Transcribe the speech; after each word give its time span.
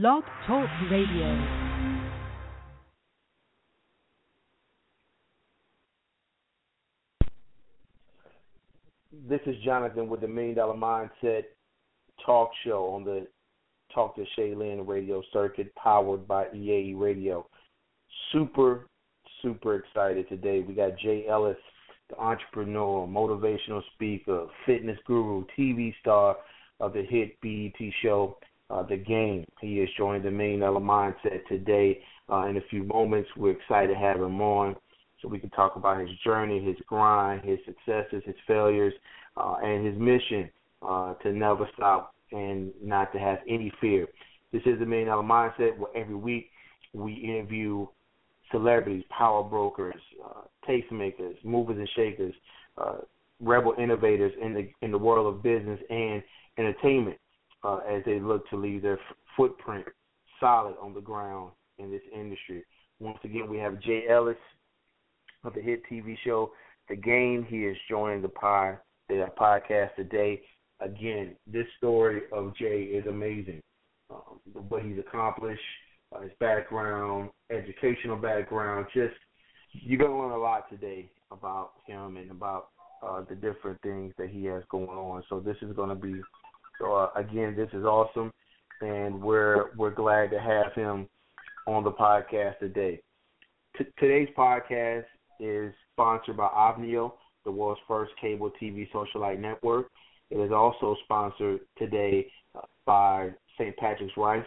Blog 0.00 0.24
Talk 0.44 0.68
Radio. 0.90 1.46
This 9.28 9.38
is 9.46 9.54
Jonathan 9.64 10.08
with 10.08 10.22
the 10.22 10.26
Million 10.26 10.56
Dollar 10.56 10.74
Mindset 10.74 11.44
Talk 12.26 12.50
Show 12.64 12.86
on 12.86 13.04
the 13.04 13.28
Talk 13.94 14.16
to 14.16 14.24
Shaylin 14.36 14.84
radio 14.84 15.22
circuit, 15.32 15.72
powered 15.76 16.26
by 16.26 16.46
EAE 16.46 16.98
Radio. 16.98 17.46
Super, 18.32 18.88
super 19.42 19.76
excited 19.76 20.28
today. 20.28 20.64
We 20.66 20.74
got 20.74 20.98
Jay 20.98 21.26
Ellis, 21.28 21.56
the 22.10 22.18
entrepreneur, 22.18 23.06
motivational 23.06 23.80
speaker, 23.94 24.48
fitness 24.66 24.98
guru, 25.06 25.44
TV 25.56 25.94
star 26.00 26.38
of 26.80 26.94
the 26.94 27.04
hit 27.04 27.40
BET 27.40 27.92
show, 28.02 28.36
uh, 28.70 28.82
The 28.82 28.96
Game. 28.96 29.44
He 29.60 29.80
is 29.80 29.88
joining 29.96 30.22
the 30.22 30.30
Million 30.30 30.60
Dollar 30.60 30.80
Mindset 30.80 31.46
today. 31.48 32.00
Uh, 32.30 32.46
in 32.46 32.56
a 32.56 32.62
few 32.70 32.84
moments, 32.84 33.28
we're 33.36 33.52
excited 33.52 33.92
to 33.92 33.98
have 33.98 34.16
him 34.16 34.40
on 34.40 34.76
so 35.20 35.28
we 35.28 35.38
can 35.38 35.50
talk 35.50 35.76
about 35.76 36.00
his 36.00 36.10
journey, 36.22 36.64
his 36.64 36.76
grind, 36.86 37.42
his 37.44 37.58
successes, 37.64 38.22
his 38.24 38.34
failures, 38.46 38.92
uh, 39.36 39.56
and 39.62 39.86
his 39.86 39.96
mission 39.98 40.50
uh, 40.82 41.14
to 41.14 41.32
never 41.32 41.68
stop 41.74 42.14
and 42.32 42.72
not 42.82 43.12
to 43.12 43.18
have 43.18 43.38
any 43.48 43.72
fear. 43.80 44.06
This 44.52 44.62
is 44.66 44.78
the 44.78 44.86
Million 44.86 45.08
Dollar 45.08 45.22
Mindset, 45.22 45.76
where 45.78 45.94
every 45.96 46.14
week 46.14 46.50
we 46.92 47.12
interview 47.14 47.86
celebrities, 48.50 49.04
power 49.10 49.42
brokers, 49.42 50.00
uh, 50.24 50.42
tastemakers, 50.68 51.36
movers 51.44 51.76
and 51.78 51.88
shakers, 51.96 52.34
uh, 52.78 52.98
rebel 53.40 53.74
innovators 53.78 54.32
in 54.40 54.54
the 54.54 54.68
in 54.82 54.90
the 54.90 54.98
world 54.98 55.32
of 55.32 55.42
business 55.42 55.80
and 55.90 56.22
entertainment 56.56 57.18
uh, 57.64 57.78
as 57.88 58.02
they 58.04 58.20
look 58.20 58.48
to 58.50 58.56
leave 58.56 58.82
their 58.82 58.94
f- 58.94 59.16
footprint 59.36 59.86
solid 60.38 60.74
on 60.80 60.94
the 60.94 61.00
ground 61.00 61.52
in 61.78 61.90
this 61.90 62.02
industry. 62.14 62.62
Once 63.00 63.18
again, 63.24 63.48
we 63.48 63.58
have 63.58 63.80
Jay 63.80 64.04
Ellis 64.08 64.36
of 65.42 65.54
the 65.54 65.60
hit 65.60 65.82
TV 65.90 66.16
show 66.24 66.52
The 66.88 66.96
Game. 66.96 67.46
He 67.48 67.64
is 67.64 67.76
joining 67.88 68.22
the 68.22 68.28
pod 68.28 68.78
the 69.08 69.26
podcast 69.38 69.94
today. 69.96 70.40
Again, 70.80 71.36
this 71.46 71.66
story 71.78 72.22
of 72.32 72.56
Jay 72.56 72.82
is 72.82 73.06
amazing. 73.06 73.60
Um, 74.10 74.40
what 74.68 74.82
he's 74.82 74.98
accomplished, 74.98 75.60
uh, 76.14 76.20
his 76.20 76.32
background, 76.40 77.30
educational 77.50 78.16
background, 78.16 78.86
just 78.94 79.14
you're 79.72 79.98
gonna 79.98 80.18
learn 80.18 80.32
a 80.32 80.38
lot 80.38 80.68
today 80.70 81.10
about 81.30 81.72
him 81.86 82.16
and 82.16 82.30
about 82.30 82.68
uh, 83.02 83.22
the 83.28 83.34
different 83.34 83.80
things 83.82 84.12
that 84.18 84.30
he 84.30 84.44
has 84.44 84.62
going 84.70 84.88
on. 84.88 85.22
So 85.28 85.40
this 85.40 85.56
is 85.62 85.74
gonna 85.74 85.94
be 85.94 86.20
so 86.78 86.92
uh, 86.94 87.10
again, 87.16 87.54
this 87.56 87.68
is 87.72 87.84
awesome, 87.84 88.32
and 88.80 89.20
we're 89.20 89.74
we're 89.76 89.94
glad 89.94 90.30
to 90.30 90.40
have 90.40 90.72
him 90.74 91.08
on 91.66 91.84
the 91.84 91.92
podcast 91.92 92.58
today. 92.58 93.00
T- 93.78 93.86
today's 93.98 94.28
podcast 94.36 95.04
is 95.40 95.72
sponsored 95.92 96.36
by 96.36 96.48
Ovnio, 96.48 97.12
the 97.44 97.50
world's 97.50 97.80
first 97.86 98.12
cable 98.20 98.50
TV 98.60 98.88
socialite 98.92 99.40
network. 99.40 99.86
It 100.30 100.38
is 100.38 100.52
also 100.52 100.96
sponsored 101.04 101.60
today 101.78 102.26
uh, 102.54 102.62
by 102.86 103.30
St. 103.58 103.76
Patrick's 103.76 104.16
Rice, 104.16 104.44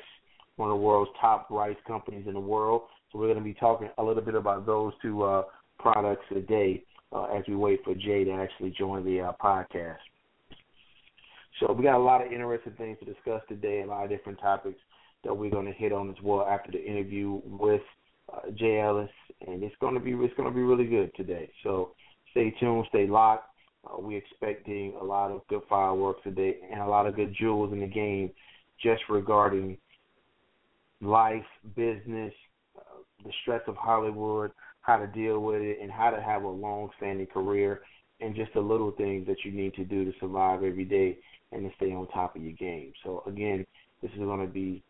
one 0.57 0.69
of 0.69 0.77
the 0.77 0.83
world's 0.83 1.11
top 1.19 1.49
rice 1.49 1.77
companies 1.87 2.25
in 2.27 2.33
the 2.33 2.39
world. 2.39 2.83
So 3.11 3.19
we're 3.19 3.27
going 3.27 3.37
to 3.37 3.43
be 3.43 3.53
talking 3.53 3.89
a 3.97 4.03
little 4.03 4.23
bit 4.23 4.35
about 4.35 4.65
those 4.65 4.93
two 5.01 5.23
uh, 5.23 5.43
products 5.79 6.25
today 6.29 6.83
uh, 7.13 7.25
as 7.25 7.43
we 7.47 7.55
wait 7.55 7.79
for 7.83 7.95
Jay 7.95 8.23
to 8.25 8.31
actually 8.33 8.71
join 8.71 9.05
the 9.05 9.21
uh, 9.21 9.31
podcast. 9.41 9.97
So 11.59 11.73
we 11.73 11.83
got 11.83 11.97
a 11.97 12.03
lot 12.03 12.25
of 12.25 12.31
interesting 12.31 12.73
things 12.73 12.97
to 12.99 13.05
discuss 13.05 13.41
today, 13.47 13.81
a 13.81 13.87
lot 13.87 14.03
of 14.03 14.09
different 14.09 14.39
topics 14.39 14.79
that 15.23 15.35
we're 15.35 15.49
going 15.51 15.65
to 15.65 15.71
hit 15.71 15.91
on 15.91 16.09
as 16.09 16.15
well 16.23 16.45
after 16.47 16.71
the 16.71 16.83
interview 16.83 17.41
with 17.45 17.81
uh, 18.31 18.51
Jay 18.55 18.79
Ellis, 18.79 19.09
and 19.45 19.63
it's 19.63 19.75
going 19.81 19.93
to 19.93 19.99
be 19.99 20.11
it's 20.11 20.33
going 20.35 20.49
to 20.49 20.55
be 20.55 20.61
really 20.61 20.85
good 20.85 21.11
today. 21.15 21.49
So 21.63 21.91
stay 22.31 22.53
tuned, 22.59 22.85
stay 22.89 23.07
locked. 23.07 23.49
Uh, 23.85 23.99
we're 23.99 24.17
expecting 24.17 24.93
a 24.99 25.03
lot 25.03 25.31
of 25.31 25.41
good 25.47 25.61
fireworks 25.69 26.21
today 26.23 26.57
and 26.71 26.81
a 26.81 26.87
lot 26.87 27.07
of 27.07 27.15
good 27.15 27.33
jewels 27.39 27.73
in 27.73 27.79
the 27.79 27.87
game, 27.87 28.31
just 28.81 29.01
regarding 29.09 29.77
life, 31.01 31.45
business, 31.75 32.33
uh, 32.77 33.01
the 33.23 33.31
stress 33.41 33.61
of 33.67 33.75
Hollywood, 33.75 34.51
how 34.81 34.97
to 34.97 35.07
deal 35.07 35.39
with 35.39 35.61
it, 35.61 35.79
and 35.81 35.91
how 35.91 36.09
to 36.09 36.21
have 36.21 36.43
a 36.43 36.47
long-standing 36.47 37.27
career, 37.27 37.81
and 38.19 38.35
just 38.35 38.53
the 38.53 38.59
little 38.59 38.91
things 38.91 39.27
that 39.27 39.37
you 39.43 39.51
need 39.51 39.73
to 39.75 39.83
do 39.83 40.05
to 40.05 40.13
survive 40.19 40.63
every 40.63 40.85
day 40.85 41.17
and 41.51 41.69
to 41.69 41.75
stay 41.77 41.93
on 41.93 42.07
top 42.07 42.35
of 42.35 42.41
your 42.41 42.53
game. 42.53 42.91
So 43.03 43.23
again, 43.27 43.65
this 44.01 44.11
is 44.11 44.19
going 44.19 44.45
to 44.45 44.51
be 44.51 44.83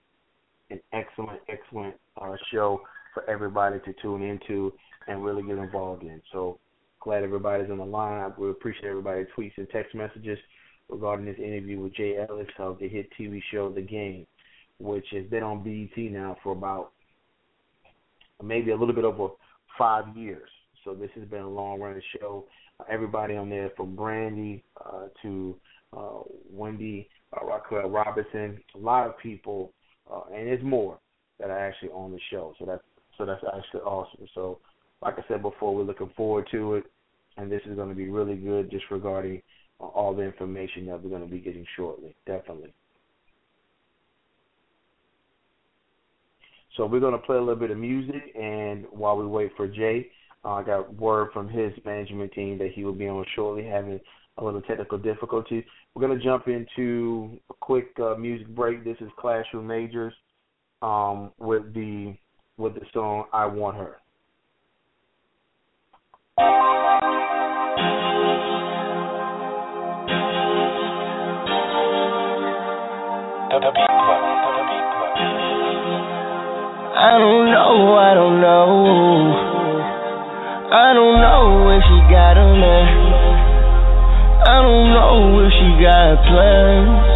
an 0.70 0.80
excellent, 0.94 1.40
excellent 1.50 1.96
uh, 2.20 2.36
show 2.52 2.82
for 3.14 3.30
everybody 3.30 3.80
to 3.80 3.94
tune 4.02 4.22
into 4.22 4.74
and 5.08 5.24
really 5.24 5.44
get 5.44 5.58
involved 5.58 6.04
in. 6.04 6.22
So 6.32 6.60
glad 7.02 7.24
everybody's 7.24 7.72
on 7.72 7.78
the 7.78 7.86
line. 7.86 8.34
We 8.38 8.50
appreciate 8.50 8.90
everybody's 8.90 9.28
tweets 9.38 9.58
and 9.58 9.70
text 9.70 9.96
messages 9.96 10.38
regarding 10.90 11.26
this 11.26 11.38
interview 11.38 11.80
with 11.80 11.96
Jay 11.96 12.18
Ellis 12.18 12.48
of 12.59 12.80
the 12.80 12.88
hit 12.88 13.09
TV 13.20 13.42
show 13.52 13.70
The 13.70 13.82
Game, 13.82 14.26
which 14.80 15.06
has 15.12 15.26
been 15.26 15.44
on 15.44 15.64
BET 15.64 16.12
now 16.12 16.38
for 16.44 16.54
about 16.54 16.92
maybe 18.44 18.72
a 18.72 18.76
little 18.76 18.96
bit 18.96 19.06
over 19.06 19.30
five 19.78 20.16
years. 20.16 20.50
So 20.88 20.94
this 20.94 21.09
has 21.16 21.28
been 21.28 21.42
a 21.42 21.50
long 21.50 21.81
running 21.81 22.02
show. 22.18 22.46
Uh, 22.80 22.86
everybody 22.90 23.36
on 23.36 23.50
there 23.50 23.72
from 23.75 23.94
Brandy 23.94 24.64
uh, 24.86 25.08
to 25.22 25.56
uh, 25.92 26.20
Wendy 26.50 27.09
uh, 27.36 27.46
Raquel 27.46 27.90
Robinson, 27.90 28.58
a 28.74 28.78
lot 28.78 29.06
of 29.06 29.18
people, 29.18 29.74
uh, 30.09 30.22
and 30.34 30.47
there's 30.47 30.64
more 30.64 30.97
that 31.42 31.50
are 31.50 31.59
actually 31.59 31.90
on 31.90 32.14
the 32.14 32.20
show. 32.31 32.53
So 32.58 32.66
that's 32.66 32.84
so 33.18 33.26
that's 33.26 33.44
actually 33.53 33.81
awesome. 33.81 34.28
So 34.34 34.59
like 35.02 35.16
I 35.20 35.26
said 35.28 35.42
before, 35.42 35.76
we're 35.76 35.84
looking 35.84 36.09
forward 36.16 36.47
to 36.52 36.76
it, 36.76 36.86
and 37.36 37.52
this 37.52 37.62
is 37.70 37.76
going 37.76 37.90
to 37.90 37.96
be 37.96 38.08
really 38.08 38.38
good 38.38 38.72
just 38.72 38.86
regarding 38.90 39.42
all 39.81 40.16
the 40.16 40.24
information 40.24 40.86
that 40.86 41.03
we're 41.03 41.09
going 41.09 41.22
to 41.22 41.30
be 41.30 41.40
getting 41.40 41.66
shortly. 41.76 42.16
Definitely. 42.26 42.74
So 46.78 46.86
we're 46.86 47.02
going 47.02 47.12
to 47.12 47.20
play 47.20 47.36
a 47.36 47.42
little 47.42 47.56
bit 47.58 47.72
of 47.72 47.78
music, 47.78 48.22
and 48.40 48.86
while 48.92 49.18
we 49.18 49.26
wait 49.26 49.52
for 49.58 49.68
Jay, 49.68 50.12
uh, 50.46 50.53
I 50.53 50.64
got 50.64 50.94
word 50.96 51.30
from 51.34 51.48
his 51.48 51.72
management 51.86 52.31
team 52.34 52.58
that 52.59 52.72
he 52.74 52.84
will 52.84 52.94
be 52.94 53.08
on 53.08 53.25
shortly, 53.36 53.66
having 53.66 54.00
a 54.38 54.44
little 54.44 54.62
technical 54.62 54.98
difficulty. 54.98 55.66
We're 55.94 56.06
going 56.08 56.18
to 56.18 56.24
jump 56.24 56.48
into 56.48 57.40
a 57.50 57.53
quick 57.56 57.92
uh, 58.02 58.16
music 58.16 58.47
break. 58.56 58.84
This 58.84 58.97
is 59.02 59.09
Classroom 59.20 59.68
Majors 59.68 60.14
um, 60.81 61.31
with 61.40 61.74
the 61.74 62.16
with 62.58 62.76
the 62.76 62.81
song 62.94 63.26
"I 63.34 63.46
Want 63.46 63.78
Her." 63.78 63.97
I 77.00 77.12
don't 77.18 77.46
know, 77.52 77.96
I 77.96 78.14
don't 78.14 78.42
know. 78.42 79.56
I 80.67 80.91
don't 80.91 81.22
know 81.23 81.72
if 81.72 81.79
she 81.79 81.97
got 82.11 82.35
a 82.35 82.44
man. 82.59 82.91
I 84.51 84.59
don't 84.59 84.91
know 84.91 85.39
if 85.47 85.51
she 85.55 85.69
got 85.79 86.19
plans. 86.28 87.07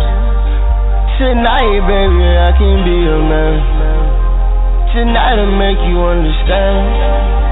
Tonight, 1.19 1.83
baby, 1.83 2.31
I 2.31 2.55
can 2.55 2.79
be 2.87 2.95
a 3.11 3.19
man. 3.19 3.59
Tonight, 4.95 5.35
I'll 5.35 5.51
make 5.51 5.83
you 5.83 5.99
understand. 5.99 7.50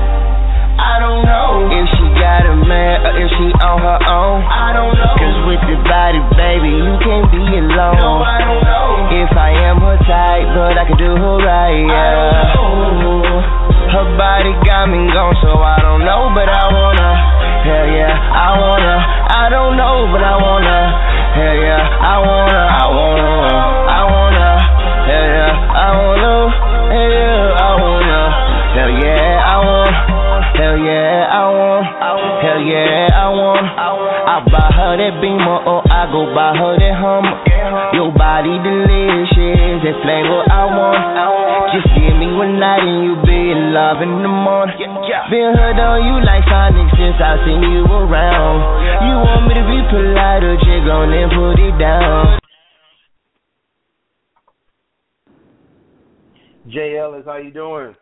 Jay 57.20 57.26
Ellis, 57.26 57.26
how 57.26 57.38
you 57.38 57.52
doing? 57.52 57.96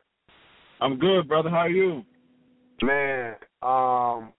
I'm 0.82 0.98
good, 1.00 1.28
brother. 1.28 1.50
How 1.50 1.58
are 1.58 1.70
you? 1.70 2.04
Man, 2.82 3.36
um, 3.64 4.34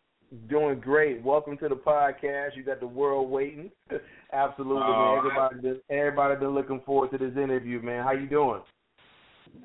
doing 0.48 0.80
great. 0.80 1.22
Welcome 1.22 1.58
to 1.58 1.69
the 1.69 1.75
podcast. 1.75 2.56
You 2.56 2.62
got 2.64 2.80
the 2.80 2.86
world 2.86 3.30
waiting. 3.30 3.70
Absolutely, 4.32 4.80
man. 4.80 5.19
Everybody, 5.19 5.60
been, 5.60 5.80
everybody 5.90 6.36
been 6.36 6.54
looking 6.54 6.80
forward 6.86 7.10
to 7.12 7.19
this 7.19 7.36
interview, 7.36 7.82
man. 7.82 8.04
How 8.04 8.12
you 8.12 8.28
doing? 8.28 8.60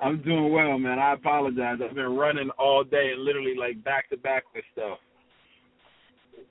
I'm 0.00 0.22
doing 0.22 0.52
well, 0.52 0.78
man. 0.78 0.98
I 0.98 1.12
apologize. 1.12 1.78
I've 1.84 1.94
been 1.94 2.16
running 2.16 2.50
all 2.58 2.82
day 2.82 3.12
and 3.14 3.22
literally 3.22 3.54
like 3.56 3.84
back 3.84 4.08
to 4.10 4.16
back 4.16 4.44
with 4.54 4.64
stuff. 4.72 4.98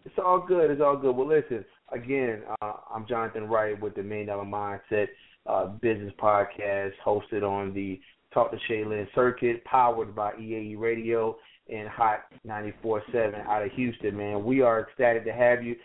It's 0.05 0.15
all 0.23 0.45
good. 0.47 0.71
It's 0.71 0.81
all 0.81 0.97
good. 0.97 1.15
Well, 1.15 1.27
listen. 1.27 1.65
Again, 1.91 2.41
uh, 2.61 2.73
I'm 2.93 3.05
Jonathan 3.07 3.47
Wright 3.47 3.79
with 3.79 3.95
the 3.95 4.03
Million 4.03 4.27
Dollar 4.27 4.45
Mindset 4.45 5.07
uh, 5.45 5.67
Business 5.67 6.13
Podcast, 6.19 6.91
hosted 7.05 7.43
on 7.43 7.73
the 7.73 7.99
Talk 8.33 8.51
to 8.51 8.57
Shaylin 8.69 9.05
circuit, 9.13 9.63
powered 9.65 10.15
by 10.15 10.31
EAE 10.33 10.79
Radio 10.79 11.37
and 11.71 11.87
Hot 11.87 12.21
94.7 12.47 13.45
out 13.47 13.63
of 13.63 13.71
Houston. 13.73 14.17
Man, 14.17 14.43
we 14.43 14.61
are 14.61 14.81
ecstatic 14.81 15.25
to 15.25 15.33
have 15.33 15.63
you. 15.63 15.75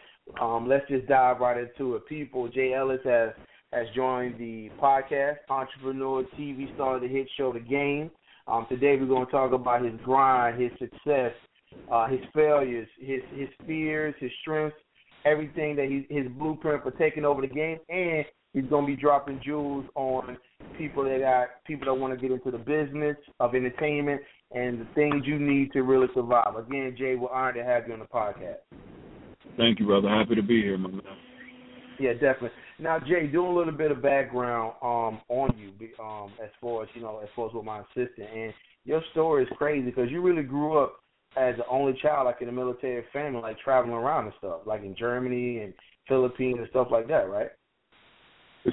Um, 0.40 0.68
let's 0.68 0.88
just 0.88 1.06
dive 1.08 1.40
right 1.40 1.58
into 1.58 1.96
it. 1.96 2.06
People, 2.06 2.48
Jay 2.48 2.74
Ellis 2.74 3.00
has 3.04 3.30
has 3.72 3.86
joined 3.94 4.38
the 4.38 4.70
podcast, 4.80 5.36
entrepreneur, 5.50 6.22
TV 6.38 6.74
star 6.74 6.98
the 6.98 7.06
hit 7.06 7.28
show 7.36 7.52
The 7.52 7.60
Game. 7.60 8.10
Um, 8.46 8.64
today 8.70 8.96
we're 8.98 9.06
going 9.06 9.26
to 9.26 9.32
talk 9.32 9.52
about 9.52 9.84
his 9.84 9.92
grind, 10.04 10.58
his 10.60 10.70
success, 10.78 11.32
uh, 11.92 12.08
his 12.08 12.20
failures, 12.34 12.88
his 12.98 13.20
his 13.34 13.48
fears, 13.66 14.14
his 14.20 14.30
strengths, 14.40 14.76
everything 15.28 15.76
that 15.76 15.86
he 15.86 16.06
his 16.14 16.26
blueprint 16.38 16.82
for 16.82 16.90
taking 16.92 17.24
over 17.24 17.42
the 17.42 17.48
game, 17.48 17.78
and 17.88 18.24
he's 18.52 18.68
going 18.70 18.86
to 18.86 18.96
be 18.96 19.00
dropping 19.00 19.40
jewels 19.44 19.84
on 19.94 20.36
people 20.76 21.04
that 21.04 21.20
got 21.20 21.64
people 21.66 21.86
that 21.86 21.94
want 21.94 22.12
to 22.12 22.20
get 22.20 22.32
into 22.32 22.50
the 22.50 22.58
business 22.58 23.16
of 23.40 23.54
entertainment 23.54 24.20
and 24.52 24.80
the 24.80 24.86
things 24.94 25.24
you 25.26 25.38
need 25.38 25.72
to 25.72 25.82
really 25.82 26.08
survive. 26.14 26.56
Again, 26.56 26.94
Jay, 26.98 27.14
we're 27.14 27.30
honored 27.30 27.56
to 27.56 27.64
have 27.64 27.86
you 27.86 27.92
on 27.92 28.00
the 28.00 28.06
podcast. 28.06 28.56
Thank 29.56 29.80
you, 29.80 29.86
brother. 29.86 30.08
Happy 30.08 30.34
to 30.34 30.42
be 30.42 30.62
here, 30.62 30.78
my 30.78 30.90
man. 30.90 31.02
Yeah, 31.98 32.12
definitely. 32.12 32.50
Now, 32.78 33.00
Jay, 33.00 33.26
doing 33.26 33.50
a 33.50 33.54
little 33.54 33.72
bit 33.72 33.90
of 33.90 34.00
background 34.00 34.74
um, 34.82 35.20
on 35.28 35.50
you, 35.58 35.72
um, 36.02 36.30
as 36.42 36.50
far 36.60 36.84
as 36.84 36.88
you 36.94 37.02
know, 37.02 37.18
as 37.22 37.28
far 37.34 37.48
as 37.48 37.54
with 37.54 37.64
my 37.64 37.80
assistant, 37.80 38.28
and 38.32 38.54
your 38.84 39.02
story 39.10 39.42
is 39.42 39.48
crazy 39.58 39.86
because 39.86 40.10
you 40.10 40.22
really 40.22 40.44
grew 40.44 40.78
up 40.78 41.00
as 41.36 41.56
the 41.56 41.66
only 41.68 41.98
child, 42.00 42.26
like 42.26 42.40
in 42.40 42.48
a 42.48 42.52
military 42.52 43.04
family, 43.12 43.40
like 43.40 43.58
traveling 43.60 43.92
around 43.92 44.24
and 44.24 44.34
stuff, 44.38 44.60
like 44.66 44.82
in 44.82 44.96
Germany 44.96 45.58
and 45.58 45.74
Philippines 46.08 46.56
and 46.58 46.68
stuff 46.70 46.88
like 46.90 47.06
that, 47.08 47.28
right? 47.28 47.50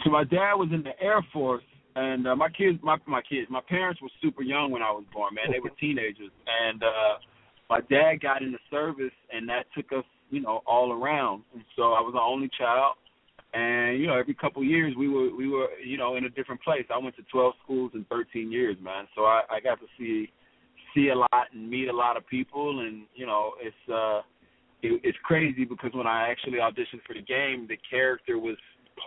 So 0.04 0.10
my 0.10 0.24
dad 0.24 0.54
was 0.56 0.70
in 0.74 0.84
the 0.84 0.92
Air 1.02 1.24
Force, 1.32 1.64
and 1.96 2.28
uh, 2.28 2.36
my 2.36 2.50
kids, 2.50 2.80
my 2.82 2.98
my 3.06 3.22
kids, 3.22 3.48
my 3.50 3.62
parents 3.68 4.02
were 4.02 4.10
super 4.22 4.42
young 4.42 4.72
when 4.72 4.82
I 4.82 4.92
was 4.92 5.04
born. 5.14 5.34
Man, 5.36 5.52
they 5.52 5.60
were 5.60 5.70
teenagers, 5.80 6.32
and 6.48 6.84
uh, 6.84 7.16
my 7.70 7.82
dad 7.90 8.22
got 8.22 8.42
in 8.42 8.52
the 8.52 8.60
service, 8.70 9.14
and 9.32 9.48
that 9.50 9.66
took 9.76 9.92
us, 9.98 10.06
you 10.30 10.42
know, 10.42 10.62
all 10.66 10.92
around. 10.92 11.44
And 11.54 11.64
so 11.76 11.94
I 11.94 12.02
was 12.02 12.14
the 12.14 12.22
only 12.22 12.50
child, 12.58 12.96
and 13.54 14.00
you 14.00 14.08
know, 14.08 14.18
every 14.18 14.34
couple 14.34 14.62
of 14.62 14.68
years 14.68 14.94
we 14.98 15.08
were 15.08 15.34
we 15.36 15.48
were, 15.48 15.68
you 15.86 15.98
know, 15.98 16.16
in 16.16 16.26
a 16.26 16.30
different 16.30 16.62
place. 16.62 16.86
I 16.94 16.98
went 16.98 17.16
to 17.18 17.24
12 17.32 17.54
schools 17.64 17.92
in 17.94 18.06
13 18.10 18.52
years, 18.52 18.76
man. 18.82 19.08
So 19.16 19.22
I, 19.24 19.42
I 19.50 19.60
got 19.60 19.80
to 19.80 19.86
see 19.98 20.32
see 20.96 21.10
a 21.10 21.16
lot 21.16 21.48
and 21.54 21.70
meet 21.70 21.90
a 21.90 21.96
lot 21.96 22.18
of 22.18 22.26
people, 22.28 22.80
and 22.80 23.04
you 23.14 23.28
know, 23.28 23.52
it's 23.62 23.76
uh, 23.94 24.22
it, 24.82 25.02
it's 25.04 25.18
crazy 25.24 25.66
because 25.66 25.92
when 25.94 26.08
I 26.08 26.30
actually 26.30 26.60
auditioned 26.60 27.04
for 27.06 27.14
the 27.14 27.22
game, 27.22 27.68
the 27.68 27.78
character 27.90 28.40
was 28.40 28.56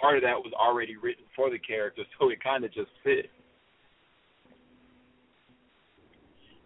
part 0.00 0.16
of 0.16 0.22
that 0.22 0.36
was 0.36 0.52
already 0.52 0.96
written 0.96 1.24
for 1.34 1.50
the 1.50 1.58
character, 1.58 2.02
so 2.20 2.28
it 2.30 2.42
kind 2.42 2.64
of 2.64 2.72
just 2.72 2.90
fit. 3.02 3.30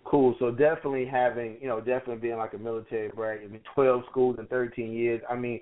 Cool. 0.04 0.34
So 0.40 0.50
definitely 0.50 1.06
having, 1.06 1.56
you 1.60 1.68
know, 1.68 1.78
definitely 1.78 2.16
being 2.16 2.36
like 2.36 2.52
a 2.54 2.58
military 2.58 3.08
brat. 3.08 3.40
I 3.44 3.46
mean, 3.46 3.60
twelve 3.74 4.02
schools 4.10 4.36
in 4.38 4.46
thirteen 4.46 4.92
years. 4.92 5.22
I 5.30 5.36
mean, 5.36 5.60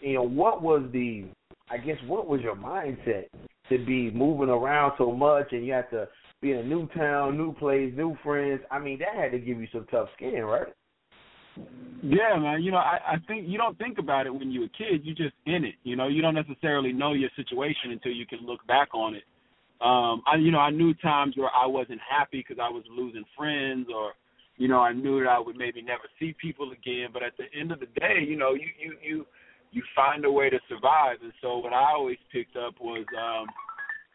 you 0.00 0.14
know, 0.14 0.22
what 0.22 0.60
was 0.60 0.82
the, 0.92 1.26
I 1.70 1.78
guess, 1.78 1.96
what 2.06 2.26
was 2.26 2.40
your 2.42 2.56
mindset 2.56 3.26
to 3.70 3.78
be 3.78 4.10
moving 4.10 4.50
around 4.50 4.92
so 4.98 5.12
much, 5.12 5.52
and 5.52 5.64
you 5.64 5.72
have 5.72 5.88
to 5.90 6.08
be 6.40 6.52
in 6.52 6.58
a 6.58 6.64
new 6.64 6.88
town, 6.88 7.36
new 7.36 7.52
place, 7.54 7.92
new 7.96 8.16
friends. 8.22 8.60
I 8.70 8.78
mean, 8.78 8.98
that 9.00 9.14
had 9.14 9.32
to 9.32 9.38
give 9.38 9.60
you 9.60 9.68
some 9.72 9.86
tough 9.90 10.08
skin, 10.16 10.42
right? 10.44 10.72
Yeah, 12.02 12.38
man. 12.38 12.62
You 12.62 12.70
know, 12.70 12.78
I, 12.78 12.98
I 13.06 13.16
think 13.26 13.46
you 13.48 13.58
don't 13.58 13.76
think 13.76 13.98
about 13.98 14.26
it 14.26 14.30
when 14.30 14.50
you're 14.50 14.64
a 14.64 14.68
kid. 14.68 15.02
You're 15.04 15.14
just 15.14 15.34
in 15.46 15.64
it. 15.64 15.74
You 15.82 15.96
know, 15.96 16.08
you 16.08 16.22
don't 16.22 16.34
necessarily 16.34 16.92
know 16.92 17.12
your 17.12 17.28
situation 17.36 17.90
until 17.90 18.12
you 18.12 18.26
can 18.26 18.38
look 18.46 18.66
back 18.66 18.94
on 18.94 19.14
it. 19.14 19.24
Um, 19.82 20.22
I, 20.26 20.36
you 20.36 20.50
know, 20.50 20.58
I 20.58 20.70
knew 20.70 20.94
times 20.94 21.36
where 21.36 21.50
I 21.54 21.66
wasn't 21.66 22.00
happy 22.08 22.44
because 22.46 22.62
I 22.62 22.70
was 22.70 22.84
losing 22.90 23.24
friends, 23.36 23.88
or, 23.94 24.12
you 24.56 24.68
know, 24.68 24.80
I 24.80 24.92
knew 24.92 25.20
that 25.20 25.28
I 25.28 25.38
would 25.38 25.56
maybe 25.56 25.82
never 25.82 26.04
see 26.18 26.34
people 26.40 26.72
again. 26.72 27.08
But 27.12 27.22
at 27.22 27.32
the 27.36 27.44
end 27.58 27.72
of 27.72 27.80
the 27.80 27.86
day, 27.98 28.24
you 28.26 28.36
know, 28.36 28.54
you 28.54 28.68
you 28.78 28.96
you 29.02 29.26
you 29.72 29.82
find 29.94 30.24
a 30.24 30.32
way 30.32 30.50
to 30.50 30.58
survive. 30.68 31.16
And 31.22 31.32
so 31.42 31.58
what 31.58 31.72
I 31.72 31.92
always 31.92 32.18
picked 32.32 32.56
up 32.56 32.74
was, 32.80 33.04
um, 33.16 33.46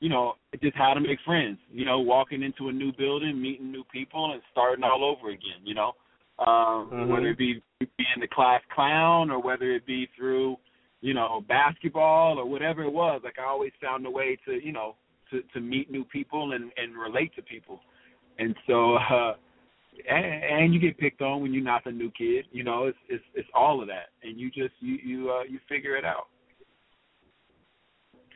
you 0.06 0.10
know, 0.10 0.34
just 0.62 0.78
how 0.78 0.94
to 0.94 1.00
make 1.00 1.18
friends. 1.26 1.58
You 1.72 1.84
know, 1.84 2.00
walking 2.00 2.44
into 2.44 2.70
a 2.70 2.72
new 2.72 2.92
building, 2.96 3.42
meeting 3.42 3.72
new 3.72 3.84
people, 3.92 4.34
and 4.34 4.42
starting 4.52 4.84
all 4.84 5.04
over 5.04 5.32
again. 5.32 5.64
You 5.64 5.74
know, 5.74 5.94
um, 6.38 6.46
mm-hmm. 6.94 7.12
whether 7.12 7.30
it 7.30 7.40
be 7.40 7.60
being 7.80 8.22
the 8.22 8.28
class 8.28 8.62
clown 8.72 9.32
or 9.32 9.42
whether 9.42 9.72
it 9.72 9.84
be 9.88 10.08
through, 10.16 10.58
you 11.02 11.16
know, 11.16 11.44
basketball 11.48 12.38
or 12.38 12.46
whatever 12.46 12.84
it 12.84 12.94
was. 12.94 13.22
Like 13.24 13.40
I 13.40 13.50
always 13.50 13.72
found 13.82 14.06
a 14.06 14.12
way 14.12 14.38
to, 14.46 14.64
you 14.64 14.72
know, 14.72 14.94
to 15.32 15.42
to 15.56 15.60
meet 15.60 15.90
new 15.90 16.06
people 16.06 16.52
and 16.52 16.72
and 16.78 16.96
relate 16.96 17.36
to 17.38 17.42
people. 17.42 17.80
And 18.38 18.56
so, 18.68 18.98
uh, 18.98 19.34
and, 20.08 20.26
and 20.26 20.74
you 20.76 20.80
get 20.80 21.00
picked 21.00 21.24
on 21.24 21.42
when 21.42 21.52
you're 21.52 21.64
not 21.64 21.84
the 21.84 21.92
new 21.92 22.12
kid. 22.12 22.46
You 22.52 22.64
know, 22.64 22.84
it's 22.86 22.98
it's 23.10 23.24
it's 23.34 23.50
all 23.56 23.82
of 23.82 23.88
that, 23.88 24.10
and 24.22 24.40
you 24.40 24.50
just 24.52 24.76
you 24.82 25.00
you 25.04 25.32
uh, 25.32 25.46
you 25.50 25.58
figure 25.68 25.98
it 25.98 26.06
out. 26.06 26.28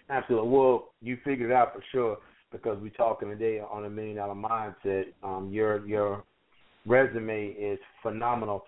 Absolutely. 0.09 0.50
Well, 0.50 0.89
you 1.01 1.17
figured 1.23 1.51
it 1.51 1.53
out 1.53 1.73
for 1.73 1.83
sure 1.91 2.17
because 2.51 2.77
we're 2.81 2.89
talking 2.89 3.29
today 3.29 3.59
on 3.59 3.85
a 3.85 3.89
million 3.89 4.17
dollar 4.17 4.33
mindset. 4.33 5.06
Um, 5.23 5.50
your 5.51 5.85
your 5.88 6.23
resume 6.85 7.50
is 7.50 7.79
phenomenal. 8.01 8.63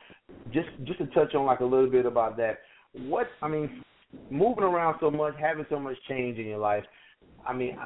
Just 0.53 0.69
just 0.83 0.99
to 0.99 1.07
touch 1.07 1.33
on 1.33 1.45
like 1.45 1.61
a 1.61 1.65
little 1.65 1.89
bit 1.89 2.05
about 2.05 2.38
that. 2.38 2.59
What 2.93 3.27
I 3.41 3.47
mean, 3.47 3.83
moving 4.29 4.63
around 4.63 4.97
so 4.99 5.09
much, 5.09 5.33
having 5.39 5.65
so 5.69 5.79
much 5.79 5.97
change 6.07 6.38
in 6.38 6.45
your 6.45 6.59
life. 6.59 6.83
I 7.47 7.53
mean, 7.53 7.77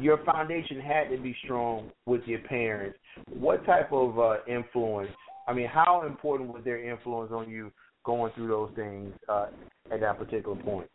your 0.00 0.22
foundation 0.24 0.80
had 0.80 1.10
to 1.10 1.18
be 1.18 1.36
strong 1.44 1.90
with 2.06 2.22
your 2.26 2.40
parents. 2.40 2.98
What 3.38 3.64
type 3.66 3.92
of 3.92 4.18
uh, 4.18 4.36
influence? 4.48 5.10
I 5.46 5.52
mean, 5.52 5.68
how 5.68 6.06
important 6.06 6.52
was 6.52 6.62
their 6.64 6.82
influence 6.90 7.32
on 7.32 7.50
you 7.50 7.70
going 8.04 8.32
through 8.34 8.48
those 8.48 8.70
things 8.76 9.12
uh, 9.28 9.46
at 9.92 10.00
that 10.00 10.18
particular 10.18 10.56
point? 10.56 10.88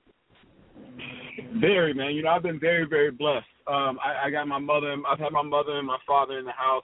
Very 1.60 1.94
man, 1.94 2.14
you 2.14 2.24
know 2.24 2.30
I've 2.30 2.44
been 2.44 2.60
very 2.60 2.86
very 2.86 3.12
blessed. 3.12 3.46
Um, 3.68 3.98
I, 4.04 4.28
I 4.28 4.30
got 4.30 4.48
my 4.48 4.60
mother. 4.60 4.96
I've 5.08 5.20
had 5.20 5.32
my 5.32 5.42
mother 5.42 5.78
and 5.78 5.88
my 5.88 5.98
father 6.06 6.40
in 6.40 6.46
the 6.46 6.52
house. 6.52 6.84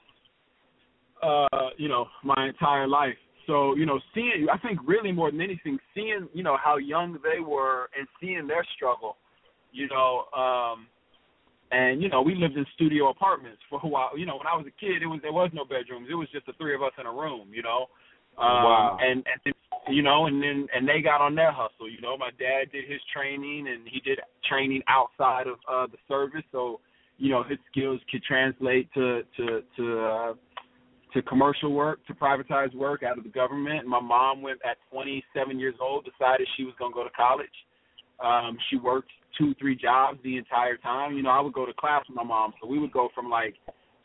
Uh, 1.22 1.70
you 1.76 1.88
know 1.88 2.06
my 2.24 2.48
entire 2.48 2.88
life. 2.88 3.16
So 3.46 3.74
you 3.76 3.86
know 3.86 4.00
seeing 4.14 4.46
I 4.52 4.58
think 4.58 4.78
really 4.86 5.12
more 5.12 5.30
than 5.30 5.40
anything 5.40 5.78
seeing 5.94 6.28
you 6.32 6.42
know 6.42 6.56
how 6.62 6.78
young 6.78 7.18
they 7.22 7.40
were 7.40 7.90
and 7.98 8.06
seeing 8.20 8.46
their 8.46 8.64
struggle. 8.76 9.16
You 9.72 9.86
know, 9.88 10.24
um, 10.36 10.86
and 11.70 12.02
you 12.02 12.08
know 12.08 12.22
we 12.22 12.34
lived 12.34 12.56
in 12.56 12.66
studio 12.74 13.10
apartments 13.10 13.60
for 13.68 13.80
a 13.82 13.86
while. 13.86 14.16
You 14.16 14.26
know 14.26 14.36
when 14.36 14.46
I 14.46 14.56
was 14.56 14.66
a 14.66 14.80
kid, 14.80 15.02
it 15.02 15.06
was 15.06 15.20
there 15.22 15.32
was 15.32 15.50
no 15.52 15.64
bedrooms. 15.64 16.08
It 16.10 16.14
was 16.14 16.28
just 16.32 16.46
the 16.46 16.52
three 16.54 16.74
of 16.74 16.82
us 16.82 16.92
in 16.98 17.06
a 17.06 17.12
room. 17.12 17.48
You 17.52 17.62
know. 17.62 17.86
Um, 18.38 18.64
wow. 18.64 18.98
And 19.00 19.24
and 19.26 19.54
you 19.88 20.02
know, 20.02 20.26
and 20.26 20.42
then 20.42 20.66
and 20.74 20.88
they 20.88 21.00
got 21.00 21.20
on 21.20 21.34
their 21.34 21.52
hustle. 21.52 21.88
You 21.90 22.00
know, 22.00 22.16
my 22.16 22.30
dad 22.38 22.72
did 22.72 22.90
his 22.90 23.00
training, 23.12 23.68
and 23.68 23.86
he 23.88 24.00
did 24.00 24.18
training 24.48 24.82
outside 24.88 25.46
of 25.46 25.56
uh, 25.70 25.86
the 25.86 25.98
service, 26.08 26.44
so 26.52 26.80
you 27.18 27.30
know 27.30 27.42
his 27.42 27.58
skills 27.70 28.00
could 28.10 28.22
translate 28.22 28.92
to 28.94 29.22
to 29.36 29.62
to 29.76 30.00
uh, 30.00 30.34
to 31.14 31.22
commercial 31.22 31.72
work, 31.72 32.04
to 32.06 32.14
privatized 32.14 32.74
work 32.74 33.02
out 33.02 33.18
of 33.18 33.24
the 33.24 33.30
government. 33.30 33.86
My 33.86 34.00
mom 34.00 34.42
went 34.42 34.60
at 34.68 34.76
27 34.92 35.58
years 35.58 35.74
old, 35.80 36.04
decided 36.04 36.46
she 36.56 36.64
was 36.64 36.74
going 36.78 36.92
to 36.92 36.94
go 36.94 37.02
to 37.02 37.10
college. 37.10 37.48
Um, 38.22 38.56
she 38.68 38.76
worked 38.76 39.10
two, 39.36 39.54
three 39.58 39.74
jobs 39.74 40.18
the 40.22 40.36
entire 40.36 40.76
time. 40.76 41.16
You 41.16 41.22
know, 41.22 41.30
I 41.30 41.40
would 41.40 41.52
go 41.52 41.66
to 41.66 41.72
class 41.72 42.04
with 42.08 42.16
my 42.16 42.22
mom, 42.22 42.52
so 42.60 42.68
we 42.68 42.78
would 42.78 42.92
go 42.92 43.08
from 43.14 43.28
like 43.28 43.54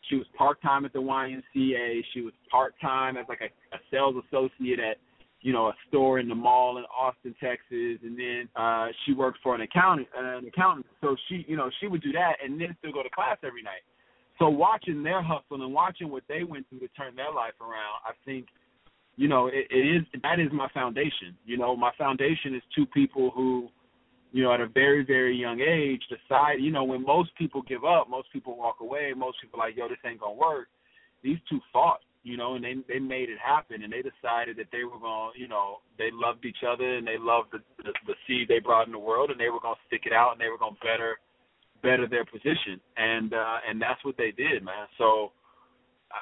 she 0.09 0.15
was 0.15 0.25
part 0.37 0.61
time 0.61 0.85
at 0.85 0.93
the 0.93 0.99
YMCA, 0.99 2.01
she 2.13 2.21
was 2.21 2.33
part 2.49 2.75
time 2.81 3.17
as 3.17 3.25
like 3.27 3.41
a, 3.41 3.75
a 3.75 3.79
sales 3.91 4.15
associate 4.27 4.79
at 4.79 4.97
you 5.45 5.53
know, 5.53 5.67
a 5.67 5.75
store 5.87 6.17
in 6.17 6.27
the 6.27 6.33
mall 6.33 6.79
in 6.79 6.85
Austin, 6.85 7.35
Texas, 7.39 7.97
and 8.07 8.17
then 8.17 8.49
uh 8.55 8.87
she 9.05 9.13
worked 9.13 9.39
for 9.43 9.53
an 9.53 9.61
accountant 9.61 10.07
uh, 10.17 10.37
an 10.39 10.47
accountant. 10.47 10.87
So 11.01 11.15
she 11.27 11.45
you 11.47 11.55
know, 11.55 11.69
she 11.79 11.85
would 11.87 12.01
do 12.01 12.11
that 12.13 12.33
and 12.43 12.59
then 12.59 12.75
still 12.79 12.91
go 12.91 13.03
to 13.03 13.09
class 13.09 13.37
every 13.43 13.61
night. 13.61 13.85
So 14.39 14.49
watching 14.49 15.03
their 15.03 15.21
hustle 15.21 15.63
and 15.63 15.71
watching 15.71 16.09
what 16.09 16.23
they 16.27 16.43
went 16.43 16.67
through 16.67 16.79
to 16.79 16.87
turn 16.89 17.15
their 17.15 17.31
life 17.31 17.53
around, 17.61 17.97
I 18.05 18.13
think, 18.25 18.47
you 19.15 19.27
know, 19.27 19.47
it, 19.47 19.67
it 19.69 19.85
is 19.95 20.01
that 20.23 20.39
is 20.39 20.49
my 20.51 20.67
foundation. 20.73 21.37
You 21.45 21.57
know, 21.57 21.75
my 21.75 21.91
foundation 21.95 22.55
is 22.55 22.63
two 22.75 22.87
people 22.87 23.31
who, 23.35 23.69
you 24.31 24.41
know, 24.43 24.51
at 24.51 24.61
a 24.61 24.67
very, 24.67 25.05
very 25.05 25.35
young 25.37 25.61
age, 25.61 26.01
decide, 26.09 26.55
you 26.59 26.71
know, 26.71 26.83
when 26.83 27.03
most 27.05 27.29
people 27.37 27.61
give 27.61 27.85
up, 27.85 28.09
most 28.09 28.27
people 28.33 28.57
walk 28.57 28.77
away, 28.81 29.13
most 29.15 29.37
people 29.41 29.61
are 29.61 29.67
like, 29.67 29.77
yo, 29.77 29.87
this 29.87 29.97
ain't 30.05 30.19
gonna 30.19 30.33
work. 30.33 30.67
These 31.23 31.37
two 31.49 31.59
fought, 31.71 32.01
you 32.25 32.37
know, 32.37 32.55
and 32.55 32.63
they 32.65 32.73
they 32.89 32.99
made 32.99 33.29
it 33.29 33.37
happen, 33.37 33.83
and 33.83 33.93
they 33.93 34.01
decided 34.01 34.57
that 34.57 34.67
they 34.71 34.83
were 34.83 34.99
gonna, 34.99 35.29
you 35.37 35.47
know, 35.47 35.77
they 35.99 36.09
loved 36.11 36.43
each 36.43 36.63
other 36.67 36.97
and 36.97 37.05
they 37.05 37.17
loved 37.19 37.49
the, 37.53 37.59
the 37.83 37.93
the 38.07 38.15
seed 38.25 38.47
they 38.49 38.59
brought 38.59 38.87
in 38.87 38.91
the 38.91 38.99
world, 38.99 39.29
and 39.29 39.39
they 39.39 39.49
were 39.49 39.59
gonna 39.61 39.79
stick 39.85 40.01
it 40.05 40.11
out 40.11 40.31
and 40.31 40.41
they 40.41 40.49
were 40.49 40.57
gonna 40.57 40.75
better 40.81 41.19
better 41.83 42.07
their 42.07 42.25
position, 42.25 42.81
and 42.97 43.33
uh, 43.33 43.57
and 43.69 43.79
that's 43.79 44.03
what 44.03 44.17
they 44.17 44.31
did, 44.31 44.65
man. 44.65 44.87
So. 44.97 45.31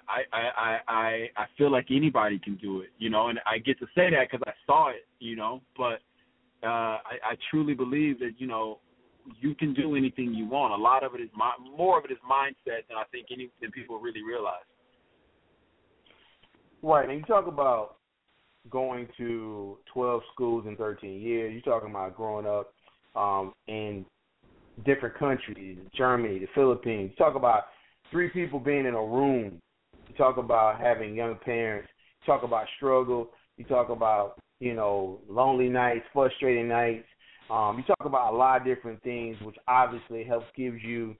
I, 0.09 0.21
I 0.35 0.41
I 0.57 0.79
I 0.87 1.29
I 1.37 1.45
feel 1.55 1.69
like 1.69 1.87
anybody 1.91 2.39
can 2.39 2.55
do 2.55 2.81
it, 2.81 2.89
you 2.97 3.11
know, 3.11 3.27
and 3.27 3.37
I 3.45 3.59
get 3.59 3.77
to 3.77 3.85
say 3.93 4.09
that 4.09 4.31
because 4.31 4.41
I 4.47 4.53
saw 4.65 4.89
it, 4.89 5.05
you 5.19 5.35
know. 5.35 5.61
But 5.77 5.99
uh, 6.63 6.97
I, 7.05 7.15
I 7.21 7.35
truly 7.51 7.75
believe 7.75 8.17
that 8.19 8.31
you 8.39 8.47
know 8.47 8.79
you 9.39 9.53
can 9.53 9.73
do 9.73 9.95
anything 9.95 10.33
you 10.33 10.47
want. 10.47 10.73
A 10.73 10.81
lot 10.81 11.03
of 11.03 11.13
it 11.13 11.21
is 11.21 11.29
my, 11.35 11.51
more 11.77 11.99
of 11.99 12.05
it 12.05 12.11
is 12.11 12.17
mindset 12.27 12.87
than 12.87 12.97
I 12.97 13.03
think 13.11 13.27
any 13.31 13.51
than 13.61 13.71
people 13.71 13.99
really 13.99 14.23
realize. 14.23 14.65
Right, 16.83 17.09
and 17.09 17.19
you 17.19 17.25
talk 17.25 17.47
about 17.47 17.95
going 18.69 19.07
to 19.17 19.77
12 19.93 20.21
schools 20.33 20.65
in 20.67 20.75
13 20.75 21.21
years. 21.21 21.53
You're 21.53 21.73
talking 21.73 21.89
about 21.89 22.15
growing 22.15 22.45
up 22.45 22.73
um, 23.15 23.53
in 23.67 24.05
different 24.85 25.17
countries, 25.17 25.79
Germany, 25.95 26.39
the 26.39 26.47
Philippines. 26.53 27.11
You 27.11 27.25
talk 27.25 27.35
about 27.35 27.63
three 28.11 28.29
people 28.29 28.59
being 28.59 28.85
in 28.85 28.93
a 28.93 29.03
room. 29.03 29.59
You 30.07 30.15
talk 30.15 30.37
about 30.37 30.79
having 30.79 31.15
young 31.15 31.37
parents. 31.43 31.89
You 32.21 32.33
talk 32.33 32.43
about 32.43 32.67
struggle. 32.77 33.29
You 33.57 33.65
talk 33.65 33.89
about 33.89 34.35
you 34.63 34.73
know, 34.73 35.19
lonely 35.29 35.67
nights, 35.67 36.05
frustrating 36.13 36.69
nights. 36.69 37.05
Um, 37.51 37.77
you 37.77 37.83
talk 37.83 38.05
about 38.05 38.33
a 38.33 38.37
lot 38.37 38.61
of 38.61 38.65
different 38.65 39.03
things, 39.03 39.35
which 39.41 39.57
obviously 39.67 40.23
helps 40.23 40.45
gives 40.55 40.81
you, 40.81 41.15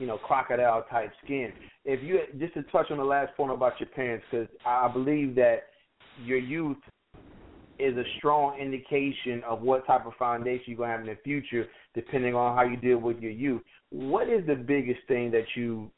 you 0.00 0.06
know, 0.06 0.16
crocodile 0.16 0.84
type 0.90 1.12
skin. 1.22 1.52
If 1.84 2.02
you 2.02 2.20
just 2.38 2.54
to 2.54 2.62
touch 2.64 2.90
on 2.90 2.96
the 2.96 3.04
last 3.04 3.36
point 3.36 3.52
about 3.52 3.78
your 3.78 3.90
parents, 3.90 4.24
because 4.30 4.48
I 4.66 4.88
believe 4.88 5.34
that 5.36 5.64
your 6.24 6.38
youth 6.38 6.78
is 7.78 7.96
a 7.96 8.04
strong 8.18 8.58
indication 8.58 9.42
of 9.48 9.60
what 9.60 9.86
type 9.86 10.06
of 10.06 10.14
foundation 10.18 10.64
you're 10.66 10.78
gonna 10.78 10.92
have 10.92 11.00
in 11.00 11.06
the 11.06 11.18
future, 11.22 11.66
depending 11.94 12.34
on 12.34 12.56
how 12.56 12.62
you 12.64 12.76
deal 12.76 12.98
with 12.98 13.20
your 13.20 13.30
youth. 13.30 13.62
What 13.90 14.28
is 14.28 14.44
the 14.46 14.54
biggest 14.54 15.00
thing 15.06 15.30
that 15.32 15.44
you 15.54 15.90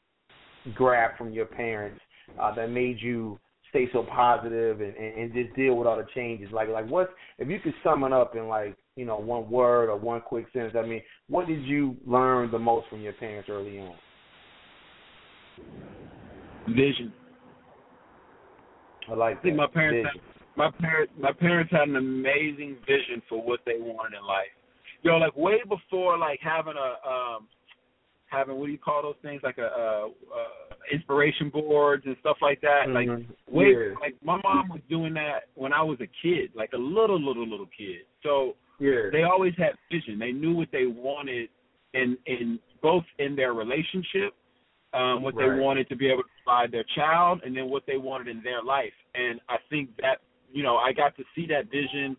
grabbed 0.73 1.17
from 1.17 1.31
your 1.31 1.45
parents 1.45 1.99
uh, 2.39 2.53
that 2.55 2.69
made 2.69 3.01
you 3.01 3.39
stay 3.69 3.87
so 3.91 4.03
positive 4.03 4.81
and, 4.81 4.95
and, 4.95 5.17
and 5.17 5.33
just 5.33 5.55
deal 5.55 5.75
with 5.75 5.87
all 5.87 5.97
the 5.97 6.07
changes? 6.13 6.49
Like 6.51 6.67
like 6.67 6.89
what 6.89 7.13
if 7.39 7.47
you 7.47 7.59
could 7.59 7.73
sum 7.83 8.03
it 8.03 8.11
up 8.11 8.35
in 8.35 8.49
like 8.49 8.77
you 8.95 9.05
know 9.05 9.17
one 9.17 9.49
word 9.49 9.89
or 9.89 9.97
one 9.97 10.21
quick 10.21 10.45
sentence? 10.53 10.75
I 10.77 10.85
mean, 10.85 11.01
what 11.27 11.47
did 11.47 11.63
you 11.63 11.95
learn 12.05 12.51
the 12.51 12.59
most 12.59 12.87
from 12.89 13.01
your 13.01 13.13
parents 13.13 13.49
early 13.49 13.79
on? 13.79 13.95
Vision. 16.67 17.11
I 19.09 19.15
like. 19.15 19.39
I 19.39 19.41
think 19.41 19.55
my 19.55 19.67
parents. 19.67 20.09
Had, 20.13 20.21
my 20.55 20.71
parents. 20.79 21.13
My 21.19 21.33
parents 21.33 21.71
had 21.71 21.89
an 21.89 21.95
amazing 21.95 22.77
vision 22.87 23.21
for 23.27 23.41
what 23.41 23.59
they 23.65 23.77
wanted 23.77 24.17
in 24.17 24.25
life. 24.25 24.45
You 25.01 25.11
know, 25.11 25.17
like 25.17 25.35
way 25.35 25.61
before 25.67 26.17
like 26.17 26.39
having 26.41 26.75
a 26.77 27.09
um 27.09 27.47
having 28.27 28.55
what 28.55 28.67
do 28.67 28.71
you 28.71 28.77
call 28.77 29.03
those 29.03 29.15
things 29.21 29.41
like 29.43 29.57
a, 29.57 29.63
a, 29.63 30.07
a 30.07 30.93
inspiration 30.93 31.49
boards 31.49 32.03
and 32.05 32.15
stuff 32.19 32.37
like 32.41 32.61
that. 32.61 32.85
Mm-hmm. 32.87 33.11
Like 33.11 33.27
way 33.47 33.73
yeah. 33.73 33.95
like 33.99 34.15
my 34.23 34.39
mom 34.43 34.69
was 34.69 34.81
doing 34.89 35.13
that 35.15 35.49
when 35.55 35.73
I 35.73 35.81
was 35.81 35.97
a 35.99 36.09
kid, 36.21 36.51
like 36.55 36.71
a 36.73 36.77
little 36.77 37.19
little 37.19 37.47
little 37.47 37.69
kid. 37.77 38.01
So 38.21 38.55
yeah. 38.79 39.09
they 39.11 39.23
always 39.23 39.53
had 39.57 39.73
vision. 39.91 40.19
They 40.19 40.31
knew 40.31 40.53
what 40.55 40.69
they 40.71 40.85
wanted 40.85 41.49
in 41.93 42.17
in 42.25 42.59
both 42.81 43.03
in 43.19 43.35
their 43.35 43.53
relationship, 43.53 44.33
um, 44.93 45.21
what 45.23 45.35
Right. 45.35 45.49
they 45.49 45.59
wanted 45.61 45.89
to 45.89 45.95
be 45.95 46.07
able 46.07 46.23
to 46.23 46.29
provide 46.43 46.71
their 46.71 46.85
child, 46.95 47.41
and 47.43 47.55
then 47.55 47.69
what 47.69 47.85
they 47.85 47.97
wanted 47.97 48.27
in 48.27 48.41
their 48.43 48.61
life. 48.61 48.93
And 49.15 49.39
I 49.49 49.57
think 49.69 49.89
that 50.01 50.19
you 50.51 50.63
know 50.63 50.77
I 50.77 50.91
got 50.93 51.15
to 51.17 51.23
see 51.35 51.45
that 51.47 51.69
vision 51.71 52.17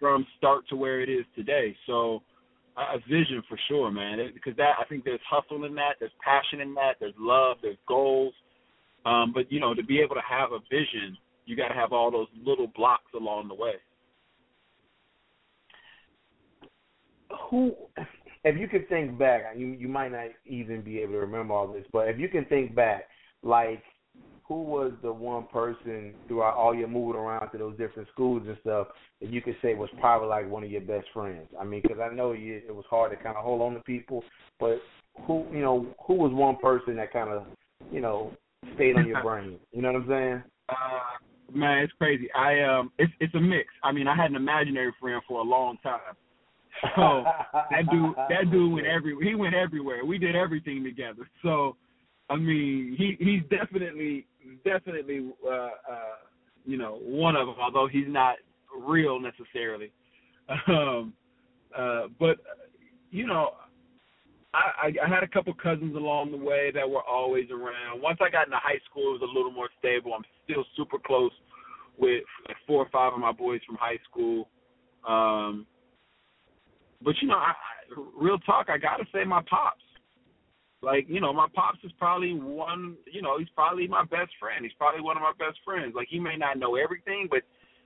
from 0.00 0.26
start 0.36 0.66
to 0.68 0.76
where 0.76 1.00
it 1.00 1.08
is 1.08 1.24
today. 1.36 1.76
So 1.86 2.22
a 2.76 2.98
vision 3.08 3.42
for 3.48 3.58
sure, 3.68 3.90
man. 3.90 4.18
Because 4.32 4.56
that 4.56 4.74
I 4.80 4.84
think 4.84 5.04
there's 5.04 5.20
hustle 5.28 5.64
in 5.64 5.74
that, 5.76 5.96
there's 6.00 6.12
passion 6.24 6.60
in 6.60 6.74
that, 6.74 6.96
there's 7.00 7.14
love, 7.18 7.58
there's 7.62 7.76
goals. 7.86 8.34
Um, 9.04 9.32
but 9.34 9.50
you 9.50 9.60
know, 9.60 9.74
to 9.74 9.82
be 9.84 10.00
able 10.00 10.14
to 10.14 10.22
have 10.28 10.52
a 10.52 10.60
vision, 10.70 11.16
you 11.44 11.56
got 11.56 11.68
to 11.68 11.74
have 11.74 11.92
all 11.92 12.10
those 12.10 12.28
little 12.44 12.68
blocks 12.74 13.12
along 13.14 13.48
the 13.48 13.54
way. 13.54 13.74
Who, 17.50 17.74
if 18.44 18.58
you 18.58 18.68
could 18.68 18.88
think 18.88 19.18
back, 19.18 19.42
you 19.56 19.68
you 19.68 19.88
might 19.88 20.12
not 20.12 20.28
even 20.46 20.82
be 20.82 20.98
able 21.00 21.12
to 21.12 21.18
remember 21.18 21.54
all 21.54 21.72
this, 21.72 21.86
but 21.92 22.08
if 22.08 22.18
you 22.18 22.28
can 22.28 22.44
think 22.46 22.74
back, 22.74 23.04
like 23.42 23.82
who 24.44 24.62
was 24.62 24.92
the 25.02 25.12
one 25.12 25.46
person 25.46 26.14
throughout 26.28 26.56
all 26.56 26.74
your 26.74 26.88
moving 26.88 27.18
around 27.18 27.50
to 27.50 27.58
those 27.58 27.76
different 27.78 28.08
schools 28.12 28.42
and 28.46 28.56
stuff 28.60 28.88
that 29.20 29.30
you 29.30 29.40
could 29.40 29.56
say 29.62 29.74
was 29.74 29.88
probably 30.00 30.28
like 30.28 30.50
one 30.50 30.64
of 30.64 30.70
your 30.70 30.80
best 30.80 31.06
friends? 31.14 31.48
I 31.58 31.64
mean, 31.64 31.80
because 31.80 31.98
I 32.00 32.14
know 32.14 32.32
you, 32.32 32.60
it 32.66 32.74
was 32.74 32.84
hard 32.90 33.12
to 33.12 33.16
kind 33.16 33.36
of 33.36 33.44
hold 33.44 33.62
on 33.62 33.74
to 33.74 33.80
people, 33.80 34.22
but 34.60 34.78
who, 35.26 35.46
you 35.52 35.60
know, 35.60 35.86
who 36.06 36.14
was 36.14 36.32
one 36.32 36.56
person 36.56 36.96
that 36.96 37.12
kind 37.12 37.30
of, 37.30 37.46
you 37.90 38.00
know, 38.00 38.32
stayed 38.74 38.96
on 38.96 39.06
your 39.06 39.22
brain? 39.24 39.58
You 39.70 39.82
know 39.82 39.92
what 39.92 40.02
I'm 40.02 40.08
saying? 40.08 40.42
Uh, 40.68 41.56
man, 41.56 41.78
it's 41.78 41.92
crazy. 41.94 42.28
I 42.32 42.60
um, 42.60 42.92
it's 42.98 43.12
it's 43.20 43.34
a 43.34 43.40
mix. 43.40 43.68
I 43.82 43.92
mean, 43.92 44.08
I 44.08 44.16
had 44.16 44.30
an 44.30 44.36
imaginary 44.36 44.92
friend 45.00 45.22
for 45.26 45.40
a 45.40 45.44
long 45.44 45.78
time. 45.82 46.00
So 46.96 47.24
that 47.70 47.90
dude, 47.90 48.14
that 48.28 48.50
dude 48.50 48.72
went 48.72 48.86
everywhere. 48.86 49.24
He 49.24 49.34
went 49.34 49.54
everywhere. 49.54 50.04
We 50.04 50.18
did 50.18 50.36
everything 50.36 50.84
together. 50.84 51.28
So, 51.42 51.76
I 52.28 52.36
mean, 52.36 52.96
he 52.98 53.16
he's 53.18 53.42
definitely 53.50 54.26
definitely 54.64 55.30
uh, 55.46 55.50
uh, 55.50 55.70
you 56.64 56.76
know 56.76 56.98
one 57.02 57.36
of 57.36 57.46
them. 57.46 57.56
Although 57.60 57.88
he's 57.88 58.08
not 58.08 58.36
real 58.76 59.20
necessarily. 59.20 59.92
Um, 60.68 61.14
uh, 61.74 62.08
but 62.18 62.36
you 63.10 63.26
know, 63.26 63.52
I, 64.52 64.88
I 64.88 65.06
I 65.06 65.08
had 65.08 65.22
a 65.22 65.28
couple 65.28 65.54
cousins 65.54 65.94
along 65.96 66.30
the 66.32 66.36
way 66.36 66.70
that 66.74 66.88
were 66.88 67.02
always 67.02 67.46
around. 67.50 68.02
Once 68.02 68.18
I 68.20 68.28
got 68.28 68.46
into 68.46 68.58
high 68.58 68.80
school, 68.90 69.14
it 69.14 69.20
was 69.20 69.30
a 69.30 69.36
little 69.36 69.52
more 69.52 69.70
stable. 69.78 70.12
I'm 70.12 70.24
still 70.44 70.64
super 70.76 70.98
close 70.98 71.32
with 71.96 72.24
like 72.48 72.56
four 72.66 72.82
or 72.82 72.88
five 72.90 73.12
of 73.12 73.20
my 73.20 73.32
boys 73.32 73.60
from 73.66 73.76
high 73.76 73.98
school. 74.10 74.48
Um, 75.08 75.66
but 77.04 77.14
you 77.20 77.28
know, 77.28 77.36
I, 77.36 77.52
real 78.18 78.38
talk, 78.38 78.66
I 78.68 78.78
gotta 78.78 79.04
say 79.12 79.24
my 79.24 79.42
pops. 79.48 79.82
Like 80.82 81.06
you 81.08 81.20
know, 81.20 81.32
my 81.32 81.46
pops 81.54 81.78
is 81.84 81.92
probably 81.98 82.34
one. 82.34 82.96
You 83.10 83.22
know, 83.22 83.38
he's 83.38 83.48
probably 83.54 83.86
my 83.86 84.02
best 84.02 84.32
friend. 84.40 84.64
He's 84.64 84.74
probably 84.74 85.00
one 85.00 85.16
of 85.16 85.22
my 85.22 85.32
best 85.38 85.58
friends. 85.64 85.94
Like 85.94 86.08
he 86.10 86.18
may 86.18 86.36
not 86.36 86.58
know 86.58 86.74
everything, 86.74 87.28
but 87.30 87.42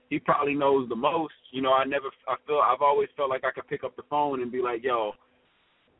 he 0.09 0.17
probably 0.19 0.55
knows 0.55 0.89
the 0.89 0.95
most. 0.95 1.33
You 1.51 1.61
know, 1.61 1.73
I 1.73 1.85
never. 1.85 2.07
I 2.27 2.35
feel. 2.47 2.59
I've 2.63 2.81
always 2.81 3.09
felt 3.15 3.29
like 3.29 3.43
I 3.43 3.51
could 3.51 3.67
pick 3.67 3.83
up 3.83 3.95
the 3.95 4.03
phone 4.09 4.41
and 4.41 4.51
be 4.51 4.61
like, 4.61 4.83
"Yo, 4.83 5.11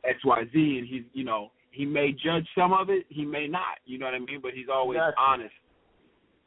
X 0.04 0.18
Y 0.26 0.44
Z," 0.52 0.78
and 0.80 0.88
he's. 0.88 1.04
You 1.14 1.24
know, 1.24 1.52
he 1.70 1.86
may 1.86 2.12
judge 2.12 2.48
some 2.58 2.74
of 2.74 2.90
it. 2.90 3.06
He 3.10 3.26
may 3.26 3.48
not. 3.48 3.78
You 3.86 4.00
know 4.00 4.06
what 4.06 4.16
I 4.16 4.20
mean? 4.20 4.40
But 4.42 4.54
he's 4.56 4.70
always 4.72 4.98
Gotcha. 4.98 5.16
honest. 5.20 5.54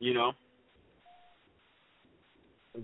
You 0.01 0.15
know. 0.15 0.33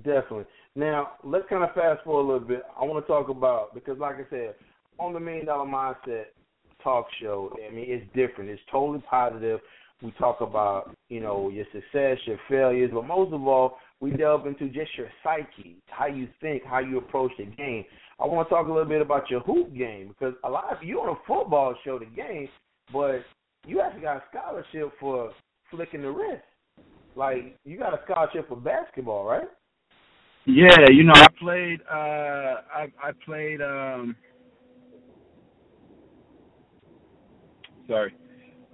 Definitely. 0.04 0.44
Now 0.76 1.12
let's 1.24 1.48
kind 1.48 1.64
of 1.64 1.72
fast 1.74 2.04
forward 2.04 2.20
a 2.20 2.32
little 2.32 2.48
bit. 2.48 2.62
I 2.78 2.84
want 2.84 3.04
to 3.04 3.10
talk 3.10 3.30
about 3.30 3.74
because, 3.74 3.98
like 3.98 4.16
I 4.16 4.28
said, 4.28 4.54
on 4.98 5.14
the 5.14 5.20
Million 5.20 5.46
Dollar 5.46 5.66
Mindset 5.66 6.26
talk 6.84 7.06
show, 7.20 7.50
I 7.66 7.74
mean 7.74 7.86
it's 7.88 8.06
different. 8.14 8.50
It's 8.50 8.60
totally 8.70 9.02
positive. 9.08 9.60
We 10.02 10.10
talk 10.12 10.42
about 10.42 10.94
you 11.08 11.20
know 11.20 11.48
your 11.48 11.64
success, 11.72 12.18
your 12.26 12.38
failures, 12.48 12.90
but 12.92 13.06
most 13.06 13.32
of 13.32 13.46
all, 13.46 13.78
we 14.00 14.10
delve 14.10 14.46
into 14.46 14.66
just 14.66 14.90
your 14.98 15.08
psyche, 15.24 15.78
how 15.86 16.06
you 16.06 16.28
think, 16.42 16.62
how 16.64 16.80
you 16.80 16.98
approach 16.98 17.32
the 17.38 17.46
game. 17.46 17.86
I 18.20 18.26
want 18.26 18.46
to 18.46 18.54
talk 18.54 18.66
a 18.66 18.70
little 18.70 18.84
bit 18.84 19.00
about 19.00 19.30
your 19.30 19.40
hoop 19.40 19.74
game 19.74 20.08
because 20.08 20.34
a 20.44 20.50
lot 20.50 20.70
of 20.70 20.82
you 20.82 21.00
on 21.00 21.16
a 21.16 21.18
football 21.26 21.74
show, 21.84 21.98
the 21.98 22.04
game, 22.04 22.48
but 22.92 23.20
you 23.66 23.80
actually 23.80 24.02
got 24.02 24.18
a 24.18 24.22
scholarship 24.30 24.92
for 25.00 25.32
flicking 25.70 26.02
the 26.02 26.10
wrist. 26.10 26.44
Like 27.14 27.56
you 27.64 27.78
got 27.78 27.94
a 27.94 28.00
scholarship 28.04 28.46
for 28.48 28.56
basketball, 28.56 29.24
right? 29.24 29.48
Yeah, 30.46 30.86
you 30.92 31.04
know, 31.04 31.14
I 31.14 31.28
played. 31.40 31.80
uh 31.90 31.94
I 32.74 32.88
I 33.02 33.12
played. 33.26 33.62
um 33.62 34.16
Sorry, 37.88 38.14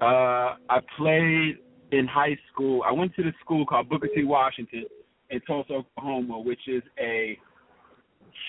uh 0.02 0.56
I 0.70 0.80
played 0.98 1.58
in 1.92 2.06
high 2.06 2.38
school. 2.52 2.82
I 2.86 2.92
went 2.92 3.14
to 3.16 3.22
the 3.24 3.32
school 3.44 3.66
called 3.66 3.88
Booker 3.88 4.08
T. 4.14 4.24
Washington 4.24 4.84
in 5.30 5.40
Tulsa, 5.42 5.74
Oklahoma, 5.74 6.40
which 6.40 6.68
is 6.68 6.82
a 7.00 7.38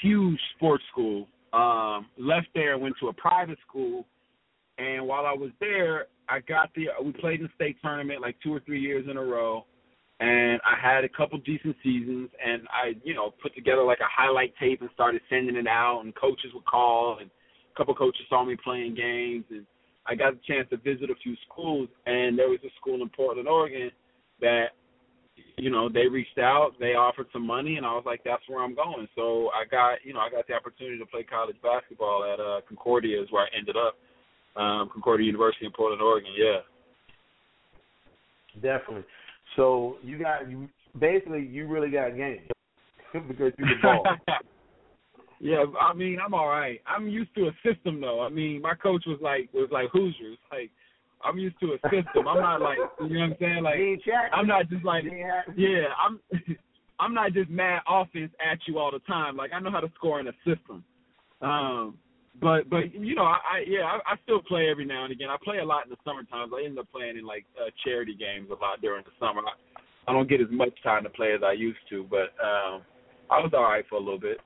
huge 0.01 0.39
sports 0.55 0.83
school. 0.91 1.27
Um, 1.53 2.07
left 2.17 2.47
there, 2.55 2.77
went 2.77 2.95
to 3.01 3.09
a 3.09 3.13
private 3.13 3.59
school, 3.67 4.05
and 4.79 5.07
while 5.07 5.25
I 5.25 5.33
was 5.33 5.51
there, 5.59 6.07
I 6.29 6.39
got 6.41 6.71
the. 6.75 6.87
We 7.03 7.13
played 7.13 7.41
in 7.41 7.47
the 7.47 7.53
state 7.55 7.77
tournament 7.81 8.21
like 8.21 8.37
two 8.43 8.53
or 8.53 8.61
three 8.61 8.81
years 8.81 9.05
in 9.09 9.17
a 9.17 9.23
row, 9.23 9.65
and 10.23 10.61
I 10.63 10.79
had 10.79 11.03
a 11.03 11.09
couple 11.09 11.37
decent 11.39 11.75
seasons, 11.83 12.29
and 12.39 12.61
I, 12.71 12.95
you 13.03 13.13
know, 13.13 13.33
put 13.41 13.53
together 13.55 13.83
like 13.83 13.99
a 13.99 14.07
highlight 14.07 14.53
tape 14.57 14.79
and 14.79 14.89
started 14.93 15.19
sending 15.29 15.57
it 15.57 15.67
out, 15.67 15.99
and 16.05 16.15
coaches 16.15 16.51
would 16.53 16.63
call, 16.63 17.17
and 17.19 17.29
a 17.29 17.77
couple 17.77 17.93
coaches 17.93 18.21
saw 18.29 18.45
me 18.45 18.55
playing 18.63 18.95
games, 18.95 19.43
and 19.49 19.65
I 20.07 20.15
got 20.15 20.31
a 20.31 20.39
chance 20.47 20.69
to 20.69 20.77
visit 20.77 21.09
a 21.09 21.15
few 21.21 21.35
schools, 21.45 21.89
and 22.05 22.39
there 22.39 22.47
was 22.47 22.59
a 22.63 22.71
school 22.79 23.01
in 23.01 23.09
Portland, 23.09 23.49
Oregon, 23.49 23.91
that, 24.39 24.67
you 25.57 25.69
know, 25.69 25.89
they 25.89 26.07
reached 26.07 26.37
out, 26.37 26.71
they 26.79 26.95
offered 26.95 27.27
some 27.33 27.45
money, 27.45 27.75
and 27.75 27.85
I 27.85 27.91
was 27.91 28.03
like, 28.05 28.21
that's 28.23 28.47
where 28.47 28.63
I'm 28.63 28.75
going. 28.75 29.09
So 29.17 29.49
I 29.49 29.67
got, 29.69 30.05
you 30.05 30.13
know, 30.13 30.21
I 30.21 30.29
got 30.29 30.47
the 30.47 30.53
opportunity 30.53 30.99
to 30.99 31.05
play 31.05 31.23
college 31.23 31.57
basketball 31.61 32.23
at 32.31 32.39
uh, 32.39 32.61
Concordia, 32.65 33.21
is 33.21 33.29
where 33.29 33.43
I 33.43 33.57
ended 33.57 33.75
up, 33.75 33.97
um, 34.55 34.89
Concordia 34.93 35.27
University 35.27 35.65
in 35.65 35.73
Portland, 35.73 36.01
Oregon. 36.01 36.31
Yeah. 36.37 36.63
Definitely. 38.61 39.03
So 39.55 39.97
you 40.03 40.19
got 40.19 40.49
you 40.49 40.69
basically 40.99 41.45
you 41.45 41.67
really 41.67 41.89
got 41.89 42.15
game 42.15 42.41
because 43.27 43.53
you 43.57 43.65
the 43.65 43.75
ball. 43.81 44.05
yeah, 45.39 45.65
I 45.79 45.93
mean 45.93 46.17
I'm 46.23 46.33
all 46.33 46.47
right. 46.47 46.79
I'm 46.87 47.07
used 47.07 47.33
to 47.35 47.47
a 47.47 47.51
system 47.63 48.01
though. 48.01 48.21
I 48.21 48.29
mean 48.29 48.61
my 48.61 48.75
coach 48.75 49.03
was 49.05 49.19
like 49.21 49.49
was 49.53 49.69
like 49.71 49.89
Hoosiers. 49.91 50.37
Like 50.51 50.71
I'm 51.23 51.37
used 51.37 51.59
to 51.61 51.73
a 51.73 51.77
system. 51.83 52.27
I'm 52.27 52.41
not 52.41 52.61
like 52.61 52.77
you 53.01 53.09
know 53.09 53.19
what 53.19 53.25
I'm 53.25 53.35
saying. 53.39 53.63
Like 53.63 53.75
I'm 54.33 54.47
not 54.47 54.69
just 54.69 54.83
like 54.83 55.05
yeah. 55.55 55.85
I'm 56.05 56.19
I'm 56.99 57.13
not 57.13 57.33
just 57.33 57.49
mad 57.49 57.81
offense 57.87 58.31
at 58.39 58.59
you 58.67 58.79
all 58.79 58.91
the 58.91 58.99
time. 58.99 59.35
Like 59.35 59.51
I 59.53 59.59
know 59.59 59.71
how 59.71 59.79
to 59.79 59.91
score 59.95 60.19
in 60.19 60.27
a 60.27 60.33
system. 60.45 60.83
Um, 61.41 61.97
but 62.41 62.69
but 62.69 62.93
you 62.93 63.15
know 63.15 63.23
I, 63.23 63.37
I 63.37 63.63
yeah 63.67 63.83
I, 63.83 64.13
I 64.13 64.15
still 64.23 64.41
play 64.41 64.69
every 64.69 64.85
now 64.85 65.03
and 65.03 65.11
again. 65.11 65.29
I 65.29 65.37
play 65.43 65.59
a 65.59 65.65
lot 65.65 65.85
in 65.85 65.91
the 65.91 65.97
summer 66.03 66.23
times. 66.23 66.51
I 66.55 66.65
end 66.65 66.79
up 66.79 66.91
playing 66.91 67.17
in 67.17 67.25
like 67.25 67.45
uh, 67.59 67.69
charity 67.83 68.15
games 68.15 68.49
a 68.49 68.61
lot 68.61 68.81
during 68.81 69.03
the 69.03 69.11
summer. 69.19 69.41
I, 69.41 70.09
I 70.09 70.13
don't 70.13 70.29
get 70.29 70.41
as 70.41 70.47
much 70.49 70.71
time 70.83 71.03
to 71.03 71.09
play 71.09 71.33
as 71.33 71.41
I 71.43 71.53
used 71.53 71.79
to, 71.89 72.05
but 72.09 72.33
um, 72.43 72.81
I 73.29 73.39
was 73.39 73.51
all 73.53 73.63
right 73.63 73.85
for 73.89 73.95
a 73.95 73.99
little 73.99 74.19
bit. 74.19 74.39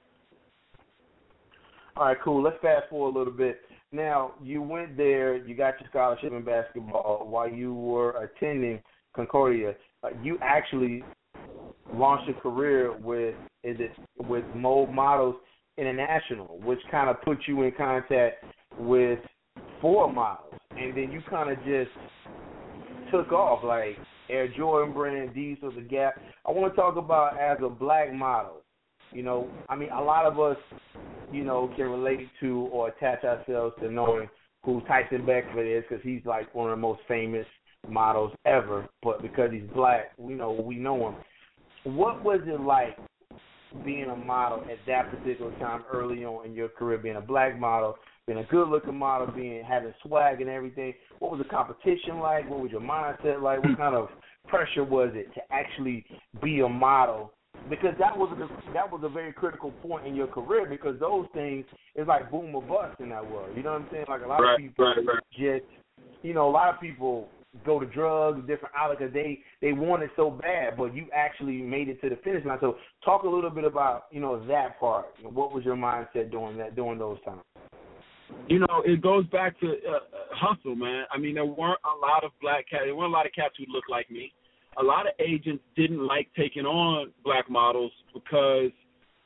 All 1.95 2.05
right, 2.05 2.17
cool. 2.23 2.43
Let's 2.43 2.57
fast 2.61 2.89
forward 2.89 3.15
a 3.15 3.17
little 3.17 3.33
bit. 3.33 3.61
Now 3.91 4.33
you 4.43 4.61
went 4.61 4.97
there. 4.97 5.37
You 5.37 5.55
got 5.55 5.79
your 5.79 5.89
scholarship 5.89 6.31
in 6.31 6.43
basketball 6.43 7.25
while 7.27 7.49
you 7.49 7.73
were 7.73 8.23
attending 8.23 8.81
Concordia. 9.15 9.75
Uh, 10.03 10.09
you 10.21 10.37
actually 10.43 11.03
launched 11.93 12.29
a 12.29 12.33
career 12.33 12.95
with 12.97 13.33
is 13.63 13.77
it 13.79 13.91
with 14.27 14.43
Mold 14.55 14.93
Models 14.93 15.35
International, 15.77 16.59
which 16.63 16.79
kind 16.89 17.09
of 17.09 17.21
put 17.21 17.39
you 17.47 17.63
in 17.63 17.71
contact 17.77 18.43
with 18.79 19.19
Ford 19.81 20.13
Models, 20.13 20.53
and 20.71 20.95
then 20.95 21.11
you 21.11 21.21
kind 21.29 21.51
of 21.51 21.57
just 21.63 21.91
took 23.11 23.31
off 23.31 23.63
like 23.63 23.97
Air 24.29 24.47
Jordan 24.55 24.93
brand, 24.93 25.33
Diesel, 25.33 25.71
the 25.71 25.81
Gap. 25.81 26.15
I 26.45 26.51
want 26.51 26.73
to 26.73 26.75
talk 26.75 26.95
about 26.97 27.39
as 27.39 27.57
a 27.63 27.69
black 27.69 28.13
model. 28.13 28.61
You 29.11 29.23
know, 29.23 29.49
I 29.69 29.75
mean, 29.75 29.89
a 29.89 30.01
lot 30.01 30.25
of 30.25 30.39
us, 30.39 30.57
you 31.31 31.43
know, 31.43 31.71
can 31.75 31.85
relate 31.85 32.27
to 32.41 32.67
or 32.71 32.89
attach 32.89 33.23
ourselves 33.23 33.75
to 33.81 33.89
knowing 33.89 34.27
who 34.63 34.81
Tyson 34.81 35.25
Beckford 35.25 35.65
is 35.65 35.83
because 35.87 36.03
he's 36.03 36.21
like 36.25 36.53
one 36.53 36.69
of 36.69 36.77
the 36.77 36.81
most 36.81 36.99
famous 37.07 37.45
models 37.87 38.33
ever. 38.45 38.87
But 39.01 39.21
because 39.21 39.51
he's 39.51 39.69
black, 39.73 40.11
we 40.17 40.33
know 40.33 40.51
we 40.51 40.75
know 40.75 41.09
him. 41.09 41.95
What 41.95 42.23
was 42.23 42.41
it 42.45 42.59
like 42.59 42.97
being 43.83 44.09
a 44.09 44.15
model 44.15 44.59
at 44.69 44.77
that 44.87 45.11
particular 45.11 45.51
time 45.59 45.83
early 45.91 46.25
on 46.25 46.45
in 46.45 46.53
your 46.53 46.69
career, 46.69 46.97
being 46.97 47.15
a 47.15 47.21
black 47.21 47.59
model, 47.59 47.95
being 48.25 48.39
a 48.39 48.43
good 48.45 48.67
looking 48.67 48.97
model, 48.97 49.27
being 49.27 49.63
having 49.63 49.93
swag 50.03 50.41
and 50.41 50.49
everything. 50.49 50.93
What 51.19 51.31
was 51.31 51.39
the 51.41 51.49
competition 51.49 52.19
like? 52.19 52.49
What 52.49 52.59
was 52.59 52.71
your 52.71 52.81
mindset 52.81 53.41
like? 53.41 53.63
What 53.63 53.77
kind 53.77 53.95
of 53.95 54.09
pressure 54.47 54.83
was 54.83 55.11
it 55.13 55.33
to 55.33 55.41
actually 55.51 56.05
be 56.43 56.59
a 56.61 56.69
model? 56.69 57.33
Because 57.69 57.95
that 57.99 58.15
was 58.15 58.29
a, 58.39 58.73
that 58.73 58.91
was 58.91 59.01
a 59.03 59.09
very 59.09 59.33
critical 59.33 59.71
point 59.71 60.05
in 60.05 60.15
your 60.15 60.27
career 60.27 60.67
because 60.69 60.99
those 60.99 61.25
things 61.33 61.65
is 61.95 62.07
like 62.07 62.29
boom 62.29 62.53
or 62.53 62.61
bust 62.61 62.99
in 62.99 63.09
that 63.09 63.29
world. 63.29 63.49
You 63.55 63.63
know 63.63 63.73
what 63.73 63.81
I'm 63.81 63.87
saying? 63.91 64.05
Like 64.07 64.21
a 64.23 64.27
lot 64.27 64.37
right, 64.37 64.53
of 64.53 64.59
people 64.59 64.85
right, 64.85 64.97
right. 65.05 65.23
just 65.31 65.65
you 66.21 66.33
know, 66.33 66.49
a 66.49 66.51
lot 66.51 66.73
of 66.73 66.79
people 66.79 67.29
go 67.65 67.79
to 67.79 67.85
drugs, 67.85 68.39
different 68.47 68.73
outlets. 68.75 69.01
Cause 69.01 69.11
they 69.13 69.39
they 69.61 69.73
want 69.73 70.03
it 70.03 70.11
so 70.15 70.29
bad, 70.29 70.77
but 70.77 70.95
you 70.95 71.07
actually 71.13 71.61
made 71.61 71.89
it 71.89 72.01
to 72.01 72.09
the 72.09 72.17
finish 72.17 72.45
line. 72.45 72.57
So 72.61 72.77
talk 73.03 73.23
a 73.23 73.29
little 73.29 73.49
bit 73.49 73.63
about 73.63 74.03
you 74.11 74.19
know 74.19 74.45
that 74.47 74.79
part. 74.79 75.07
What 75.23 75.53
was 75.53 75.63
your 75.65 75.75
mindset 75.75 76.31
during 76.31 76.57
that 76.57 76.75
during 76.75 76.99
those 76.99 77.17
times? 77.23 77.41
You 78.49 78.59
know, 78.59 78.83
it 78.85 79.01
goes 79.01 79.25
back 79.27 79.59
to 79.61 79.67
uh, 79.67 79.99
hustle, 80.31 80.75
man. 80.75 81.05
I 81.11 81.17
mean, 81.17 81.35
there 81.35 81.45
weren't 81.45 81.79
a 81.83 82.05
lot 82.05 82.23
of 82.23 82.31
black 82.41 82.69
cats. 82.69 82.83
There 82.85 82.95
weren't 82.95 83.13
a 83.13 83.15
lot 83.15 83.25
of 83.25 83.31
cats 83.33 83.55
who 83.57 83.71
looked 83.71 83.89
like 83.89 84.09
me. 84.11 84.33
A 84.79 84.83
lot 84.83 85.07
of 85.07 85.13
agents 85.19 85.63
didn't 85.75 86.05
like 86.05 86.29
taking 86.37 86.65
on 86.65 87.11
black 87.23 87.49
models 87.49 87.91
because 88.13 88.71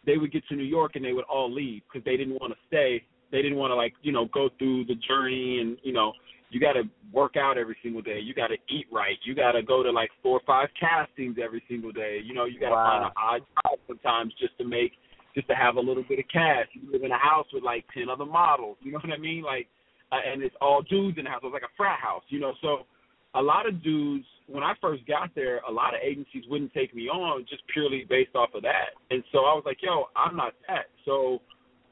they 0.05 0.17
would 0.17 0.31
get 0.31 0.47
to 0.47 0.55
New 0.55 0.63
York 0.63 0.95
and 0.95 1.03
they 1.03 1.13
would 1.13 1.25
all 1.25 1.51
leave 1.51 1.81
because 1.91 2.03
they 2.05 2.17
didn't 2.17 2.35
want 2.35 2.53
to 2.53 2.59
stay. 2.67 3.03
They 3.31 3.41
didn't 3.41 3.57
want 3.57 3.71
to 3.71 3.75
like 3.75 3.93
you 4.01 4.11
know 4.11 4.25
go 4.33 4.49
through 4.57 4.85
the 4.85 4.95
journey 5.07 5.59
and 5.59 5.77
you 5.83 5.93
know 5.93 6.13
you 6.51 6.59
got 6.59 6.73
to 6.73 6.83
work 7.13 7.37
out 7.37 7.57
every 7.57 7.77
single 7.81 8.01
day. 8.01 8.19
You 8.21 8.33
got 8.33 8.47
to 8.47 8.57
eat 8.69 8.85
right. 8.91 9.17
You 9.23 9.33
got 9.33 9.53
to 9.53 9.63
go 9.63 9.83
to 9.83 9.91
like 9.91 10.09
four 10.21 10.37
or 10.37 10.41
five 10.45 10.67
castings 10.79 11.37
every 11.43 11.63
single 11.67 11.91
day. 11.91 12.19
You 12.23 12.33
know, 12.33 12.45
you 12.45 12.59
got 12.59 12.69
to 12.69 12.75
wow. 12.75 12.89
find 12.91 13.05
an 13.05 13.11
odd 13.17 13.41
job 13.63 13.79
sometimes 13.87 14.33
just 14.39 14.57
to 14.57 14.65
make, 14.65 14.91
just 15.33 15.47
to 15.47 15.55
have 15.55 15.77
a 15.77 15.79
little 15.79 16.03
bit 16.07 16.19
of 16.19 16.25
cash. 16.31 16.67
You 16.73 16.91
live 16.91 17.03
in 17.03 17.11
a 17.11 17.17
house 17.17 17.47
with 17.53 17.63
like 17.63 17.85
ten 17.93 18.09
other 18.09 18.25
models. 18.25 18.77
You 18.81 18.91
know 18.91 18.99
what 19.01 19.13
I 19.13 19.17
mean? 19.17 19.43
Like, 19.43 19.67
uh, 20.11 20.19
and 20.29 20.43
it's 20.43 20.55
all 20.59 20.81
dudes 20.81 21.17
in 21.17 21.23
the 21.23 21.29
house. 21.29 21.39
It's 21.43 21.53
like 21.53 21.63
a 21.63 21.75
frat 21.77 21.99
house. 21.99 22.23
You 22.27 22.41
know, 22.41 22.53
so 22.61 22.85
a 23.33 23.41
lot 23.41 23.67
of 23.67 23.81
dudes 23.81 24.25
when 24.47 24.63
I 24.63 24.73
first 24.81 25.07
got 25.07 25.33
there, 25.33 25.59
a 25.67 25.71
lot 25.71 25.93
of 25.93 26.01
agencies 26.03 26.43
wouldn't 26.49 26.73
take 26.73 26.93
me 26.93 27.03
on 27.07 27.45
just 27.49 27.63
purely 27.71 28.05
based 28.09 28.35
off 28.35 28.49
of 28.53 28.63
that. 28.63 28.91
And 29.09 29.23
so 29.31 29.39
I 29.39 29.53
was 29.53 29.63
like, 29.65 29.77
yo, 29.81 30.05
I'm 30.17 30.35
not 30.35 30.53
that. 30.67 30.87
So 31.05 31.39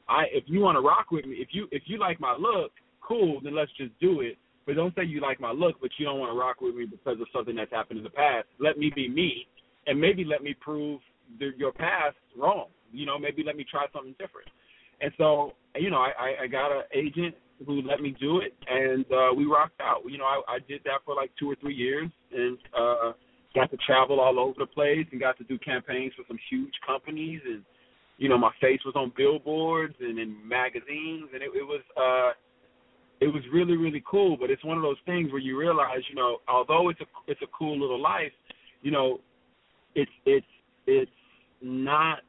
I 0.08 0.24
if 0.32 0.44
you 0.46 0.60
want 0.60 0.76
to 0.76 0.80
rock 0.80 1.10
with 1.10 1.24
me, 1.24 1.36
if 1.36 1.48
you 1.52 1.66
if 1.72 1.84
you 1.86 1.98
like 1.98 2.20
my 2.20 2.36
look, 2.38 2.72
cool, 3.00 3.40
then 3.42 3.54
let's 3.56 3.72
just 3.78 3.98
do 4.00 4.20
it. 4.20 4.36
But 4.70 4.76
don't 4.76 4.94
say 4.94 5.02
you 5.02 5.20
like 5.20 5.40
my 5.40 5.50
look, 5.50 5.80
but 5.80 5.90
you 5.98 6.06
don't 6.06 6.20
want 6.20 6.30
to 6.32 6.38
rock 6.38 6.60
with 6.60 6.76
me 6.76 6.86
because 6.86 7.20
of 7.20 7.26
something 7.34 7.56
that's 7.56 7.72
happened 7.72 7.98
in 7.98 8.04
the 8.04 8.10
past. 8.10 8.46
Let 8.60 8.78
me 8.78 8.92
be 8.94 9.08
me, 9.08 9.48
and 9.88 10.00
maybe 10.00 10.24
let 10.24 10.44
me 10.44 10.54
prove 10.60 11.00
the, 11.40 11.50
your 11.56 11.72
past 11.72 12.14
wrong. 12.38 12.66
You 12.92 13.04
know, 13.04 13.18
maybe 13.18 13.42
let 13.44 13.56
me 13.56 13.66
try 13.68 13.86
something 13.92 14.12
different. 14.12 14.46
And 15.00 15.10
so, 15.18 15.54
you 15.74 15.90
know, 15.90 15.96
I, 15.96 16.44
I 16.44 16.46
got 16.46 16.70
an 16.70 16.84
agent 16.94 17.34
who 17.66 17.82
let 17.82 18.00
me 18.00 18.14
do 18.20 18.38
it, 18.38 18.54
and 18.68 19.04
uh, 19.12 19.34
we 19.36 19.44
rocked 19.44 19.80
out. 19.80 20.02
You 20.08 20.18
know, 20.18 20.24
I, 20.24 20.40
I 20.46 20.58
did 20.68 20.82
that 20.84 21.00
for 21.04 21.16
like 21.16 21.32
two 21.36 21.50
or 21.50 21.56
three 21.56 21.74
years, 21.74 22.08
and 22.32 22.56
uh, 22.72 23.12
got 23.56 23.72
to 23.72 23.76
travel 23.78 24.20
all 24.20 24.38
over 24.38 24.54
the 24.56 24.66
place, 24.66 25.04
and 25.10 25.20
got 25.20 25.36
to 25.38 25.44
do 25.44 25.58
campaigns 25.58 26.12
for 26.16 26.22
some 26.28 26.38
huge 26.48 26.74
companies, 26.86 27.40
and 27.44 27.64
you 28.18 28.28
know, 28.28 28.38
my 28.38 28.52
face 28.60 28.78
was 28.84 28.94
on 28.94 29.12
billboards 29.16 29.96
and 29.98 30.16
in 30.20 30.36
magazines, 30.46 31.28
and 31.34 31.42
it, 31.42 31.50
it 31.56 31.66
was. 31.66 31.80
uh 31.96 32.34
it 33.20 33.28
was 33.28 33.42
really 33.52 33.76
really 33.76 34.02
cool. 34.08 34.36
But 34.36 34.50
it's 34.50 34.64
one 34.64 34.76
of 34.76 34.82
those 34.82 34.96
things 35.06 35.30
where 35.32 35.40
you 35.40 35.58
realize, 35.58 36.00
you 36.08 36.14
know, 36.14 36.38
although 36.48 36.88
it's 36.88 37.00
a 37.00 37.06
it's 37.26 37.42
a 37.42 37.46
cool 37.56 37.78
little 37.78 38.00
life, 38.00 38.32
you 38.82 38.90
know, 38.90 39.18
it's 39.94 40.10
it's 40.26 40.46
it's 40.86 41.10
not 41.62 42.20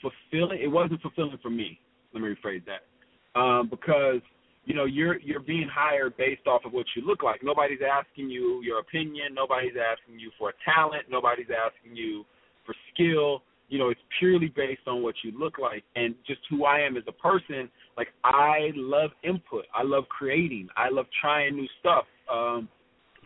fulfilling. 0.00 0.60
It 0.62 0.68
wasn't 0.68 1.00
fulfilling 1.00 1.38
for 1.42 1.50
me. 1.50 1.78
Let 2.12 2.22
me 2.22 2.28
rephrase 2.28 2.62
that, 2.66 3.40
um, 3.40 3.68
because 3.68 4.20
you 4.64 4.74
know 4.74 4.84
you're 4.84 5.18
you're 5.20 5.40
being 5.40 5.68
hired 5.72 6.16
based 6.16 6.46
off 6.46 6.62
of 6.64 6.72
what 6.72 6.86
you 6.94 7.06
look 7.06 7.22
like. 7.22 7.42
Nobody's 7.42 7.80
asking 7.80 8.30
you 8.30 8.62
your 8.62 8.80
opinion. 8.80 9.34
Nobody's 9.34 9.74
asking 9.76 10.20
you 10.20 10.30
for 10.38 10.52
talent. 10.64 11.04
Nobody's 11.10 11.46
asking 11.50 11.96
you 11.96 12.24
for 12.66 12.74
skill 12.92 13.42
you 13.72 13.78
know, 13.78 13.88
it's 13.88 14.00
purely 14.18 14.52
based 14.54 14.82
on 14.86 15.02
what 15.02 15.14
you 15.24 15.32
look 15.36 15.58
like 15.58 15.82
and 15.96 16.14
just 16.26 16.40
who 16.50 16.66
I 16.66 16.80
am 16.80 16.98
as 16.98 17.04
a 17.08 17.12
person. 17.12 17.70
Like 17.96 18.08
I 18.24 18.70
love 18.74 19.10
input. 19.22 19.64
I 19.74 19.82
love 19.82 20.04
creating. 20.08 20.68
I 20.76 20.88
love 20.90 21.06
trying 21.20 21.56
new 21.56 21.68
stuff. 21.80 22.04
Um 22.32 22.68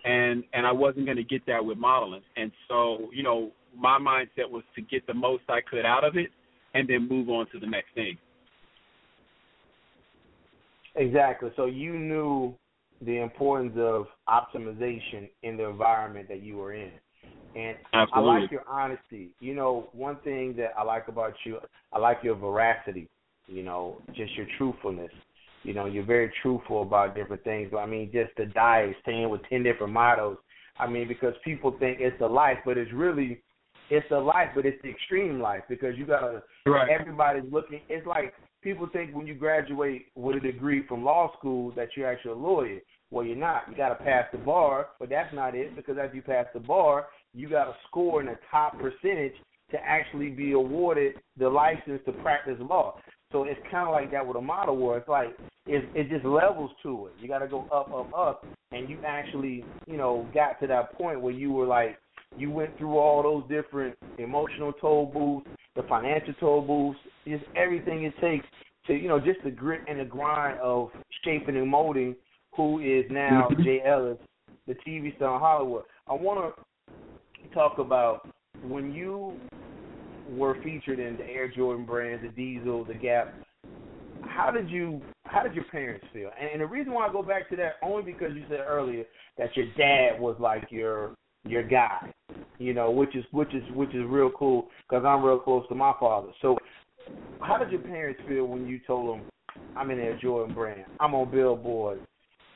and 0.05 0.45
and 0.53 0.67
I 0.67 0.73
wasn't 0.73 1.07
going 1.07 1.17
to 1.17 1.25
get 1.25 1.45
that 1.47 1.65
with 1.65 1.79
modeling. 1.79 2.23
And 2.37 2.53
so, 2.69 3.11
you 3.13 3.23
know, 3.23 3.51
my 3.77 3.99
mindset 3.99 4.49
was 4.49 4.63
to 4.75 4.83
get 4.83 5.07
the 5.07 5.15
most 5.15 5.43
I 5.49 5.61
could 5.61 5.85
out 5.85 6.05
of 6.05 6.17
it 6.17 6.31
and 6.75 6.89
then 6.89 7.09
move 7.09 7.29
on 7.29 7.47
to 7.53 7.59
the 7.59 7.67
next 7.67 7.89
thing. 7.95 8.17
Exactly. 10.95 11.51
So 11.57 11.67
you 11.67 11.99
knew 11.99 12.55
the 13.03 13.19
importance 13.19 13.75
of 13.77 14.07
optimization 14.29 15.29
in 15.43 15.57
the 15.57 15.69
environment 15.69 16.29
that 16.29 16.43
you 16.43 16.57
were 16.57 16.73
in. 16.73 16.91
And 17.55 17.77
Absolutely. 17.93 18.31
I 18.31 18.41
like 18.41 18.51
your 18.51 18.69
honesty. 18.69 19.31
You 19.41 19.55
know, 19.55 19.89
one 19.93 20.17
thing 20.25 20.55
that 20.57 20.73
I 20.79 20.83
like 20.83 21.09
about 21.09 21.35
you, 21.45 21.59
I 21.93 21.99
like 21.99 22.19
your 22.23 22.35
veracity. 22.35 23.09
You 23.47 23.63
know, 23.63 24.01
just 24.15 24.35
your 24.35 24.47
truthfulness. 24.59 25.13
You 25.63 25.75
know, 25.75 25.87
you're 25.87 26.05
very 26.05 26.33
truthful 26.43 26.83
about 26.83 27.15
different 27.15 27.43
things. 27.45 27.69
But 27.73 27.79
I 27.79 27.87
mean, 27.87 28.11
just 28.13 28.31
the 28.37 28.47
diet, 28.47 28.97
staying 29.03 29.29
with 29.31 29.43
ten 29.49 29.63
different 29.63 29.93
models. 29.93 30.39
I 30.79 30.87
mean, 30.87 31.09
because 31.09 31.35
people 31.45 31.75
think 31.79 31.99
it's 32.01 32.21
a 32.21 32.27
life, 32.27 32.59
but 32.65 32.77
it's 32.77 32.93
really 32.93 33.43
it's 33.91 34.07
a 34.11 34.19
life, 34.19 34.49
but 34.55 34.67
it's 34.67 34.81
the 34.83 34.91
extreme 34.91 35.41
life 35.41 35.63
because 35.69 35.97
you 35.97 36.07
gotta. 36.07 36.43
Right. 36.67 36.89
Everybody's 36.89 37.51
looking. 37.51 37.81
It's 37.89 38.07
like 38.07 38.35
people 38.63 38.89
think 38.93 39.15
when 39.15 39.27
you 39.27 39.35
graduate 39.35 40.07
with 40.17 40.37
a 40.37 40.41
degree 40.41 40.87
from 40.87 41.05
law 41.05 41.33
school 41.39 41.73
that 41.77 41.89
you're 41.97 42.11
actually 42.11 42.33
a 42.33 42.35
lawyer. 42.35 42.81
Well, 43.11 43.25
you're 43.25 43.37
not. 43.37 43.63
You 43.71 43.77
got 43.77 43.91
to 43.91 44.05
pass 44.05 44.25
the 44.33 44.39
bar, 44.39 44.89
but 44.99 45.09
that's 45.09 45.33
not 45.33 45.55
it 45.55 45.77
because 45.77 45.97
as 46.03 46.11
you 46.13 46.23
pass 46.23 46.47
the 46.53 46.59
bar, 46.59 47.07
you 47.33 47.49
got 47.49 47.67
to 47.67 47.75
score 47.87 48.21
in 48.21 48.27
the 48.27 48.39
top 48.51 48.77
percentage 48.81 49.35
to 49.71 49.79
actually 49.81 50.31
be 50.31 50.53
awarded 50.53 51.15
the 51.39 51.49
license 51.49 52.01
to 52.07 52.13
practice 52.13 52.57
law. 52.59 52.99
So 53.37 53.45
it's 53.45 53.61
kind 53.71 53.87
of 53.87 53.93
like 53.93 54.11
that 54.13 54.27
with 54.27 54.39
a 54.39 54.41
model 54.41 54.79
where 54.79 54.97
it's 54.97 55.09
like 55.09 55.37
it 55.67 55.85
it 55.95 56.09
just 56.09 56.25
levels 56.25 56.71
to 56.83 57.09
it. 57.09 57.13
You 57.21 57.29
got 57.29 57.41
to 57.41 57.47
go 57.47 57.67
up, 57.71 57.93
up, 57.93 58.11
up, 58.17 58.47
and 58.73 58.89
you 58.89 58.97
actually 59.07 59.63
you 59.87 59.99
know 59.99 60.27
got 60.33 60.59
to 60.61 60.67
that 60.69 60.95
point 60.95 61.21
where 61.21 61.35
you 61.35 61.53
were 61.53 61.67
like 61.67 61.99
you 62.39 62.51
went 62.51 62.79
through 62.79 62.97
all 62.97 63.23
those 63.23 63.45
different 63.51 63.95
emotional 64.17 64.73
toll 64.73 65.11
booths, 65.13 65.55
the 65.75 65.83
financial 65.83 66.33
toll 66.41 66.63
booths, 66.63 66.99
just 67.29 67.45
everything 67.57 68.05
it 68.05 68.15
takes 68.23 68.47
to 68.87 68.95
you 68.95 69.07
know 69.07 69.21
just 69.21 69.45
the 69.45 69.51
grit 69.51 69.83
and 69.87 70.01
the 70.01 70.05
grind 70.07 70.59
of 70.61 70.89
shaping 71.23 71.59
and 71.59 71.69
molding 71.69 72.17
who 72.57 72.81
is 72.81 73.05
now 73.11 73.51
Mm-hmm. 73.51 73.65
Jay 73.65 73.83
Ellis, 73.87 74.17
the 74.67 74.75
TV 74.89 75.15
star 75.17 75.35
in 75.35 75.41
Hollywood. 75.43 75.85
I 76.09 76.15
want 76.15 76.55
to 76.55 77.55
talk 77.55 77.77
about 77.79 78.31
when 78.63 78.95
you 78.95 79.35
were 80.31 80.57
featured 80.63 80.99
in 80.99 81.17
the 81.17 81.25
Air 81.25 81.49
Jordan 81.49 81.85
brands, 81.85 82.23
the 82.23 82.31
Diesel, 82.31 82.85
the 82.85 82.95
Gap. 82.95 83.35
How 84.23 84.51
did 84.51 84.69
you? 84.69 85.01
How 85.25 85.43
did 85.43 85.55
your 85.55 85.65
parents 85.65 86.07
feel? 86.13 86.31
And, 86.39 86.51
and 86.53 86.61
the 86.61 86.67
reason 86.67 86.93
why 86.93 87.07
I 87.07 87.13
go 87.13 87.23
back 87.23 87.49
to 87.51 87.57
that 87.57 87.75
only 87.83 88.03
because 88.13 88.33
you 88.35 88.45
said 88.49 88.61
earlier 88.67 89.05
that 89.39 89.57
your 89.57 89.67
dad 89.77 90.21
was 90.21 90.37
like 90.39 90.67
your 90.71 91.15
your 91.45 91.63
guy, 91.63 92.13
you 92.59 92.75
know, 92.75 92.91
which 92.91 93.15
is 93.15 93.25
which 93.33 93.55
is 93.55 93.63
which 93.75 93.91
is 93.91 94.03
real 94.07 94.31
cool 94.31 94.69
because 94.89 95.05
I'm 95.05 95.23
real 95.23 95.39
close 95.39 95.67
to 95.69 95.75
my 95.75 95.93
father. 95.99 96.29
So, 96.43 96.57
how 97.41 97.59
did 97.59 97.71
your 97.71 97.83
parents 97.83 98.21
feel 98.29 98.47
when 98.47 98.67
you 98.67 98.81
told 98.87 99.19
them, 99.19 99.27
"I'm 99.77 99.91
in 99.91 99.99
Air 99.99 100.19
Jordan 100.21 100.55
brand. 100.55 100.85
I'm 101.01 101.15
on 101.15 101.31
Billboard. 101.31 102.01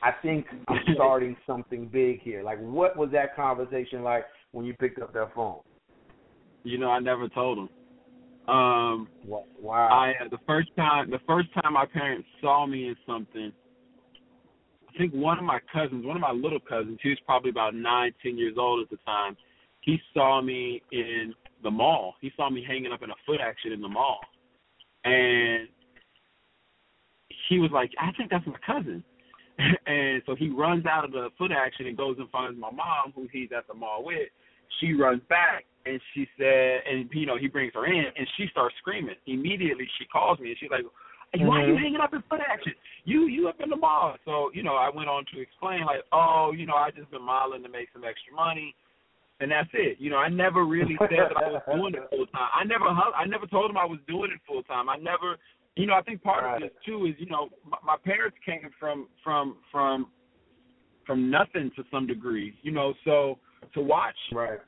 I 0.03 0.11
think 0.21 0.45
I'm 0.67 0.79
starting 0.93 1.37
something 1.47 1.87
big 1.87 2.21
here." 2.21 2.43
Like, 2.43 2.59
what 2.59 2.97
was 2.97 3.09
that 3.11 3.35
conversation 3.35 4.03
like 4.03 4.25
when 4.51 4.65
you 4.65 4.73
picked 4.73 5.01
up 5.01 5.13
that 5.13 5.33
phone? 5.33 5.59
You 6.63 6.77
know, 6.77 6.89
I 6.89 6.99
never 6.99 7.27
told 7.29 7.57
them. 7.57 7.69
Um, 8.47 9.07
Wow. 9.61 9.89
I 9.91 10.13
uh, 10.23 10.29
the 10.29 10.39
first 10.47 10.69
time 10.75 11.09
the 11.11 11.19
first 11.27 11.49
time 11.53 11.73
my 11.73 11.85
parents 11.85 12.27
saw 12.41 12.65
me 12.65 12.87
in 12.87 12.95
something, 13.05 13.51
I 14.89 14.97
think 14.97 15.13
one 15.13 15.37
of 15.37 15.45
my 15.45 15.59
cousins, 15.71 16.05
one 16.05 16.17
of 16.17 16.21
my 16.21 16.31
little 16.31 16.59
cousins, 16.59 16.99
he 17.03 17.09
was 17.09 17.19
probably 17.25 17.51
about 17.51 17.75
nine, 17.75 18.11
ten 18.23 18.37
years 18.37 18.55
old 18.57 18.81
at 18.81 18.89
the 18.89 18.97
time. 19.05 19.37
He 19.81 19.99
saw 20.13 20.41
me 20.41 20.81
in 20.91 21.33
the 21.63 21.71
mall. 21.71 22.15
He 22.21 22.31
saw 22.35 22.49
me 22.49 22.63
hanging 22.67 22.91
up 22.91 23.03
in 23.03 23.11
a 23.11 23.15
Footaction 23.27 23.71
in 23.71 23.81
the 23.81 23.87
mall, 23.87 24.19
and 25.05 25.67
he 27.47 27.59
was 27.59 27.71
like, 27.71 27.91
"I 27.99 28.11
think 28.17 28.31
that's 28.31 28.45
my 28.47 28.57
cousin." 28.65 29.03
and 29.85 30.21
so 30.25 30.35
he 30.35 30.49
runs 30.49 30.85
out 30.85 31.05
of 31.05 31.11
the 31.11 31.29
Footaction 31.39 31.87
and 31.87 31.95
goes 31.95 32.17
and 32.17 32.29
finds 32.31 32.59
my 32.59 32.71
mom, 32.71 33.13
who 33.15 33.27
he's 33.31 33.49
at 33.55 33.67
the 33.67 33.73
mall 33.73 34.03
with. 34.03 34.29
She 34.79 34.93
runs 34.93 35.21
back 35.29 35.65
and 35.85 35.99
she 36.13 36.27
said, 36.37 36.81
and 36.89 37.09
you 37.13 37.25
know, 37.25 37.37
he 37.37 37.47
brings 37.47 37.73
her 37.73 37.85
in 37.85 38.05
and 38.17 38.27
she 38.37 38.47
starts 38.51 38.75
screaming. 38.79 39.15
Immediately, 39.25 39.87
she 39.97 40.05
calls 40.05 40.39
me 40.39 40.49
and 40.49 40.57
she's 40.59 40.71
like, 40.71 40.85
"Why 41.35 41.61
are 41.61 41.67
you 41.67 41.73
Mhm. 41.73 41.81
hanging 41.81 42.01
up 42.01 42.13
in 42.13 42.21
Footaction? 42.23 42.75
You 43.05 43.25
you 43.27 43.49
up 43.49 43.59
in 43.61 43.69
the 43.69 43.75
mall?" 43.75 44.15
So 44.25 44.51
you 44.53 44.63
know, 44.63 44.75
I 44.75 44.89
went 44.89 45.09
on 45.09 45.25
to 45.33 45.39
explain 45.39 45.85
like, 45.85 46.03
"Oh, 46.11 46.51
you 46.55 46.65
know, 46.65 46.75
I 46.75 46.91
just 46.91 47.09
been 47.11 47.23
modeling 47.23 47.63
to 47.63 47.69
make 47.69 47.89
some 47.93 48.03
extra 48.03 48.33
money." 48.33 48.75
And 49.39 49.49
that's 49.49 49.69
it. 49.73 49.97
You 49.99 50.11
know, 50.11 50.17
I 50.17 50.29
never 50.29 50.65
really 50.65 50.95
said 50.99 51.33
that 51.33 51.35
I 51.35 51.49
was 51.49 51.63
doing 51.73 51.95
it 51.95 52.07
full 52.11 52.27
time. 52.27 52.49
I 52.53 52.63
never, 52.63 52.85
I 52.85 53.25
never 53.25 53.47
told 53.47 53.71
him 53.71 53.77
I 53.77 53.85
was 53.85 53.97
doing 54.07 54.29
it 54.31 54.39
full 54.45 54.61
time. 54.61 54.87
I 54.87 54.97
never, 54.97 55.39
you 55.75 55.87
know, 55.87 55.95
I 55.95 56.03
think 56.03 56.21
part 56.21 56.43
Right. 56.43 56.61
of 56.61 56.69
this 56.69 56.77
too 56.85 57.07
is, 57.07 57.15
you 57.17 57.25
know, 57.25 57.49
my, 57.65 57.77
my 57.83 57.97
parents 57.97 58.37
came 58.45 58.69
from, 58.79 59.07
from, 59.23 59.57
from, 59.71 60.11
from 61.11 61.29
nothing 61.29 61.69
to 61.75 61.83
some 61.91 62.07
degree. 62.07 62.53
You 62.61 62.71
know, 62.71 62.93
so 63.03 63.37
to 63.73 63.81
watch 63.81 64.15
right. 64.31 64.59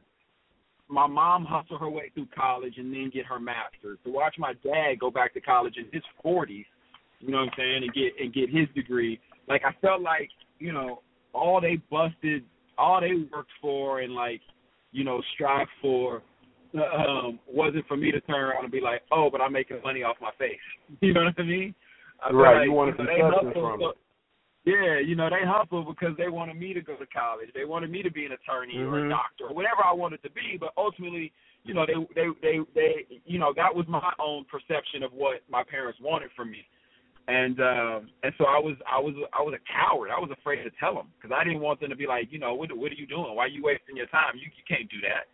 my 0.90 1.08
mom 1.08 1.46
hustle 1.46 1.78
her 1.78 1.90
way 1.90 2.12
through 2.14 2.28
college 2.38 2.74
and 2.78 2.94
then 2.94 3.10
get 3.14 3.26
her 3.26 3.40
master's. 3.40 3.98
To 4.04 4.12
watch 4.12 4.36
my 4.38 4.52
dad 4.62 5.00
go 5.00 5.10
back 5.10 5.34
to 5.36 5.42
college 5.42 5.76
in 5.78 5.86
his 5.94 6.04
forties, 6.22 6.66
you 7.22 7.32
know 7.32 7.38
what 7.38 7.44
I'm 7.44 7.52
saying, 7.58 7.84
and 7.84 7.94
get 7.94 8.12
and 8.20 8.34
get 8.34 8.50
his 8.50 8.68
degree. 8.76 9.22
Like 9.48 9.62
I 9.66 9.72
felt 9.80 10.02
like, 10.02 10.30
you 10.60 10.74
know, 10.74 11.02
all 11.32 11.62
they 11.62 11.78
busted, 11.90 12.44
all 12.78 13.00
they 13.00 13.14
worked 13.32 13.52
for 13.62 14.02
and 14.02 14.14
like, 14.14 14.42
you 14.92 15.06
know, 15.06 15.22
strive 15.36 15.68
for 15.82 16.24
um 16.76 17.40
wasn't 17.48 17.88
for 17.88 17.96
me 17.96 18.12
to 18.12 18.20
turn 18.20 18.42
around 18.42 18.64
and 18.64 18.72
be 18.72 18.82
like, 18.82 19.02
Oh, 19.14 19.30
but 19.32 19.40
I'm 19.40 19.54
making 19.54 19.80
money 19.82 20.04
off 20.04 20.18
my 20.22 20.32
face. 20.38 20.58
You 21.00 21.14
know 21.14 21.24
what 21.24 21.36
I 21.38 21.44
mean? 21.44 21.74
I 22.22 22.34
Right, 22.34 22.60
like, 22.60 22.66
you 22.66 22.74
wanted 22.74 22.96
some 22.98 23.08
substance 23.08 23.54
from 23.54 23.82
it. 23.82 23.96
Yeah, 24.66 24.98
you 25.00 25.16
know, 25.16 25.30
they 25.30 25.46
hustle 25.46 25.84
because 25.84 26.16
they 26.18 26.30
wanted 26.30 26.56
me 26.56 26.74
to 26.74 26.82
go 26.82 26.96
to 26.96 27.06
college. 27.08 27.50
They 27.54 27.66
wanted 27.66 27.92
me 27.92 28.02
to 28.02 28.12
be 28.12 28.26
an 28.26 28.32
attorney 28.32 28.78
or 28.78 29.00
a 29.00 29.02
Mhm. 29.04 29.10
doctor 29.10 29.48
or 29.48 29.54
whatever 29.54 29.84
I 29.84 29.92
wanted 29.92 30.24
to 30.24 30.30
be. 30.30 30.58
But 30.58 30.74
ultimately, 30.78 31.34
you 31.66 31.74
know, 31.74 31.86
they 31.86 31.96
they 32.16 32.30
they 32.42 32.60
they 32.74 33.22
you 33.26 33.40
know 33.40 33.54
that 33.54 33.74
was 33.76 33.88
my 33.88 34.14
own 34.20 34.46
perception 34.46 35.04
of 35.04 35.12
what 35.12 35.44
my 35.50 35.64
parents 35.64 36.00
wanted 36.00 36.32
from 36.32 36.50
me. 36.52 36.66
And 37.28 37.60
um 37.60 38.10
and 38.24 38.34
so 38.38 38.46
I 38.46 38.58
was 38.58 38.76
I 38.90 39.00
was 39.00 39.16
I 39.34 39.42
was 39.42 39.54
a 39.54 39.60
coward. 39.72 40.12
I 40.12 40.20
was 40.20 40.32
afraid 40.32 40.64
to 40.64 40.72
tell 40.80 40.96
them 40.96 41.12
because 41.16 41.36
I 41.36 41.44
didn't 41.44 41.62
want 41.62 41.82
them 41.82 41.90
to 41.90 41.96
be 41.96 42.08
like, 42.08 42.32
you 42.32 42.40
know, 42.40 42.54
what 42.54 42.72
what 42.76 42.92
are 42.92 42.96
you 42.96 43.06
doing? 43.08 43.36
Why 43.36 43.46
are 43.46 43.48
you 43.50 43.64
wasting 43.64 43.98
your 43.98 44.08
time? 44.08 44.36
You 44.36 44.48
you 44.56 44.64
can't 44.68 44.90
do 44.90 45.02
that. 45.02 45.26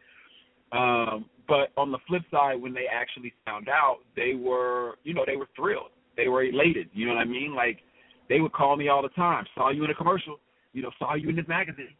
Um, 0.71 1.25
but 1.47 1.71
on 1.77 1.91
the 1.91 1.97
flip 2.07 2.23
side, 2.31 2.61
when 2.61 2.73
they 2.73 2.85
actually 2.85 3.33
found 3.43 3.69
out, 3.69 3.99
they 4.15 4.35
were, 4.35 4.97
you 5.03 5.15
know, 5.15 5.23
they 5.25 5.35
were 5.35 5.47
thrilled. 5.55 5.89
They 6.15 6.27
were 6.27 6.43
elated. 6.43 6.89
You 6.93 7.07
know 7.07 7.15
what 7.15 7.21
I 7.21 7.25
mean? 7.25 7.55
Like 7.55 7.79
they 8.29 8.39
would 8.39 8.53
call 8.53 8.77
me 8.77 8.87
all 8.87 9.01
the 9.01 9.09
time. 9.09 9.45
Saw 9.55 9.71
you 9.71 9.83
in 9.83 9.89
a 9.89 9.95
commercial. 9.95 10.39
You 10.71 10.83
know, 10.83 10.91
saw 10.99 11.15
you 11.15 11.29
in 11.29 11.35
this 11.35 11.47
magazine. 11.47 11.95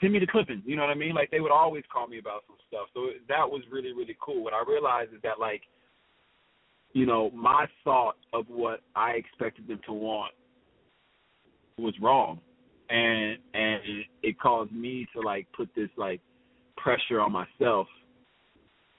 Send 0.00 0.12
me 0.12 0.20
the 0.20 0.26
clippings. 0.26 0.62
You 0.64 0.76
know 0.76 0.82
what 0.82 0.92
I 0.92 0.94
mean? 0.94 1.14
Like 1.14 1.30
they 1.30 1.40
would 1.40 1.50
always 1.50 1.82
call 1.92 2.06
me 2.06 2.18
about 2.18 2.42
some 2.46 2.56
stuff. 2.68 2.86
So 2.94 3.08
that 3.28 3.48
was 3.48 3.62
really 3.70 3.92
really 3.92 4.16
cool. 4.20 4.42
What 4.44 4.54
I 4.54 4.62
realized 4.66 5.12
is 5.12 5.20
that 5.22 5.40
like, 5.40 5.62
you 6.92 7.04
know, 7.04 7.30
my 7.32 7.66
thought 7.82 8.16
of 8.32 8.46
what 8.48 8.80
I 8.94 9.12
expected 9.12 9.66
them 9.66 9.80
to 9.86 9.92
want 9.92 10.32
was 11.78 11.94
wrong, 12.00 12.40
and 12.88 13.38
and 13.54 13.80
it 14.22 14.38
caused 14.40 14.72
me 14.72 15.08
to 15.14 15.20
like 15.20 15.48
put 15.56 15.68
this 15.74 15.90
like 15.96 16.20
pressure 16.76 17.20
on 17.20 17.32
myself 17.32 17.86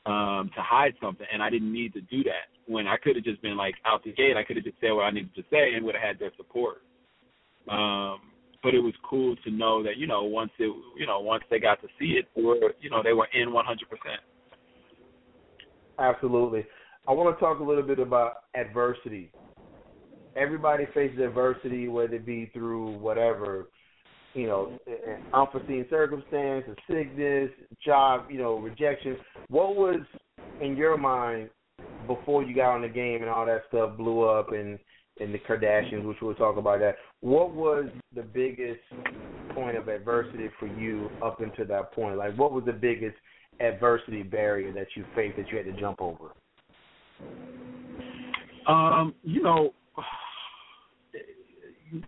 um 0.05 0.49
to 0.55 0.61
hide 0.61 0.93
something 1.01 1.25
and 1.31 1.41
I 1.41 1.49
didn't 1.49 1.71
need 1.71 1.93
to 1.93 2.01
do 2.01 2.23
that. 2.23 2.52
When 2.65 2.87
I 2.87 2.97
could 2.97 3.15
have 3.15 3.25
just 3.25 3.41
been 3.41 3.57
like 3.57 3.75
out 3.85 4.03
the 4.03 4.13
gate, 4.13 4.37
I 4.37 4.43
could 4.43 4.55
have 4.55 4.65
just 4.65 4.79
said 4.79 4.91
what 4.91 5.03
I 5.03 5.11
needed 5.11 5.35
to 5.35 5.43
say 5.51 5.73
and 5.73 5.85
would 5.85 5.95
have 5.95 6.03
had 6.03 6.19
their 6.19 6.31
support. 6.37 6.81
Um 7.69 8.19
but 8.61 8.73
it 8.73 8.79
was 8.79 8.93
cool 9.09 9.35
to 9.43 9.51
know 9.51 9.83
that, 9.83 9.97
you 9.97 10.07
know, 10.07 10.23
once 10.23 10.51
it 10.57 10.73
you 10.97 11.05
know, 11.05 11.19
once 11.19 11.43
they 11.49 11.59
got 11.59 11.81
to 11.81 11.87
see 11.99 12.17
it 12.19 12.27
or 12.35 12.55
you 12.79 12.89
know, 12.89 13.01
they 13.03 13.13
were 13.13 13.27
in 13.33 13.51
one 13.51 13.65
hundred 13.65 13.89
percent. 13.89 14.21
Absolutely. 15.99 16.65
I 17.07 17.11
want 17.11 17.35
to 17.35 17.39
talk 17.39 17.59
a 17.59 17.63
little 17.63 17.83
bit 17.83 17.99
about 17.99 18.33
adversity. 18.55 19.29
Everybody 20.35 20.85
faces 20.93 21.19
adversity, 21.19 21.87
whether 21.89 22.15
it 22.15 22.25
be 22.25 22.49
through 22.53 22.97
whatever, 22.97 23.67
you 24.33 24.47
know, 24.47 24.79
unforeseen 25.33 25.85
circumstance, 25.89 26.65
a 26.67 26.75
sickness, 26.91 27.51
job, 27.85 28.25
you 28.31 28.39
know, 28.39 28.57
rejection. 28.57 29.17
What 29.49 29.75
was 29.75 29.99
in 30.61 30.75
your 30.75 30.97
mind 30.97 31.49
before 32.07 32.43
you 32.43 32.55
got 32.55 32.75
on 32.75 32.81
the 32.81 32.89
game 32.89 33.21
and 33.21 33.29
all 33.29 33.45
that 33.45 33.63
stuff 33.69 33.97
blew 33.97 34.23
up 34.23 34.51
and 34.51 34.79
and 35.19 35.31
the 35.33 35.37
Kardashians, 35.37 36.05
which 36.07 36.17
we'll 36.21 36.33
talk 36.33 36.57
about 36.57 36.79
that. 36.79 36.95
What 37.21 37.53
was 37.53 37.85
the 38.15 38.23
biggest 38.23 38.79
point 39.53 39.77
of 39.77 39.87
adversity 39.87 40.49
for 40.59 40.65
you 40.65 41.09
up 41.23 41.39
until 41.39 41.67
that 41.67 41.91
point? 41.93 42.17
Like, 42.17 42.35
what 42.35 42.51
was 42.51 42.65
the 42.65 42.73
biggest 42.73 43.15
adversity 43.59 44.23
barrier 44.23 44.73
that 44.73 44.87
you 44.95 45.05
faced 45.13 45.37
that 45.37 45.49
you 45.51 45.57
had 45.57 45.67
to 45.67 45.79
jump 45.79 46.01
over? 46.01 46.31
Um, 48.67 49.13
you 49.23 49.43
know, 49.43 49.73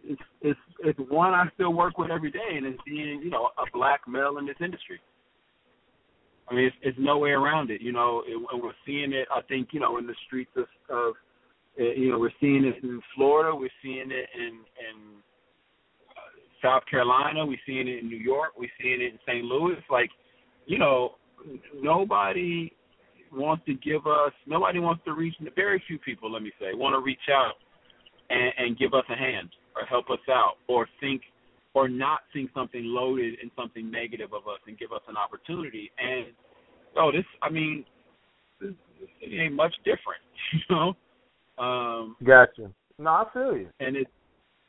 it's 0.03 0.21
it's 0.41 0.60
it's 0.79 0.99
one 1.10 1.34
I 1.34 1.45
still 1.53 1.73
work 1.73 1.97
with 1.97 2.10
every 2.10 2.31
day, 2.31 2.55
and 2.55 2.65
it's 2.65 2.81
being 2.86 3.21
you 3.23 3.29
know 3.29 3.49
a 3.58 3.69
black 3.71 4.01
male 4.08 4.38
in 4.39 4.45
this 4.45 4.55
industry. 4.60 4.99
I 6.49 6.53
mean, 6.53 6.65
it's, 6.65 6.75
it's 6.81 6.97
no 6.99 7.17
way 7.17 7.31
around 7.31 7.71
it. 7.71 7.81
You 7.81 7.91
know, 7.91 8.23
it, 8.25 8.36
and 8.36 8.62
we're 8.62 8.71
seeing 8.86 9.13
it. 9.13 9.27
I 9.34 9.41
think 9.41 9.69
you 9.71 9.79
know 9.79 9.97
in 9.97 10.08
the 10.08 10.15
streets 10.27 10.51
of, 10.55 10.65
of 10.89 11.13
uh, 11.79 11.84
you 11.84 12.12
know 12.12 12.19
we're 12.19 12.31
seeing 12.39 12.65
it 12.65 12.84
in 12.84 13.01
Florida, 13.15 13.55
we're 13.55 13.69
seeing 13.81 14.12
it 14.12 14.29
in 14.36 14.53
in 14.53 15.17
uh, 16.10 16.62
South 16.62 16.84
Carolina, 16.89 17.45
we're 17.45 17.58
seeing 17.65 17.88
it 17.88 17.99
in 17.99 18.10
New 18.10 18.17
York, 18.17 18.51
we're 18.58 18.69
seeing 18.81 19.01
it 19.01 19.13
in 19.13 19.19
St. 19.27 19.43
Louis. 19.43 19.77
Like, 19.89 20.10
you 20.65 20.77
know, 20.77 21.15
nobody 21.81 22.71
wants 23.31 23.65
to 23.65 23.73
give 23.73 24.08
us 24.08 24.31
nobody 24.47 24.79
wants 24.79 25.03
to 25.05 25.13
reach 25.13 25.36
very 25.55 25.81
few 25.88 25.97
people 25.99 26.31
let 26.31 26.41
me 26.41 26.51
say 26.60 26.67
want 26.73 26.93
to 26.93 27.03
reach 27.03 27.27
out 27.29 27.53
and, 28.29 28.53
and 28.58 28.77
give 28.77 28.93
us 28.93 29.03
a 29.10 29.15
hand 29.15 29.49
or 29.75 29.86
help 29.86 30.10
us 30.10 30.23
out 30.29 30.53
or 30.67 30.88
think 31.01 31.21
or 31.76 31.88
not 31.88 32.22
think 32.34 32.50
something 32.56 32.82
loaded 32.84 33.36
and 33.42 33.52
something 33.56 33.92
negative 33.92 34.34
of 34.34 34.48
us 34.48 34.60
and 34.66 34.80
give 34.80 34.92
us 34.92 35.02
an 35.08 35.16
opportunity 35.18 35.92
and 36.00 36.34
oh 36.98 37.12
this 37.12 37.26
i 37.44 37.50
mean 37.50 37.86
this, 38.60 38.74
this 39.00 39.10
city 39.22 39.40
ain't 39.40 39.54
much 39.54 39.76
different 39.84 40.24
you 40.54 40.76
know 40.76 40.96
um 41.62 42.16
Gotcha. 42.26 42.72
No, 42.98 43.10
I 43.10 43.26
feel 43.34 43.58
you. 43.58 43.70
and 43.80 43.96
it 43.96 44.08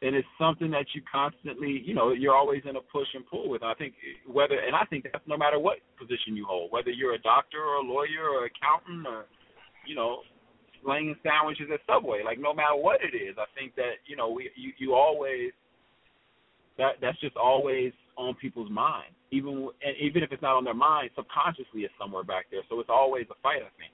and 0.03 0.15
it's 0.15 0.29
something 0.39 0.71
that 0.73 0.85
you 0.95 1.01
constantly, 1.11 1.83
you 1.83 1.95
know, 1.95 2.13
you're 2.13 2.37
always 2.37 2.61
in 2.69 2.77
a 2.77 2.81
push 2.93 3.09
and 3.15 3.25
pull 3.27 3.49
with. 3.49 3.63
I 3.63 3.73
think 3.75 3.95
whether, 4.31 4.59
and 4.61 4.77
I 4.77 4.85
think 4.85 5.09
that's 5.11 5.25
no 5.27 5.39
matter 5.39 5.59
what 5.59 5.79
position 5.99 6.37
you 6.37 6.45
hold, 6.47 6.71
whether 6.71 6.91
you're 6.91 7.15
a 7.15 7.23
doctor 7.23 7.59
or 7.59 7.77
a 7.77 7.83
lawyer 7.83 8.29
or 8.29 8.45
accountant 8.45 9.07
or, 9.07 9.25
you 9.87 9.95
know, 9.95 10.21
slinging 10.85 11.17
sandwiches 11.25 11.69
at 11.73 11.81
Subway. 11.89 12.23
Like 12.25 12.39
no 12.39 12.53
matter 12.53 12.77
what 12.77 13.01
it 13.01 13.17
is, 13.17 13.37
I 13.39 13.47
think 13.59 13.75
that 13.77 14.05
you 14.07 14.17
know 14.17 14.31
we 14.31 14.51
you 14.55 14.73
you 14.79 14.95
always 14.95 15.53
that 16.79 16.93
that's 17.01 17.19
just 17.21 17.37
always 17.37 17.93
on 18.17 18.35
people's 18.35 18.71
mind, 18.71 19.13
even 19.31 19.69
and 19.85 19.97
even 20.01 20.23
if 20.23 20.33
it's 20.33 20.43
not 20.43 20.57
on 20.57 20.65
their 20.65 20.75
mind, 20.75 21.11
subconsciously 21.17 21.83
it's 21.83 21.95
somewhere 21.99 22.23
back 22.25 22.47
there. 22.51 22.61
So 22.69 22.81
it's 22.81 22.91
always 22.91 23.27
a 23.31 23.35
fight, 23.43 23.63
I 23.63 23.71
think. 23.79 23.93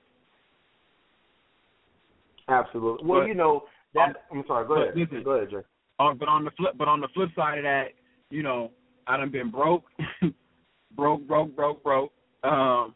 Absolutely. 2.48 3.06
Well, 3.06 3.20
But- 3.20 3.26
you 3.28 3.34
know 3.34 3.64
that. 3.94 4.08
Um, 4.30 4.38
I'm 4.38 4.46
sorry. 4.46 4.66
Go 4.66 4.74
ahead. 4.74 4.96
listen, 4.96 5.22
Go 5.22 5.32
ahead, 5.32 5.50
Jay. 5.50 5.62
But 5.98 6.28
on 6.28 6.44
the 6.44 6.50
flip, 6.52 6.74
but 6.76 6.88
on 6.88 7.00
the 7.00 7.08
flip 7.08 7.30
side 7.36 7.58
of 7.58 7.64
that, 7.64 7.92
you 8.30 8.42
know, 8.42 8.72
I 9.06 9.16
done 9.16 9.30
been 9.30 9.50
broke, 9.50 9.84
broke, 10.96 11.26
broke, 11.28 11.54
broke, 11.54 11.82
broke. 11.82 12.12
Um, 12.42 12.94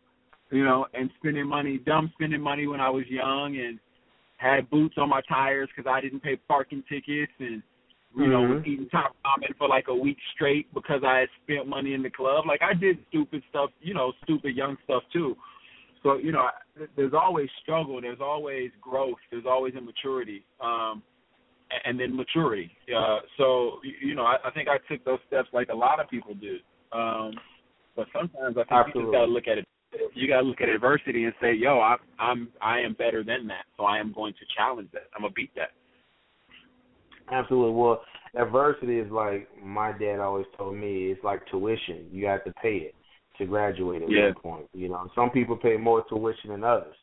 you 0.51 0.65
know, 0.65 0.87
and 0.93 1.11
spending 1.19 1.47
money, 1.47 1.79
dumb 1.79 2.11
spending 2.15 2.41
money 2.41 2.67
when 2.67 2.81
I 2.81 2.91
was 2.91 3.07
young, 3.07 3.57
and 3.57 3.79
had 4.39 4.69
boots 4.71 4.97
on 4.99 5.09
my 5.09 5.21
tires 5.29 5.69
because 5.75 5.89
I 5.89 6.01
didn't 6.01 6.21
pay 6.21 6.37
parking 6.37 6.83
tickets, 6.89 7.33
and 7.39 7.63
you 8.17 8.29
know, 8.29 8.43
Mhm. 8.43 8.67
eating 8.67 8.89
top 8.89 9.15
ramen 9.25 9.55
for 9.57 9.69
like 9.69 9.89
a 9.89 9.95
week 9.95 10.19
straight 10.33 10.73
because 10.73 11.05
I 11.05 11.19
had 11.19 11.29
spent 11.43 11.67
money 11.67 11.93
in 11.93 12.03
the 12.03 12.11
club. 12.11 12.47
Like 12.47 12.63
I 12.63 12.73
did 12.73 13.05
stupid 13.09 13.43
stuff, 13.51 13.71
you 13.81 13.93
know, 13.95 14.13
stupid 14.25 14.57
young 14.57 14.79
stuff 14.85 15.03
too. 15.13 15.37
So 16.03 16.17
you 16.17 16.33
know, 16.33 16.41
I- 16.41 16.87
there's 16.97 17.15
always 17.15 17.51
struggle, 17.63 18.01
there's 18.01 18.21
always 18.21 18.71
growth, 18.81 19.19
there's 19.31 19.47
always 19.47 19.75
immaturity. 19.75 20.45
Um, 20.61 21.03
and 21.85 21.99
then 21.99 22.15
maturity. 22.15 22.71
Uh, 22.95 23.21
so 23.37 23.81
you- 23.83 24.15
know, 24.15 24.25
I, 24.25 24.39
I 24.45 24.51
think 24.51 24.69
I 24.69 24.79
took 24.89 25.05
those 25.05 25.19
steps 25.27 25.49
like 25.53 25.69
a 25.69 25.75
lot 25.75 26.01
of 26.01 26.09
people 26.09 26.35
do. 26.35 26.59
Um, 26.93 27.39
but 27.97 28.07
sometimes 28.13 28.57
I 28.57 28.65
think 28.65 28.95
you 28.95 29.03
just 29.03 29.13
got 29.13 29.27
to 29.27 29.33
look 29.33 29.49
at 29.49 29.59
it. 29.59 29.67
You 30.15 30.29
got 30.29 30.43
to 30.43 30.47
look 30.47 30.61
at 30.61 30.69
adversity 30.69 31.25
and 31.25 31.35
say, 31.41 31.53
"Yo, 31.55 31.81
I, 31.81 31.97
I'm 32.19 32.49
I 32.61 32.81
am 32.81 32.93
better 32.95 33.25
than 33.25 33.47
that, 33.49 33.65
so 33.77 33.85
I 33.85 33.99
am 33.99 34.13
going 34.13 34.35
to 34.35 34.47
challenge 34.57 34.91
that. 34.93 35.09
I'm 35.15 35.23
gonna 35.23 35.33
beat 35.33 35.55
that." 35.57 35.73
Absolutely. 37.31 37.73
Well, 37.73 38.03
adversity 38.35 38.99
is 38.99 39.11
like 39.11 39.49
my 39.63 39.93
dad 39.93 40.21
always 40.21 40.47
told 40.57 40.77
me. 40.77 41.11
It's 41.11 41.23
like 41.25 41.41
tuition. 41.51 42.07
You 42.11 42.27
have 42.27 42.45
to 42.45 42.53
pay 42.63 42.77
it 42.77 42.95
to 43.39 43.47
graduate 43.47 44.03
at 44.03 44.11
Yeah. 44.11 44.27
one 44.27 44.35
point. 44.35 44.67
You 44.73 44.89
know, 44.89 45.11
some 45.15 45.31
people 45.31 45.57
pay 45.57 45.77
more 45.77 46.05
tuition 46.09 46.51
than 46.51 46.65
others. 46.65 46.97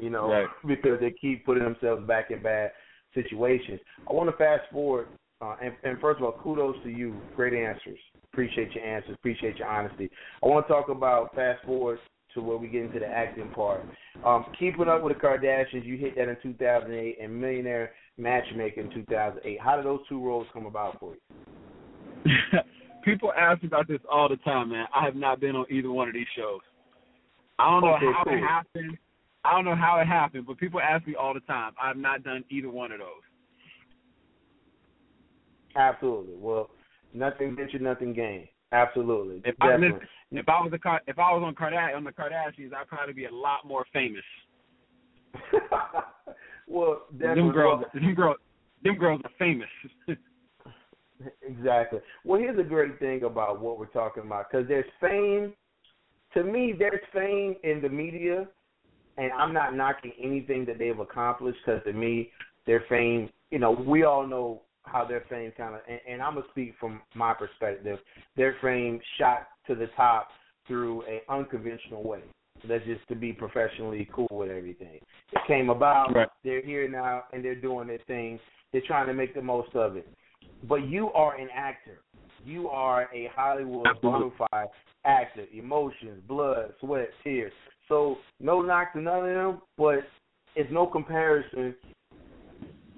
You 0.00 0.10
know, 0.10 0.30
Right. 0.30 0.48
because 0.66 0.98
they 1.00 1.10
keep 1.12 1.44
putting 1.44 1.62
themselves 1.64 2.06
back 2.06 2.30
in 2.30 2.42
bad 2.42 2.72
situations. 3.12 3.80
I 4.08 4.12
want 4.12 4.30
to 4.30 4.36
fast 4.36 4.62
forward, 4.72 5.08
uh, 5.40 5.56
and, 5.62 5.74
and 5.84 6.00
first 6.00 6.18
of 6.18 6.24
all, 6.24 6.32
kudos 6.32 6.82
to 6.84 6.90
you. 6.90 7.14
Great 7.36 7.52
answers. 7.54 7.98
Appreciate 8.32 8.72
your 8.74 8.84
answers. 8.84 9.14
Appreciate 9.14 9.56
your 9.58 9.68
honesty. 9.68 10.10
I 10.42 10.46
want 10.48 10.66
to 10.66 10.72
talk 10.72 10.88
about 10.88 11.34
fast 11.34 11.64
forward 11.64 11.98
to 12.34 12.40
where 12.42 12.56
we 12.56 12.66
get 12.66 12.82
into 12.82 12.98
the 12.98 13.06
acting 13.06 13.48
part. 13.50 13.82
Um, 14.24 14.46
keeping 14.58 14.88
up 14.88 15.02
with 15.02 15.14
the 15.16 15.20
Kardashians, 15.20 15.84
you 15.84 15.96
hit 15.96 16.16
that 16.16 16.28
in 16.28 16.36
2008, 16.42 17.18
and 17.20 17.40
Millionaire 17.40 17.92
Matchmaker 18.16 18.80
in 18.80 18.90
2008. 18.92 19.60
How 19.60 19.76
did 19.76 19.84
those 19.86 20.00
two 20.08 20.24
roles 20.24 20.46
come 20.52 20.66
about 20.66 20.98
for 21.00 21.14
you? 21.14 22.30
People 23.04 23.32
ask 23.36 23.62
me 23.62 23.66
about 23.66 23.88
this 23.88 24.00
all 24.10 24.28
the 24.28 24.36
time, 24.36 24.70
man. 24.70 24.86
I 24.94 25.04
have 25.04 25.16
not 25.16 25.40
been 25.40 25.56
on 25.56 25.66
either 25.70 25.90
one 25.90 26.08
of 26.08 26.14
these 26.14 26.26
shows. 26.36 26.60
I 27.58 27.70
don't 27.70 27.82
know 27.82 27.94
Okay, 27.96 28.06
how 28.16 28.24
cool. 28.24 28.34
it 28.34 28.40
happened. 28.40 28.98
I 29.44 29.52
don't 29.52 29.64
know 29.66 29.76
how 29.76 29.98
it 30.00 30.06
happened, 30.06 30.46
but 30.46 30.58
people 30.58 30.80
ask 30.80 31.06
me 31.06 31.14
all 31.14 31.34
the 31.34 31.40
time. 31.40 31.72
I 31.80 31.88
have 31.88 31.98
not 31.98 32.24
done 32.24 32.44
either 32.50 32.70
one 32.70 32.92
of 32.92 32.98
those. 32.98 33.08
Absolutely. 35.76 36.34
Well, 36.38 36.70
nothing 37.12 37.54
venture, 37.54 37.78
nothing 37.78 38.14
gain. 38.14 38.48
Absolutely. 38.72 39.42
If 39.44 39.54
I 39.60 39.74
if 40.32 40.48
I 40.48 40.60
was 40.60 40.72
a 40.72 41.00
if 41.06 41.18
I 41.18 41.32
was 41.32 41.42
on 41.44 41.54
Kardashian 41.54 41.96
on 41.96 42.04
the 42.04 42.10
Kardashians, 42.10 42.72
I'd 42.74 42.88
probably 42.88 43.12
be 43.12 43.26
a 43.26 43.32
lot 43.32 43.66
more 43.66 43.84
famous. 43.92 44.24
well, 46.68 47.02
definitely. 47.12 47.42
Them 47.42 47.52
girls, 47.52 47.84
them 47.94 48.14
girls, 48.14 48.36
them 48.82 48.96
girls 48.96 49.20
are 49.24 49.30
famous. 49.38 49.68
Exactly. 51.42 52.00
Well, 52.24 52.40
here's 52.40 52.58
a 52.58 52.62
great 52.62 52.98
thing 52.98 53.24
about 53.24 53.60
what 53.60 53.78
we're 53.78 53.86
talking 53.86 54.24
about 54.24 54.50
because 54.50 54.66
there's 54.68 54.84
fame. 55.00 55.52
To 56.34 56.42
me, 56.42 56.74
there's 56.76 57.00
fame 57.12 57.54
in 57.62 57.80
the 57.80 57.88
media, 57.88 58.48
and 59.16 59.32
I'm 59.32 59.52
not 59.52 59.76
knocking 59.76 60.12
anything 60.20 60.64
that 60.66 60.78
they've 60.78 60.98
accomplished 60.98 61.58
because 61.64 61.82
to 61.84 61.92
me, 61.92 62.30
their 62.66 62.84
fame. 62.88 63.30
You 63.50 63.60
know, 63.60 63.70
we 63.70 64.02
all 64.02 64.26
know 64.26 64.62
how 64.82 65.04
their 65.04 65.24
fame 65.30 65.52
kind 65.56 65.76
of, 65.76 65.80
and, 65.88 66.00
and 66.08 66.22
I'm 66.22 66.34
gonna 66.34 66.46
speak 66.50 66.74
from 66.80 67.00
my 67.14 67.34
perspective. 67.34 67.98
Their 68.36 68.56
fame 68.60 69.00
shot 69.18 69.46
to 69.68 69.74
the 69.74 69.86
top 69.96 70.28
through 70.66 71.02
an 71.02 71.20
unconventional 71.28 72.02
way. 72.02 72.20
That's 72.68 72.84
just 72.84 73.06
to 73.08 73.14
be 73.14 73.32
professionally 73.32 74.08
cool 74.12 74.28
with 74.30 74.50
everything. 74.50 75.00
It 75.32 75.40
came 75.46 75.70
about. 75.70 76.14
Right. 76.14 76.28
They're 76.42 76.64
here 76.64 76.88
now, 76.88 77.24
and 77.32 77.44
they're 77.44 77.54
doing 77.54 77.88
their 77.88 77.98
thing. 78.06 78.38
They're 78.72 78.82
trying 78.86 79.06
to 79.06 79.14
make 79.14 79.34
the 79.34 79.42
most 79.42 79.74
of 79.74 79.96
it 79.96 80.08
but 80.68 80.88
you 80.88 81.10
are 81.12 81.36
an 81.36 81.48
actor. 81.54 82.00
You 82.44 82.68
are 82.68 83.08
a 83.14 83.30
Hollywood 83.34 83.86
bona 84.02 84.26
Absolutely. 84.26 84.46
fide 84.50 84.68
actor. 85.04 85.44
Emotions, 85.52 86.22
blood, 86.26 86.72
sweat, 86.80 87.08
tears. 87.22 87.52
So 87.88 88.16
no 88.40 88.62
knock 88.62 88.92
to 88.94 89.00
none 89.00 89.28
of 89.28 89.34
them, 89.34 89.62
but 89.76 90.00
it's 90.56 90.70
no 90.72 90.86
comparison 90.86 91.74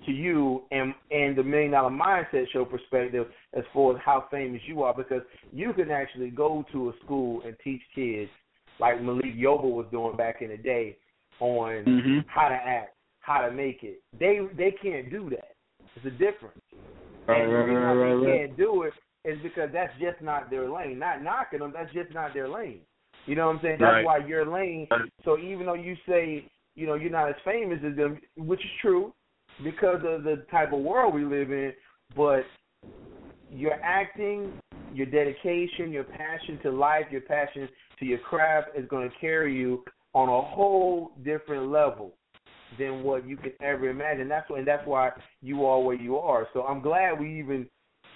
to 0.05 0.13
you 0.13 0.63
and 0.71 0.95
and 1.11 1.37
the 1.37 1.43
Million 1.43 1.73
Dollar 1.73 1.91
Mindset 1.91 2.45
Show 2.53 2.65
perspective 2.65 3.27
as 3.55 3.65
far 3.73 3.97
as 3.97 4.03
how 4.05 4.27
famous 4.31 4.61
you 4.67 4.83
are 4.83 4.95
because 4.95 5.23
you 5.53 5.73
can 5.73 5.91
actually 5.91 6.31
go 6.31 6.65
to 6.73 6.91
a 6.91 6.93
school 7.05 7.43
and 7.45 7.57
teach 7.65 7.83
kids 7.95 8.31
like 8.79 9.01
Malik 9.03 9.35
Yoba 9.37 9.65
was 9.65 9.87
doing 9.91 10.17
back 10.17 10.43
in 10.43 10.51
the 10.51 10.57
day 10.57 10.97
on 11.41 11.85
Mhm. 11.85 12.25
how 12.29 12.49
to 12.49 12.55
act, 12.55 12.95
how 13.21 13.41
to 13.47 13.51
make 13.51 13.83
it. 13.83 14.01
They 14.19 14.39
they 14.55 14.73
can't 14.73 15.11
do 15.11 15.31
that. 15.31 15.55
It's 15.97 16.07
a 16.07 16.11
difference. 16.11 16.61
Right, 17.27 17.43
and 17.43 17.53
right, 17.53 17.67
right, 17.67 17.75
why 17.75 17.95
right, 17.95 18.15
they 18.21 18.27
right. 18.27 18.39
can't 18.41 18.57
do 18.57 18.83
it 18.83 18.95
is 19.25 19.39
because 19.43 19.71
that's 19.73 19.93
just 19.99 20.21
not 20.21 20.49
their 20.51 20.69
lane. 20.69 20.99
Not 20.99 21.23
knocking 21.23 21.59
them, 21.59 21.73
that's 21.73 21.93
just 21.93 22.13
not 22.13 22.33
their 22.33 22.49
lane. 22.49 22.83
You 23.27 23.35
know 23.35 23.47
what 23.49 23.57
I'm 23.57 23.63
saying? 23.63 23.79
That's 23.81 23.95
Right. 23.95 24.05
why 24.05 24.19
your 24.19 24.47
lane. 24.47 24.89
So 25.25 25.39
even 25.39 25.67
though 25.67 25.75
you 25.75 25.97
say 26.07 26.45
you 26.77 26.87
know 26.87 26.95
you're 26.95 27.11
not 27.11 27.29
as 27.29 27.37
famous 27.45 27.83
as 27.83 27.97
them, 27.97 28.21
which 28.37 28.65
is 28.65 28.71
true 28.81 29.13
because 29.65 30.05
of 30.05 30.23
the 30.23 30.47
type 30.51 30.73
of 30.73 30.81
world 30.81 31.15
we 31.15 31.25
live 31.25 31.51
in, 31.51 31.73
but 32.15 32.45
your 33.51 33.75
acting, 33.83 34.53
your 34.93 35.07
dedication, 35.07 35.91
your 35.91 36.05
passion 36.05 36.59
to 36.63 36.71
life, 36.71 37.07
your 37.11 37.23
passion 37.23 37.69
to 37.99 38.05
your 38.05 38.19
craft 38.19 38.69
is 38.77 38.87
going 38.89 39.09
to 39.09 39.17
carry 39.19 39.57
you 39.57 39.85
on 40.15 40.29
a 40.29 40.43
whole 40.43 41.13
different 41.25 41.71
level 41.71 42.15
than 42.79 43.03
what 43.03 43.27
you 43.27 43.37
could 43.37 43.55
ever 43.63 43.89
imagine. 43.89 44.29
That's 44.29 44.49
why, 44.49 44.59
and 44.59 44.67
that's 44.67 44.87
why 44.87 45.11
you 45.43 45.65
are 45.65 45.81
where 45.81 45.97
you 45.97 46.17
are. 46.17 46.47
So 46.53 46.63
I'm 46.63 46.81
glad 46.81 47.19
we 47.19 47.39
even 47.39 47.69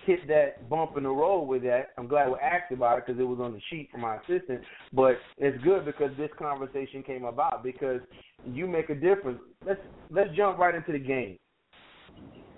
hit 0.06 0.26
that 0.28 0.68
bump 0.68 0.96
in 0.96 1.02
the 1.02 1.10
road 1.10 1.42
with 1.42 1.62
that. 1.62 1.88
I'm 1.98 2.08
glad 2.08 2.28
we 2.28 2.34
asked 2.42 2.72
about 2.72 2.98
it 2.98 3.06
because 3.06 3.20
it 3.20 3.24
was 3.24 3.38
on 3.40 3.52
the 3.52 3.60
sheet 3.70 3.88
from 3.90 4.00
my 4.02 4.16
assistant. 4.16 4.62
But 4.92 5.18
it's 5.38 5.62
good 5.62 5.84
because 5.84 6.10
this 6.16 6.30
conversation 6.38 7.02
came 7.02 7.24
about 7.24 7.62
because 7.62 8.00
you 8.46 8.66
make 8.66 8.90
a 8.90 8.94
difference. 8.94 9.40
Let's 9.66 9.80
let's 10.10 10.30
jump 10.36 10.58
right 10.58 10.74
into 10.74 10.92
the 10.92 10.98
game. 10.98 11.38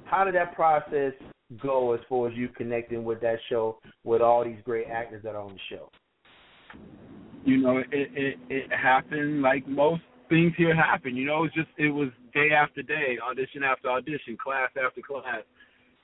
How 0.04 0.24
did 0.24 0.34
that 0.34 0.54
process 0.54 1.12
go 1.62 1.92
as 1.92 2.00
far 2.08 2.28
as 2.28 2.34
you 2.36 2.48
connecting 2.48 3.04
with 3.04 3.20
that 3.22 3.38
show 3.48 3.78
with 4.04 4.22
all 4.22 4.44
these 4.44 4.60
great 4.64 4.86
actors 4.86 5.22
that 5.24 5.34
are 5.34 5.42
on 5.42 5.52
the 5.54 5.76
show? 5.76 5.90
You 7.44 7.58
know, 7.58 7.78
it 7.78 7.86
it 7.92 8.38
it 8.48 8.70
happened 8.72 9.42
like 9.42 9.66
most 9.66 10.02
things 10.28 10.52
here 10.56 10.74
happen. 10.74 11.16
You 11.16 11.26
know, 11.26 11.44
it's 11.44 11.54
just 11.54 11.68
it 11.76 11.90
was 11.90 12.08
day 12.32 12.50
after 12.56 12.82
day, 12.82 13.18
audition 13.22 13.62
after 13.62 13.90
audition, 13.90 14.36
class 14.42 14.70
after 14.82 15.00
class. 15.02 15.42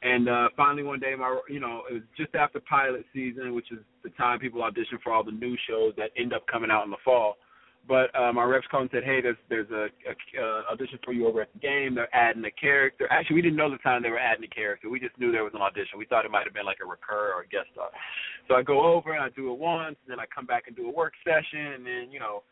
And 0.03 0.29
uh 0.29 0.49
finally 0.57 0.83
one 0.83 1.01
day 1.01 1.15
my 1.19 1.41
you 1.49 1.61
know, 1.61 1.83
it 1.91 1.95
was 1.95 2.03
just 2.17 2.35
after 2.35 2.61
pilot 2.61 3.05
season, 3.13 3.55
which 3.55 3.73
is 3.73 3.79
the 4.05 4.11
time 4.11 4.39
people 4.39 4.63
audition 4.63 4.99
for 5.03 5.13
all 5.13 5.25
the 5.25 5.33
new 5.33 5.57
shows 5.69 5.93
that 5.97 6.11
end 6.17 6.33
up 6.33 6.47
coming 6.47 6.71
out 6.71 6.85
in 6.85 6.91
the 6.91 6.97
fall. 7.05 7.37
But 7.89 8.15
uh, 8.15 8.33
my 8.35 8.45
reps 8.45 8.67
called 8.71 8.83
and 8.83 8.91
said, 8.93 9.05
"Hey, 9.05 9.23
there's 9.23 9.41
there's 9.49 9.71
a, 9.71 9.89
a 10.05 10.13
uh, 10.13 10.73
audition 10.73 10.99
for 11.03 11.13
you 11.13 11.27
over 11.27 11.41
at 11.41 11.53
the 11.55 11.59
game. 11.59 11.95
They're 11.95 12.15
adding 12.15 12.45
a 12.45 12.51
character. 12.51 13.09
Actually, 13.11 13.37
we 13.37 13.43
didn't 13.43 13.57
know 13.57 13.71
the 13.71 13.79
time 13.79 14.03
they 14.03 14.11
were 14.11 14.19
adding 14.19 14.45
a 14.45 14.55
character. 14.55 14.91
We 14.91 15.01
just 15.01 15.19
knew 15.19 15.33
there 15.33 15.45
was 15.45 15.55
an 15.55 15.63
audition. 15.63 15.99
We 15.99 16.05
thought 16.05 16.27
it 16.27 16.31
might 16.31 16.45
have 16.45 16.53
been 16.53 16.67
like 16.67 16.85
a 16.85 16.87
recur 16.87 17.33
or 17.33 17.43
a 17.43 17.49
guest 17.49 17.69
star. 17.73 17.89
So 18.47 18.55
I 18.55 18.63
go 18.63 18.85
over 18.85 19.15
and 19.15 19.25
I 19.25 19.31
do 19.31 19.51
it 19.51 19.59
once, 19.59 19.97
and 20.05 20.13
then 20.13 20.21
I 20.21 20.27
come 20.33 20.45
back 20.45 20.65
and 20.67 20.77
do 20.77 20.87
a 20.87 20.93
work 20.93 21.15
session, 21.25 21.81
and 21.81 21.87
then 21.87 22.13
you 22.13 22.21
know, 22.21 22.43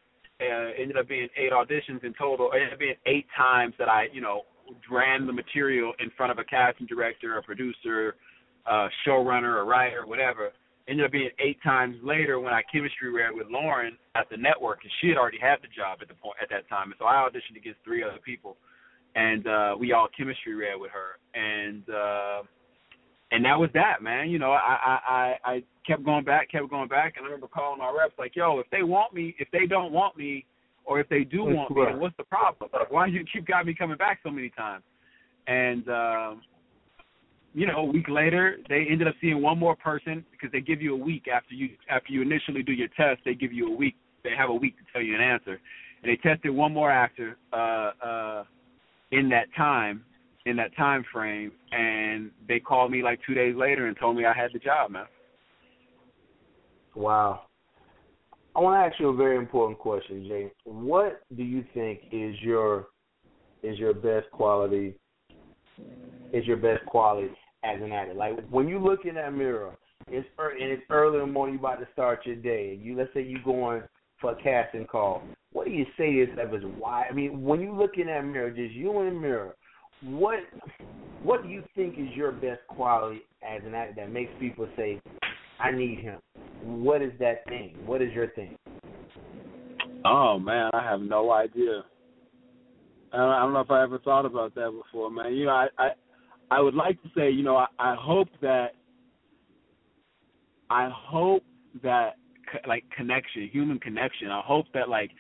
uh, 0.40 0.72
ended 0.81 0.96
up 0.96 1.07
being 1.07 1.29
eight 1.37 1.53
auditions 1.53 2.03
in 2.03 2.14
total. 2.18 2.51
It 2.53 2.57
ended 2.57 2.72
up 2.72 2.79
being 2.79 2.96
eight 3.05 3.27
times 3.37 3.75
that 3.79 3.88
I 3.88 4.07
you 4.12 4.22
know 4.22 4.42
ran 4.90 5.27
the 5.27 5.33
material 5.33 5.92
in 6.01 6.11
front 6.16 6.33
of 6.33 6.38
a 6.38 6.44
casting 6.44 6.87
director, 6.87 7.37
a 7.37 7.42
producer, 7.42 8.16
uh, 8.64 8.88
showrunner, 9.07 9.61
a 9.61 9.64
writer, 9.64 10.07
whatever. 10.07 10.51
Ended 10.88 11.05
up 11.05 11.12
being 11.12 11.31
eight 11.40 11.61
times 11.64 11.96
later 12.05 12.38
when 12.38 12.53
I 12.53 12.62
chemistry 12.72 13.11
read 13.11 13.35
with 13.35 13.49
Lauren 13.51 13.99
at 14.14 14.31
the 14.31 14.37
network, 14.37 14.85
and 14.85 14.92
she 15.01 15.09
had 15.09 15.16
already 15.16 15.40
had 15.40 15.57
the 15.61 15.68
job 15.68 15.99
at 16.01 16.07
the 16.07 16.14
point 16.14 16.37
at 16.40 16.49
that 16.51 16.68
time. 16.68 16.92
And 16.92 16.94
so 16.99 17.07
I 17.07 17.27
auditioned 17.27 17.57
against 17.57 17.81
three 17.85 18.05
other 18.05 18.20
people, 18.25 18.57
and 19.16 19.46
uh, 19.49 19.75
we 19.79 19.92
all 19.92 20.07
chemistry 20.16 20.55
read 20.55 20.79
with 20.79 20.92
her. 20.92 21.18
And 21.35 21.83
uh, 21.90 22.42
and 23.33 23.44
that 23.44 23.59
was 23.59 23.70
that, 23.75 24.03
man. 24.03 24.31
You 24.31 24.38
know, 24.38 24.53
I 24.53 24.77
I 24.87 24.99
I, 25.44 25.53
I 25.53 25.62
kept 25.87 26.05
going 26.05 26.25
back, 26.25 26.51
kept 26.51 26.70
going 26.70 26.88
back, 26.88 27.14
and 27.16 27.25
I 27.25 27.27
remember 27.27 27.49
calling 27.49 27.81
our 27.81 27.96
reps 27.96 28.14
like, 28.18 28.37
"Yo, 28.37 28.61
if 28.61 28.70
they 28.70 28.83
want 28.83 29.12
me, 29.12 29.35
if 29.38 29.49
they 29.51 29.66
don't 29.66 29.92
want 29.92 30.16
me, 30.16 30.44
or 30.85 31.01
if 31.01 31.09
they 31.09 31.25
do 31.25 31.42
want 31.42 31.70
me, 31.72 31.83
then 31.85 31.99
what's 31.99 32.16
the 32.16 32.25
problem? 32.25 32.70
Like, 32.72 32.92
why 32.92 33.09
do 33.09 33.12
you 33.12 33.25
keep 33.33 33.46
got 33.46 33.66
me 33.66 33.75
coming 33.75 33.96
back 33.96 34.20
so 34.22 34.31
many 34.31 34.51
times?" 34.51 34.85
And 35.49 35.88
um, 35.88 36.42
you 37.57 37.66
know, 37.66 37.79
a 37.79 37.85
week 37.85 38.07
later, 38.11 38.59
they 38.69 38.87
ended 38.90 39.09
up 39.09 39.14
seeing 39.19 39.40
one 39.40 39.59
more 39.59 39.75
person 39.75 40.23
because 40.31 40.53
they 40.53 40.61
give 40.61 40.83
you 40.83 40.92
a 40.92 40.97
week 40.97 41.25
after 41.27 41.55
you 41.55 41.71
after 41.88 42.12
you 42.12 42.21
initially 42.21 42.62
do 42.62 42.73
your 42.73 42.88
test. 42.88 43.23
They 43.25 43.35
give 43.35 43.51
you 43.51 43.73
a 43.73 43.75
week. 43.75 43.97
They 44.25 44.33
have 44.37 44.51
a 44.51 44.55
week 44.55 44.77
to 44.77 44.85
tell 44.92 45.01
you 45.01 45.14
an 45.14 45.23
answer, 45.23 45.59
and 46.03 46.12
they 46.12 46.16
tested 46.16 46.55
one 46.55 46.75
more 46.75 46.90
actor 46.90 47.38
uh, 47.55 47.57
uh, 48.07 48.45
in 49.11 49.31
that 49.31 49.47
time 49.57 50.05
in 50.45 50.55
that 50.57 50.77
time 50.77 51.03
frame, 51.11 51.51
and 51.73 52.31
they 52.47 52.61
called 52.61 52.90
me 52.90 53.03
like 53.03 53.21
two 53.27 53.33
days 53.33 53.57
later 53.57 53.87
and 53.87 53.97
told 53.99 54.16
me 54.16 54.27
I 54.27 54.35
had 54.35 54.51
the 54.53 54.59
job, 54.59 54.90
man. 54.90 55.07
Wow. 56.95 57.47
I 58.55 58.61
want 58.61 58.75
to 58.75 58.87
ask 58.87 59.01
you 59.01 59.09
a 59.09 59.16
very 59.16 59.38
important 59.38 59.79
question, 59.79 60.27
Jay. 60.29 60.53
What 60.64 61.23
do 61.35 61.42
you 61.42 61.64
think 61.73 62.01
is 62.12 62.35
your 62.42 62.88
is 63.62 63.79
your 63.79 63.95
best 63.95 64.31
quality? 64.31 64.95
Is 66.35 66.45
your 66.45 66.59
best 66.59 66.85
quality 66.85 67.31
as 67.66 67.83
an 67.83 67.92
actor? 67.92 68.14
Like 68.14 68.33
when 68.50 68.68
you 68.68 68.79
look 68.79 69.00
in 69.05 69.14
that 69.16 69.33
mirror, 69.33 69.76
it's 70.09 70.26
and 70.38 70.70
it's 70.70 70.83
early 70.90 71.20
in 71.20 71.26
the 71.26 71.33
morning, 71.33 71.55
you 71.55 71.61
about 71.61 71.81
to 71.81 71.88
start 71.92 72.24
your 72.24 72.37
day. 72.37 72.79
You 72.81 72.96
let's 72.96 73.12
say 73.12 73.22
you 73.22 73.38
going 73.44 73.83
for 74.20 74.33
a 74.33 74.42
casting 74.42 74.87
call. 74.87 75.22
What 75.52 75.66
do 75.66 75.72
you 75.72 75.85
say 75.96 76.07
to 76.07 76.12
yourself 76.12 76.55
is 76.55 76.62
why? 76.79 77.07
I 77.11 77.12
mean, 77.12 77.42
when 77.42 77.61
you 77.61 77.74
look 77.74 77.92
in 77.96 78.07
that 78.07 78.22
mirror, 78.22 78.50
just 78.50 78.74
you 78.74 79.00
in 79.00 79.14
the 79.14 79.20
mirror, 79.20 79.55
what 80.02 80.38
what 81.22 81.42
do 81.42 81.48
you 81.48 81.64
think 81.74 81.94
is 81.98 82.09
your 82.14 82.33
best 82.33 82.61
quality 82.68 83.22
as 83.42 83.62
an 83.66 83.74
actor 83.74 83.94
that 83.96 84.12
makes 84.12 84.31
people 84.38 84.68
say, 84.76 85.00
"I 85.59 85.70
need 85.70 85.98
him"? 85.98 86.20
What 86.62 87.02
is 87.02 87.12
that 87.18 87.44
thing? 87.46 87.76
What 87.85 88.02
is 88.02 88.12
your 88.12 88.29
thing? 88.29 88.57
Oh 90.05 90.38
man, 90.38 90.70
I 90.72 90.83
have 90.83 91.00
no 91.00 91.33
idea. 91.33 91.83
I 93.12 93.16
don't 93.16 93.52
know 93.52 93.61
if 93.61 93.70
I 93.70 93.83
ever 93.83 93.98
thought 93.98 94.26
about 94.26 94.55
that 94.57 94.70
before, 94.70 95.11
man. 95.11 95.33
You 95.33 95.46
know, 95.46 95.66
I, 95.79 95.90
I 96.50 96.61
would 96.61 96.74
like 96.74 97.02
to 97.02 97.11
say, 97.16 97.30
you 97.30 97.42
know, 97.42 97.56
I, 97.56 97.66
I 97.78 97.94
hope 97.98 98.28
that 98.42 98.74
I 100.70 100.90
hope 100.92 101.44
that 101.82 102.16
like 102.66 102.85
connection, 102.96 103.48
human 103.52 103.78
connection. 103.78 104.30
I 104.30 104.40
hope 104.44 104.66
that 104.74 104.88
like 104.88 105.11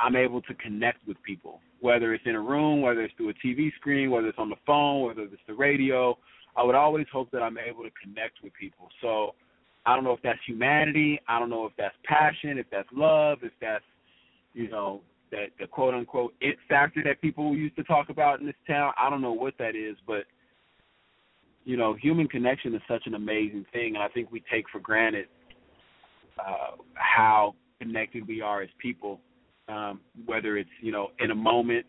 I'm 0.00 0.16
able 0.16 0.42
to 0.42 0.54
connect 0.54 1.06
with 1.06 1.22
people 1.22 1.60
whether 1.80 2.14
it's 2.14 2.24
in 2.26 2.34
a 2.34 2.40
room, 2.40 2.80
whether 2.80 3.02
it's 3.02 3.14
through 3.16 3.30
a 3.30 3.34
TV 3.34 3.72
screen, 3.74 4.10
whether 4.10 4.28
it's 4.28 4.38
on 4.38 4.50
the 4.50 4.56
phone, 4.66 5.06
whether 5.06 5.22
it's 5.22 5.34
the 5.46 5.54
radio. 5.54 6.16
I 6.56 6.62
would 6.62 6.74
always 6.74 7.06
hope 7.12 7.30
that 7.32 7.42
I'm 7.42 7.58
able 7.58 7.84
to 7.84 7.90
connect 8.02 8.42
with 8.42 8.52
people. 8.54 8.88
So 9.02 9.34
I 9.84 9.94
don't 9.94 10.04
know 10.04 10.12
if 10.12 10.22
that's 10.22 10.38
humanity. 10.46 11.20
I 11.28 11.38
don't 11.38 11.50
know 11.50 11.66
if 11.66 11.72
that's 11.76 11.94
passion, 12.04 12.58
if 12.58 12.66
that's 12.70 12.88
love, 12.92 13.38
if 13.42 13.52
that's, 13.60 13.84
you 14.54 14.68
know, 14.70 15.02
that 15.32 15.48
the 15.60 15.66
quote 15.66 15.92
unquote 15.92 16.34
it 16.40 16.56
factor 16.68 17.02
that 17.04 17.20
people 17.20 17.54
used 17.54 17.76
to 17.76 17.84
talk 17.84 18.08
about 18.08 18.40
in 18.40 18.46
this 18.46 18.54
town. 18.66 18.92
I 18.98 19.10
don't 19.10 19.20
know 19.20 19.32
what 19.32 19.54
that 19.58 19.76
is, 19.76 19.96
but 20.06 20.24
you 21.66 21.76
know, 21.76 21.94
human 21.94 22.28
connection 22.28 22.74
is 22.74 22.80
such 22.88 23.02
an 23.06 23.14
amazing 23.14 23.66
thing, 23.72 23.94
and 23.94 24.02
I 24.02 24.08
think 24.08 24.32
we 24.32 24.42
take 24.50 24.64
for 24.70 24.80
granted 24.80 25.26
uh, 26.38 26.76
how 26.94 27.54
connected 27.80 28.26
we 28.26 28.40
are 28.40 28.62
as 28.62 28.70
people 28.78 29.20
um, 29.68 30.00
whether 30.26 30.56
it's 30.56 30.70
you 30.80 30.92
know 30.92 31.10
in 31.18 31.30
a 31.30 31.34
moment 31.34 31.86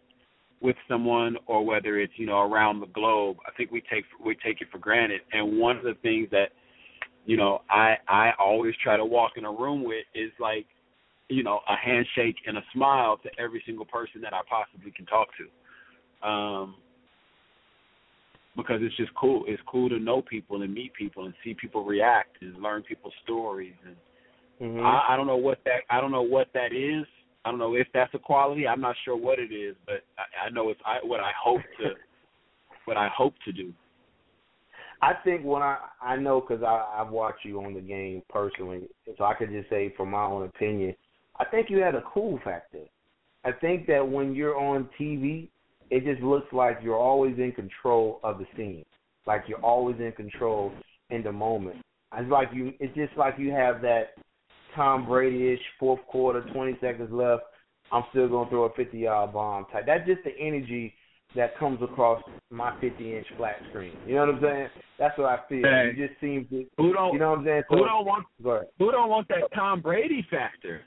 with 0.62 0.76
someone 0.88 1.38
or 1.46 1.64
whether 1.64 2.00
it's 2.00 2.14
you 2.16 2.26
know 2.26 2.42
around 2.42 2.80
the 2.80 2.88
globe. 2.88 3.38
I 3.48 3.52
think 3.56 3.72
we 3.72 3.82
take 3.82 4.06
we 4.24 4.36
take 4.36 4.62
it 4.62 4.68
for 4.72 4.80
granted. 4.80 5.22
And 5.32 5.60
one 5.60 5.78
of 5.78 5.84
the 5.84 5.96
things 6.02 6.28
that 6.32 6.50
you 7.26 7.38
know 7.38 7.62
I 7.70 7.96
I 8.08 8.32
always 8.40 8.74
try 8.84 8.98
to 8.98 9.06
walk 9.06 9.34
in 9.38 9.46
a 9.46 9.52
room 9.52 9.84
with 9.84 10.06
is 10.16 10.32
like 10.40 10.66
you 11.30 11.44
know 11.44 11.60
a 11.70 11.76
handshake 11.76 12.38
and 12.48 12.58
a 12.58 12.64
smile 12.74 13.18
to 13.18 13.30
every 13.40 13.62
single 13.66 13.86
person 13.86 14.22
that 14.22 14.34
I 14.34 14.42
possibly 14.50 14.92
can 14.92 15.06
talk 15.06 15.28
to. 15.38 16.28
Um, 16.28 16.76
because 18.58 18.80
it's 18.82 18.98
just 18.98 19.14
cool. 19.16 19.44
It's 19.48 19.62
cool 19.68 19.88
to 19.90 20.00
know 20.00 20.22
people 20.22 20.64
and 20.64 20.74
meet 20.74 20.94
people 20.94 21.26
and 21.26 21.34
see 21.44 21.54
people 21.54 21.86
react 21.86 22.42
and 22.42 22.62
learn 22.62 22.82
people's 22.82 23.14
stories 23.24 23.76
and 23.86 23.96
mm-hmm. 24.62 24.86
I, 24.86 25.14
I 25.14 25.16
don't 25.16 25.28
know 25.28 25.38
what 25.38 25.60
that 25.64 25.82
I 25.90 26.02
don't 26.02 26.12
know 26.12 26.24
what 26.24 26.48
that 26.54 26.74
is 26.74 27.06
I 27.48 27.50
don't 27.50 27.60
know 27.60 27.76
if 27.76 27.88
that's 27.94 28.14
a 28.14 28.20
quality. 28.20 28.68
I'm 28.68 28.82
not 28.82 28.98
sure 29.06 29.16
what 29.16 29.40
it 29.40 29.54
is, 29.54 29.74
but 29.86 30.04
I, 30.18 30.48
I 30.48 30.50
know 30.50 30.70
it's 30.70 30.82
I, 30.86 30.98
what 31.02 31.22
I 31.22 31.32
hope 31.42 31.62
to 31.80 31.92
what 32.86 32.98
I 32.98 33.08
hope 33.16 33.36
to 33.46 33.54
do. 33.54 33.72
I 35.02 35.14
think 35.24 35.46
when 35.46 35.62
I 35.62 35.78
I 36.02 36.18
know 36.18 36.42
because 36.42 36.62
I 36.62 37.00
I've 37.00 37.10
watched 37.10 37.46
you 37.46 37.64
on 37.64 37.74
the 37.74 37.80
game 37.80 38.22
personally, 38.30 38.90
so 39.18 39.24
I 39.24 39.34
could 39.34 39.50
just 39.50 39.70
say 39.70 39.94
from 39.96 40.12
my 40.12 40.26
own 40.26 40.44
opinion, 40.44 40.94
I 41.40 41.46
think 41.46 41.70
you 41.70 41.78
had 41.78 41.96
a 41.96 42.04
cool 42.14 42.38
factor. 42.44 42.80
I 43.46 43.54
think 43.54 43.88
that 43.88 44.06
when 44.06 44.36
you're 44.36 44.60
on 44.60 44.90
TV, 45.00 45.48
it 45.90 46.04
just 46.04 46.22
looks 46.22 46.52
like 46.52 46.80
you're 46.82 46.98
always 46.98 47.38
in 47.38 47.52
control 47.52 48.20
of 48.24 48.40
the 48.40 48.46
scene, 48.56 48.86
like 49.26 49.44
you're 49.48 49.64
always 49.64 49.98
in 50.00 50.12
control 50.14 50.72
in 51.10 51.24
the 51.24 51.32
moment. 51.32 51.78
It's 52.16 52.32
like 52.32 52.50
you. 52.54 52.74
It's 52.80 52.96
just 52.96 53.18
like 53.18 53.36
you 53.38 53.52
have 53.52 53.82
that 53.82 54.16
Tom 54.76 55.06
Brady-ish 55.06 55.60
fourth 55.80 56.00
quarter, 56.08 56.42
20 56.54 56.78
seconds 56.80 57.10
left. 57.12 57.44
I'm 57.92 58.04
still 58.12 58.28
gonna 58.28 58.50
throw 58.50 58.64
a 58.64 58.74
50 58.74 58.98
yard 58.98 59.34
bomb 59.34 59.66
type. 59.72 59.86
That's 59.86 60.06
just 60.06 60.24
the 60.24 60.38
energy 60.40 60.94
that 61.36 61.58
comes 61.58 61.82
across 61.82 62.22
my 62.50 62.80
50 62.80 63.18
inch 63.18 63.28
flat 63.38 63.56
screen. 63.70 63.94
You 64.06 64.16
know 64.16 64.26
what 64.26 64.36
I'm 64.36 64.42
saying? 64.42 64.68
That's 65.00 65.18
what 65.18 65.28
I 65.28 65.40
feel. 65.50 65.64
Hey, 65.64 65.92
you 65.96 66.08
just 66.08 66.20
seem 66.20 66.48
to. 66.50 66.66
Who 66.78 66.94
don't? 66.94 67.14
You 67.14 67.20
know 67.20 67.32
what 67.32 67.40
I'm 67.40 67.46
saying? 67.46 67.64
So, 67.70 67.78
who 67.78 67.86
don't 67.86 68.06
want? 68.06 68.26
Who 68.80 68.92
don't 68.92 69.10
want 69.10 69.28
that 69.30 69.44
Tom 69.54 69.82
Brady 69.82 70.26
factor? 70.30 70.82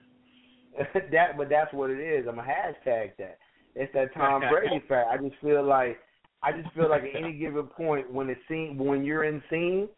that, 1.12 1.36
but 1.36 1.48
that's 1.48 1.72
what 1.72 1.90
it 1.90 2.00
is. 2.00 2.26
I'm 2.28 2.38
a 2.38 2.42
hashtag 2.42 3.10
that. 3.18 3.38
It's 3.74 3.92
that 3.94 4.12
Tom 4.14 4.42
Brady 4.50 4.80
factor. 4.88 5.04
I 5.10 5.16
just 5.16 5.40
feel 5.40 5.64
like, 5.64 5.98
I 6.42 6.52
just 6.52 6.74
feel 6.74 6.88
like 6.88 7.02
at 7.02 7.22
any 7.22 7.32
given 7.34 7.66
point 7.66 8.12
when 8.12 8.28
it's 8.30 8.40
scene, 8.48 8.76
when 8.78 9.04
you're 9.04 9.24
in 9.24 9.42
scene, 9.50 9.88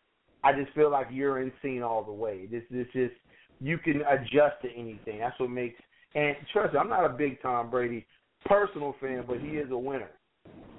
I 0.44 0.52
just 0.52 0.72
feel 0.74 0.90
like 0.90 1.06
you're 1.10 1.40
in 1.40 1.52
scene 1.62 1.82
all 1.82 2.02
the 2.02 2.12
way. 2.12 2.46
This, 2.50 2.62
this 2.70 2.86
just 2.92 3.14
you 3.60 3.78
can 3.78 4.02
adjust 4.02 4.60
to 4.62 4.70
anything. 4.76 5.20
That's 5.20 5.38
what 5.38 5.50
makes. 5.50 5.80
And 6.14 6.36
trust 6.52 6.74
me, 6.74 6.80
I'm 6.80 6.88
not 6.88 7.04
a 7.04 7.10
big 7.10 7.40
Tom 7.40 7.70
Brady 7.70 8.04
personal 8.44 8.94
fan, 9.00 9.24
but 9.26 9.38
he 9.38 9.50
is 9.50 9.70
a 9.70 9.78
winner. 9.78 10.10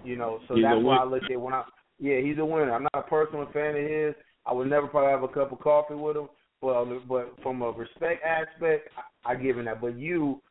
You 0.03 0.17
know, 0.17 0.39
so 0.47 0.56
he's 0.56 0.63
that's 0.63 0.84
why 0.84 0.97
I 0.97 1.06
look 1.06 1.23
at 1.32 1.39
when 1.39 1.53
I. 1.53 1.63
Yeah, 1.99 2.19
he's 2.19 2.38
a 2.38 2.45
winner. 2.45 2.73
I'm 2.73 2.84
not 2.84 3.06
a 3.06 3.10
personal 3.10 3.47
fan 3.53 3.75
of 3.75 3.89
his. 3.89 4.15
I 4.45 4.51
would 4.51 4.69
never 4.69 4.88
probably 4.88 5.12
have 5.12 5.23
a 5.23 5.27
cup 5.29 5.53
of 5.53 5.60
coffee 5.60 5.95
with 5.95 6.17
him, 6.17 6.27
but 6.62 6.86
but 7.08 7.34
from 7.41 7.62
a 7.62 7.71
respect 7.71 8.21
aspect, 8.25 8.89
I, 9.25 9.32
I 9.32 9.36
give 9.36 9.58
him 9.58 9.65
that. 9.65 9.79
But 9.79 9.97
you, 9.97 10.41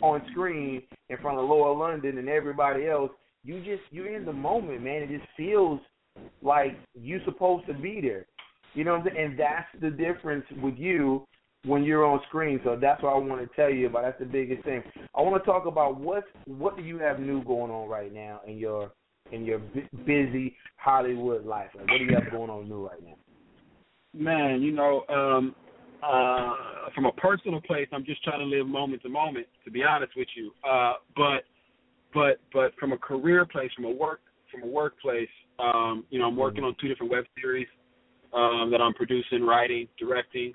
on 0.00 0.22
screen 0.30 0.82
in 1.08 1.16
front 1.18 1.38
of 1.38 1.48
Lauren 1.48 1.78
London 1.78 2.18
and 2.18 2.28
everybody 2.28 2.86
else, 2.86 3.10
you 3.44 3.58
just 3.58 3.82
you're 3.90 4.14
in 4.14 4.24
the 4.24 4.32
moment, 4.32 4.82
man. 4.82 5.02
It 5.02 5.10
just 5.10 5.28
feels 5.36 5.80
like 6.42 6.78
you're 6.94 7.24
supposed 7.24 7.66
to 7.66 7.74
be 7.74 8.00
there. 8.00 8.26
You 8.74 8.84
know? 8.84 8.96
And 8.96 9.38
that's 9.38 9.66
the 9.80 9.90
difference 9.90 10.44
with 10.62 10.76
you 10.76 11.26
when 11.64 11.84
you're 11.84 12.04
on 12.04 12.20
screen. 12.28 12.60
So 12.64 12.78
that's 12.80 13.02
what 13.02 13.14
I 13.14 13.18
want 13.18 13.40
to 13.40 13.56
tell 13.56 13.70
you 13.70 13.86
about. 13.86 14.02
That's 14.02 14.18
the 14.18 14.26
biggest 14.26 14.64
thing. 14.64 14.82
I 15.14 15.22
want 15.22 15.42
to 15.42 15.50
talk 15.50 15.66
about 15.66 16.00
what 16.00 16.24
what 16.46 16.76
do 16.76 16.82
you 16.82 16.98
have 16.98 17.20
new 17.20 17.42
going 17.44 17.70
on 17.70 17.88
right 17.88 18.12
now 18.12 18.40
in 18.46 18.58
your 18.58 18.92
in 19.32 19.44
your 19.44 19.60
busy 20.06 20.56
Hollywood 20.76 21.44
life. 21.44 21.70
Like, 21.74 21.88
what 21.88 21.98
do 21.98 22.04
you 22.04 22.14
have 22.14 22.30
going 22.30 22.50
on 22.50 22.68
new 22.68 22.86
right 22.86 23.02
now? 23.04 23.14
Man, 24.14 24.62
you 24.62 24.72
know, 24.72 25.04
um, 25.08 25.54
uh, 26.02 26.54
from 26.94 27.06
a 27.06 27.12
personal 27.12 27.60
place, 27.60 27.88
I'm 27.92 28.04
just 28.04 28.22
trying 28.24 28.40
to 28.40 28.44
live 28.44 28.66
moment 28.66 29.02
to 29.02 29.08
moment. 29.08 29.46
To 29.64 29.70
be 29.70 29.82
honest 29.84 30.12
with 30.16 30.28
you, 30.36 30.52
uh, 30.68 30.94
but 31.16 31.44
but 32.14 32.40
but 32.52 32.72
from 32.78 32.92
a 32.92 32.98
career 32.98 33.44
place, 33.44 33.70
from 33.74 33.84
a 33.84 33.90
work 33.90 34.20
from 34.50 34.62
a 34.62 34.66
workplace, 34.66 35.28
um, 35.58 36.04
you 36.10 36.18
know, 36.18 36.26
I'm 36.26 36.36
working 36.36 36.64
on 36.64 36.74
two 36.80 36.88
different 36.88 37.12
web 37.12 37.24
series 37.40 37.68
um, 38.32 38.70
that 38.70 38.80
I'm 38.80 38.94
producing, 38.94 39.42
writing, 39.44 39.88
directing 39.98 40.54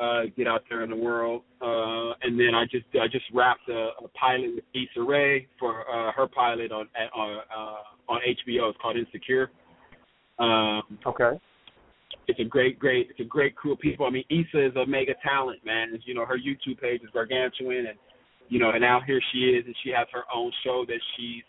uh, 0.00 0.22
get 0.36 0.46
out 0.46 0.62
there 0.68 0.82
in 0.84 0.90
the 0.90 0.96
world. 0.96 1.42
Uh, 1.60 2.12
and 2.22 2.38
then 2.38 2.54
I 2.54 2.64
just 2.64 2.86
I 2.94 3.08
just 3.10 3.24
wrapped 3.32 3.68
a, 3.68 3.90
a 4.04 4.08
pilot 4.18 4.54
with 4.54 4.64
Issa 4.74 5.02
Rae 5.02 5.46
for 5.58 5.80
uh, 5.90 6.12
her 6.12 6.26
pilot 6.28 6.72
on 6.72 6.88
on 7.14 7.38
uh, 7.56 8.12
on 8.12 8.20
HBO. 8.20 8.70
It's 8.70 8.78
called 8.80 8.96
Insecure. 8.96 9.50
Um, 10.38 10.82
okay. 11.06 11.38
It's 12.28 12.40
a 12.40 12.44
great, 12.44 12.78
great, 12.78 13.08
it's 13.10 13.20
a 13.20 13.24
great 13.24 13.56
crew 13.56 13.72
of 13.72 13.80
people. 13.80 14.06
I 14.06 14.10
mean, 14.10 14.24
Issa 14.30 14.66
is 14.66 14.76
a 14.76 14.86
mega 14.86 15.14
talent, 15.22 15.64
man. 15.64 15.98
You 16.04 16.14
know, 16.14 16.26
her 16.26 16.36
YouTube 16.36 16.80
page 16.80 17.00
is 17.02 17.08
gargantuan, 17.12 17.86
and 17.88 17.98
you 18.48 18.58
know, 18.58 18.70
and 18.70 18.80
now 18.80 19.00
here 19.04 19.20
she 19.32 19.38
is, 19.52 19.64
and 19.66 19.74
she 19.82 19.90
has 19.90 20.06
her 20.12 20.24
own 20.32 20.52
show 20.64 20.84
that 20.86 21.00
she's 21.16 21.42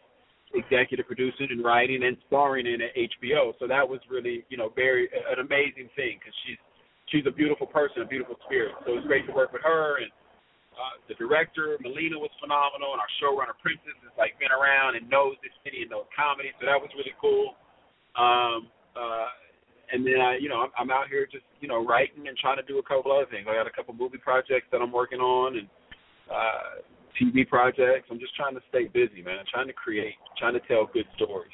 executive 0.53 1.05
producing 1.05 1.47
and 1.51 1.63
writing 1.63 2.03
and 2.03 2.17
starring 2.27 2.65
in 2.65 2.81
at 2.81 2.95
HBO. 2.95 3.53
So 3.59 3.67
that 3.67 3.87
was 3.87 3.99
really, 4.09 4.43
you 4.49 4.57
know, 4.57 4.71
very 4.75 5.07
an 5.13 5.39
amazing 5.39 5.89
thing 5.95 6.17
because 6.19 6.33
she's 6.47 6.57
she's 7.11 7.25
a 7.27 7.31
beautiful 7.31 7.67
person, 7.67 8.01
a 8.01 8.07
beautiful 8.07 8.35
spirit. 8.45 8.73
So 8.85 8.93
it 8.93 8.95
was 9.03 9.05
great 9.05 9.27
to 9.27 9.33
work 9.33 9.53
with 9.53 9.61
her 9.63 9.97
and 10.01 10.11
uh, 10.79 10.95
the 11.11 11.15
director 11.19 11.75
Melina 11.83 12.15
was 12.15 12.31
phenomenal, 12.39 12.95
and 12.95 13.03
our 13.03 13.11
showrunner 13.19 13.51
Prentice 13.59 13.99
has 13.99 14.15
like 14.15 14.39
been 14.39 14.55
around 14.55 14.95
and 14.95 15.03
knows 15.11 15.35
this 15.43 15.51
city 15.59 15.83
and 15.83 15.91
knows 15.91 16.07
comedy, 16.15 16.55
so 16.55 16.63
that 16.63 16.79
was 16.79 16.87
really 16.95 17.11
cool. 17.19 17.59
Um, 18.15 18.71
uh, 18.95 19.27
and 19.91 20.05
then 20.05 20.21
I, 20.21 20.37
you 20.37 20.49
know, 20.49 20.61
I'm, 20.61 20.69
I'm 20.77 20.91
out 20.91 21.07
here 21.09 21.27
just, 21.31 21.45
you 21.61 21.67
know, 21.67 21.85
writing 21.85 22.27
and 22.27 22.37
trying 22.37 22.57
to 22.57 22.63
do 22.63 22.79
a 22.79 22.83
couple 22.83 23.11
other 23.11 23.25
things. 23.29 23.47
I 23.49 23.55
got 23.55 23.67
a 23.67 23.71
couple 23.71 23.93
movie 23.93 24.17
projects 24.17 24.67
that 24.71 24.81
I'm 24.81 24.91
working 24.91 25.19
on 25.19 25.57
and 25.57 25.67
uh 26.29 26.81
TV 27.19 27.47
projects. 27.47 28.07
I'm 28.11 28.19
just 28.19 28.35
trying 28.35 28.55
to 28.55 28.61
stay 28.69 28.85
busy, 28.85 29.21
man. 29.21 29.43
trying 29.51 29.67
to 29.67 29.73
create, 29.73 30.13
trying 30.37 30.53
to 30.53 30.59
tell 30.67 30.89
good 30.93 31.05
stories. 31.15 31.51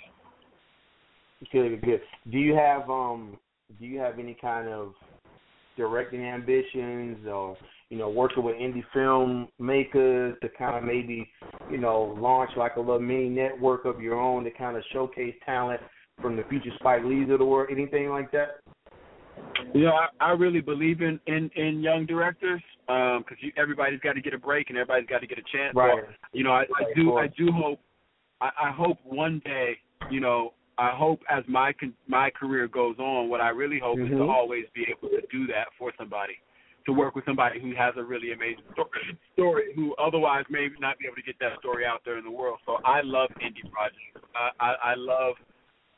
Good, 1.51 1.81
good. 1.81 2.01
Do 2.31 2.37
you 2.37 2.55
have 2.55 2.89
um 2.89 3.37
do 3.79 3.85
you 3.85 3.99
have 3.99 4.19
any 4.19 4.37
kind 4.39 4.67
of 4.67 4.93
directing 5.77 6.21
ambitions 6.21 7.25
or 7.27 7.57
you 7.89 7.97
know 7.97 8.09
working 8.09 8.43
with 8.43 8.55
indie 8.55 8.83
film 8.93 9.47
makers 9.59 10.35
to 10.41 10.49
kind 10.57 10.77
of 10.77 10.83
maybe 10.83 11.29
you 11.69 11.77
know 11.77 12.15
launch 12.19 12.51
like 12.57 12.75
a 12.75 12.79
little 12.79 12.99
mini 12.99 13.29
network 13.29 13.85
of 13.85 14.01
your 14.01 14.19
own 14.19 14.43
to 14.43 14.51
kind 14.51 14.77
of 14.77 14.83
showcase 14.91 15.35
talent 15.45 15.81
from 16.21 16.35
the 16.35 16.43
future 16.43 16.71
Spike 16.79 17.03
Lee's 17.03 17.29
of 17.29 17.39
the 17.39 17.45
world, 17.45 17.69
anything 17.71 18.09
like 18.09 18.31
that? 18.31 18.61
You 19.73 19.83
know, 19.85 19.93
I, 19.93 20.07
I 20.19 20.31
really 20.31 20.61
believe 20.61 21.01
in 21.01 21.19
in 21.27 21.49
in 21.55 21.81
young 21.81 22.05
directors 22.05 22.61
because 22.87 23.23
um, 23.43 23.51
everybody's 23.57 23.99
got 23.99 24.13
to 24.13 24.21
get 24.21 24.33
a 24.33 24.37
break 24.37 24.69
and 24.69 24.77
everybody's 24.77 25.09
got 25.09 25.19
to 25.19 25.27
get 25.27 25.37
a 25.37 25.43
chance. 25.51 25.75
Right. 25.75 26.03
So, 26.03 26.13
you 26.33 26.43
know, 26.43 26.51
I, 26.51 26.61
I 26.61 26.93
do 26.95 27.17
I 27.17 27.27
do 27.27 27.51
hope 27.51 27.79
I, 28.41 28.49
I 28.67 28.71
hope 28.71 28.97
one 29.03 29.41
day 29.43 29.77
you 30.09 30.19
know 30.19 30.53
I 30.77 30.91
hope 30.93 31.21
as 31.29 31.43
my 31.47 31.73
my 32.07 32.29
career 32.29 32.67
goes 32.67 32.97
on, 32.99 33.29
what 33.29 33.41
I 33.41 33.49
really 33.49 33.79
hope 33.79 33.97
mm-hmm. 33.97 34.05
is 34.05 34.11
to 34.11 34.23
mm-hmm. 34.23 34.29
always 34.29 34.65
be 34.73 34.85
able 34.89 35.09
to 35.09 35.21
do 35.31 35.47
that 35.47 35.67
for 35.77 35.91
somebody, 35.97 36.33
to 36.85 36.93
work 36.93 37.15
with 37.15 37.25
somebody 37.25 37.59
who 37.61 37.73
has 37.75 37.93
a 37.97 38.03
really 38.03 38.33
amazing 38.33 38.63
story, 39.33 39.73
who 39.75 39.95
otherwise 39.95 40.43
may 40.49 40.67
not 40.79 40.99
be 40.99 41.05
able 41.05 41.15
to 41.15 41.23
get 41.23 41.35
that 41.39 41.59
story 41.59 41.85
out 41.85 42.01
there 42.03 42.17
in 42.17 42.25
the 42.25 42.31
world. 42.31 42.59
So 42.65 42.77
I 42.83 43.01
love 43.03 43.29
indie 43.41 43.69
projects. 43.71 44.27
I 44.35 44.49
I, 44.59 44.91
I 44.91 44.93
love, 44.97 45.35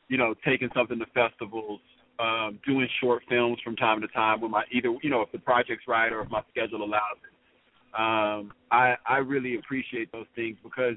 you 0.08 0.18
know, 0.18 0.34
taking 0.44 0.68
something 0.74 0.98
to 0.98 1.06
festivals, 1.06 1.80
um, 2.18 2.58
doing 2.66 2.88
short 3.00 3.22
films 3.28 3.58
from 3.62 3.76
time 3.76 4.00
to 4.00 4.08
time 4.08 4.40
with 4.40 4.50
my 4.50 4.64
either 4.72 4.94
you 5.02 5.10
know 5.10 5.22
if 5.22 5.30
the 5.32 5.38
project's 5.38 5.84
right 5.86 6.12
or 6.12 6.22
if 6.22 6.30
my 6.30 6.42
schedule 6.50 6.82
allows 6.82 7.18
it. 7.22 7.34
Um, 7.98 8.52
I 8.70 8.94
I 9.06 9.18
really 9.18 9.56
appreciate 9.56 10.10
those 10.12 10.26
things 10.34 10.56
because 10.62 10.96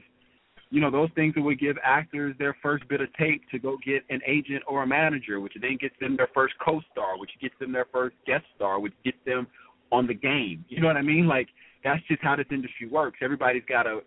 you 0.72 0.80
know, 0.80 0.90
those 0.90 1.10
things 1.16 1.36
that 1.36 1.42
would 1.42 1.60
give 1.60 1.76
actors 1.84 2.34
their 2.40 2.56
first 2.64 2.88
bit 2.88 3.02
of 3.02 3.14
tape 3.16 3.42
to 3.52 3.60
go 3.60 3.78
get 3.86 4.04
an 4.10 4.22
agent 4.26 4.64
or 4.66 4.84
a 4.84 4.88
manager, 4.88 5.42
which 5.42 5.54
then 5.62 5.78
gets 5.80 5.94
them 6.00 6.16
their 6.16 6.30
first 6.34 6.54
co-star, 6.64 7.20
which 7.20 7.32
gets 7.42 7.54
them 7.60 7.74
their 7.74 7.88
first 7.92 8.16
guest 8.26 8.46
star, 8.56 8.80
which 8.80 8.94
gets 9.04 9.18
them 9.26 9.48
on 9.92 10.08
the 10.08 10.14
game. 10.14 10.64
You 10.70 10.80
know 10.80 10.88
what 10.88 10.96
I 10.96 11.02
mean? 11.02 11.28
Like 11.28 11.50
that's 11.84 12.02
just 12.08 12.24
how 12.24 12.38
this 12.38 12.46
industry 12.52 12.88
works. 12.88 13.20
Everybody's 13.22 13.64
got 13.68 13.84
to. 13.84 14.00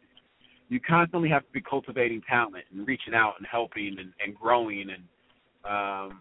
You 0.68 0.80
constantly 0.80 1.28
have 1.28 1.42
to 1.42 1.52
be 1.52 1.60
cultivating 1.60 2.22
talent 2.28 2.64
and 2.72 2.86
reaching 2.86 3.14
out 3.14 3.34
and 3.38 3.46
helping 3.50 3.96
and, 3.98 4.12
and 4.24 4.34
growing 4.34 4.88
and 4.90 5.02
um 5.64 6.20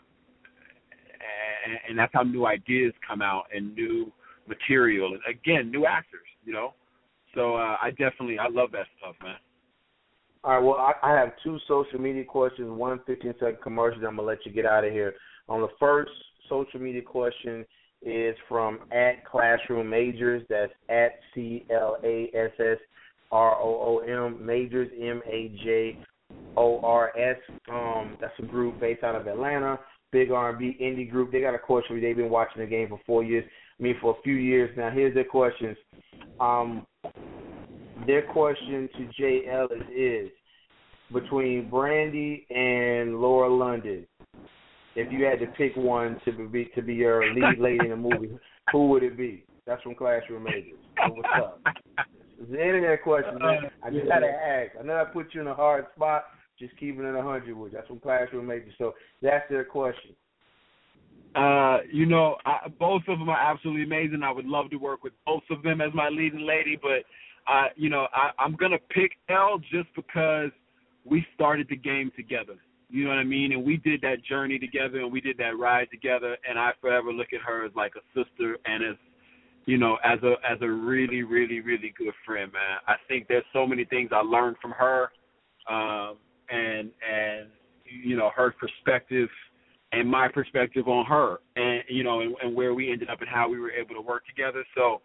and, 1.66 1.78
and 1.90 2.00
that's 2.00 2.12
how 2.14 2.24
new 2.24 2.46
ideas 2.46 2.94
come 3.08 3.22
out 3.22 3.46
and 3.54 3.74
new 3.76 4.12
material 4.48 5.14
and 5.14 5.22
again 5.30 5.72
new 5.72 5.86
actors. 5.86 6.28
You 6.46 6.54
know, 6.54 6.74
so 7.36 7.56
uh, 7.56 7.78
I 7.82 7.92
definitely 7.92 8.40
I 8.40 8.48
love 8.50 8.72
that 8.72 8.86
stuff, 9.00 9.16
man. 9.24 9.36
All 10.44 10.52
right. 10.52 10.64
Well, 10.64 10.76
I, 10.76 10.94
I 11.02 11.20
have 11.20 11.32
two 11.44 11.58
social 11.68 12.00
media 12.00 12.26
questions. 12.26 12.70
One 12.70 13.00
15 13.08 13.36
second 13.40 13.62
commercial. 13.62 14.06
I'm 14.06 14.18
gonna 14.18 14.28
let 14.28 14.46
you 14.46 14.52
get 14.52 14.66
out 14.66 14.84
of 14.84 14.92
here. 14.92 15.14
On 15.48 15.62
the 15.62 15.70
first 15.80 16.12
social 16.50 16.80
media 16.80 17.02
question 17.02 17.66
is 18.02 18.36
from 18.50 18.80
at 18.92 19.26
Classroom 19.26 19.90
Majors. 19.90 20.44
That's 20.50 20.74
at 20.90 21.20
C 21.34 21.66
L 21.72 21.98
A 22.04 22.30
S 22.34 22.52
S 22.60 22.78
R 23.34 23.56
O 23.60 23.80
O 23.82 23.98
M 24.00 24.46
Majors 24.46 24.90
M 25.02 25.22
A 25.26 25.50
J 25.64 25.98
O 26.56 26.80
R 26.82 27.12
S. 27.18 27.38
Um, 27.70 28.16
that's 28.22 28.34
a 28.40 28.44
group 28.44 28.80
based 28.80 29.04
out 29.04 29.16
of 29.16 29.28
Atlanta. 29.28 29.80
Big 30.12 30.30
R&B 30.30 30.78
indie 30.80 31.10
group. 31.10 31.32
They 31.32 31.42
got 31.42 31.56
a 31.56 31.60
where 31.68 32.00
they've 32.00 32.16
been 32.16 32.30
watching 32.30 32.62
the 32.62 32.68
game 32.68 32.90
for 32.90 33.00
four 33.08 33.24
years. 33.24 33.44
I 33.80 33.84
mean, 33.84 33.96
for 34.00 34.16
a 34.16 34.22
few 34.22 34.36
years 34.36 34.70
now. 34.78 34.92
Here's 34.92 35.16
their 35.16 35.24
questions. 35.24 35.76
Um, 36.40 36.86
their 38.06 38.22
question 38.22 38.88
to 38.96 39.10
Jay 39.18 39.48
Ellis 39.52 39.82
is 39.96 40.30
between 41.12 41.68
Brandy 41.70 42.46
and 42.52 43.20
Lauren 43.20 43.58
London. 43.58 44.06
If 44.96 45.12
you 45.12 45.26
had 45.26 45.40
to 45.40 45.48
pick 45.48 45.76
one 45.76 46.22
to 46.26 46.48
be 46.50 46.70
to 46.76 46.84
be 46.84 46.94
your 46.94 47.34
lead 47.34 47.58
lady 47.58 47.88
in 47.88 47.94
a 47.94 47.98
movie, 47.98 48.38
who 48.72 48.90
would 48.90 49.02
it 49.02 49.18
be? 49.18 49.44
That's 49.66 49.82
from 49.82 49.96
Classroom 49.96 50.44
Majors. 50.44 50.80
So 50.98 51.14
what's 51.16 51.30
up? 51.36 51.60
It's 52.44 52.52
the 52.52 52.62
internet 52.62 53.02
question, 53.04 53.40
man. 53.40 53.72
I 53.82 53.90
just 53.90 54.12
had 54.12 54.20
to 54.20 54.28
ask. 54.28 54.72
I 54.78 54.84
know 54.84 54.96
I 54.96 55.06
put 55.06 55.34
you 55.34 55.40
in 55.40 55.48
a 55.48 55.56
hard 55.56 55.86
spot. 55.96 56.26
Just 56.60 56.78
keeping 56.78 57.06
it 57.06 57.16
a 57.16 57.22
hundred 57.22 57.56
with. 57.56 57.72
That's 57.72 57.88
from 57.88 58.02
Classroom 58.02 58.48
Majors. 58.48 58.74
So 58.78 58.94
that's 59.22 59.50
their 59.50 59.64
question. 59.64 60.12
Uh, 61.36 61.78
you 61.90 62.06
know, 62.06 62.36
I, 62.46 62.68
both 62.68 63.04
of 63.08 63.18
them 63.18 63.30
are 63.30 63.40
absolutely 63.40 63.84
amazing. 63.84 64.24
I 64.24 64.32
would 64.32 64.46
love 64.46 64.70
to 64.72 64.76
work 64.76 65.06
with 65.06 65.14
both 65.26 65.44
of 65.50 65.64
them 65.64 65.80
as 65.80 65.94
my 65.94 66.10
leading 66.10 66.46
lady, 66.46 66.78
but 66.80 67.06
uh, 67.52 67.68
you 67.78 67.90
know, 67.90 68.08
I, 68.14 68.32
I'm 68.38 68.56
gonna 68.58 68.78
pick 68.90 69.12
Elle 69.30 69.60
just 69.72 69.88
because 69.96 70.52
we 71.06 71.26
started 71.34 71.68
the 71.70 71.78
game 71.78 72.12
together. 72.16 72.56
You 72.90 73.06
know 73.06 73.12
what 73.12 73.20
I 73.20 73.24
mean? 73.24 73.54
And 73.54 73.64
we 73.64 73.78
did 73.78 74.02
that 74.02 74.24
journey 74.24 74.60
together 74.60 75.00
and 75.00 75.12
we 75.12 75.22
did 75.22 75.38
that 75.38 75.58
ride 75.58 75.88
together 75.92 76.38
and 76.48 76.60
I 76.60 76.72
forever 76.80 77.12
look 77.12 77.34
at 77.34 77.42
her 77.42 77.66
as 77.66 77.72
like 77.76 77.94
a 77.96 78.04
sister 78.14 78.58
and 78.66 78.84
as 78.84 78.96
you 79.66 79.78
know, 79.78 79.98
as 80.04 80.20
a 80.24 80.34
as 80.50 80.58
a 80.62 80.70
really, 80.70 81.24
really, 81.24 81.60
really 81.62 81.94
good 81.98 82.14
friend, 82.26 82.52
man. 82.52 82.80
I 82.88 82.96
think 83.08 83.28
there's 83.28 83.46
so 83.54 83.66
many 83.66 83.86
things 83.86 84.10
I 84.14 84.22
learned 84.22 84.58
from 84.62 84.72
her, 84.72 85.10
um, 85.70 86.18
and 86.50 86.92
and 87.10 87.48
you 87.86 88.18
know, 88.18 88.32
her 88.36 88.54
perspective 88.60 89.30
and 89.92 90.10
my 90.10 90.28
perspective 90.28 90.88
on 90.88 91.06
her 91.06 91.38
and 91.56 91.84
you 91.88 92.04
know, 92.04 92.22
and, 92.22 92.36
and 92.44 92.56
where 92.56 92.74
we 92.74 92.92
ended 92.92 93.10
up 93.10 93.22
and 93.22 93.30
how 93.30 93.48
we 93.48 93.60
were 93.60 93.72
able 93.72 93.96
to 93.96 94.02
work 94.02 94.26
together. 94.26 94.66
So, 94.76 95.02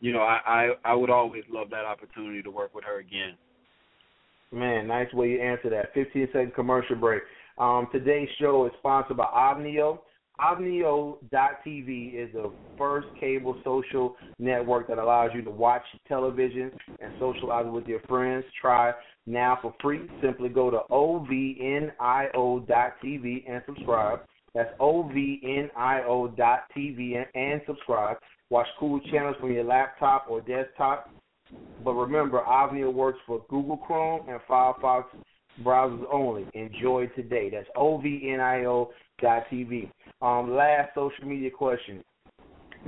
you 0.00 0.12
know, 0.12 0.22
I, 0.22 0.40
I 0.46 0.92
I 0.92 0.94
would 0.94 1.10
always 1.10 1.44
love 1.50 1.70
that 1.70 1.84
opportunity 1.84 2.42
to 2.42 2.50
work 2.50 2.74
with 2.74 2.84
her 2.84 2.98
again. 2.98 3.34
Man, 4.50 4.86
nice 4.86 5.12
way 5.14 5.30
you 5.30 5.40
answer 5.40 5.70
that. 5.70 5.94
15 5.94 6.28
second 6.32 6.54
commercial 6.54 6.96
break. 6.96 7.22
Um, 7.56 7.88
today's 7.92 8.28
show 8.38 8.66
is 8.66 8.72
sponsored 8.78 9.16
by 9.16 9.24
Ovnio. 9.24 10.00
Ovnio.tv 10.42 12.14
is 12.14 12.32
the 12.32 12.50
first 12.76 13.06
cable 13.20 13.56
social 13.62 14.16
network 14.38 14.88
that 14.88 14.98
allows 14.98 15.30
you 15.34 15.42
to 15.42 15.50
watch 15.50 15.82
television 16.08 16.70
and 17.00 17.12
socialize 17.18 17.66
with 17.70 17.86
your 17.86 18.00
friends. 18.00 18.44
Try 18.60 18.92
now 19.26 19.58
for 19.62 19.74
free. 19.80 20.08
Simply 20.20 20.48
go 20.48 20.70
to 20.70 20.80
ovnio.tv 20.90 21.94
and 23.48 23.62
subscribe. 23.66 24.20
That's 24.54 24.70
ovnio.tv 24.80 25.70
and 27.34 27.60
subscribe. 27.66 28.16
Watch 28.50 28.66
cool 28.78 29.00
channels 29.10 29.36
from 29.40 29.52
your 29.52 29.64
laptop 29.64 30.26
or 30.28 30.40
desktop 30.40 31.08
but 31.84 31.94
remember, 31.94 32.40
Ovnio 32.40 32.92
works 32.92 33.18
for 33.26 33.44
Google 33.48 33.76
Chrome 33.76 34.28
and 34.28 34.40
Firefox 34.48 35.04
browsers 35.62 36.04
only. 36.12 36.46
Enjoy 36.54 37.06
today. 37.08 37.50
That's 37.50 37.68
ovnio.tv. 39.22 39.90
Um, 40.20 40.54
last 40.54 40.90
social 40.94 41.26
media 41.26 41.50
question. 41.50 42.02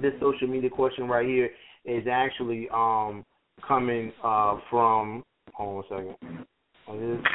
This 0.01 0.13
social 0.21 0.49
media 0.49 0.71
question 0.71 1.09
right 1.09 1.27
here 1.27 1.51
is 1.85 2.05
actually 2.11 2.69
um, 2.73 3.25
coming 3.67 4.13
uh, 4.23 4.59
from. 4.71 5.25
Hold 5.55 5.85
on 5.91 5.99
a 5.99 6.17
second. 6.99 7.27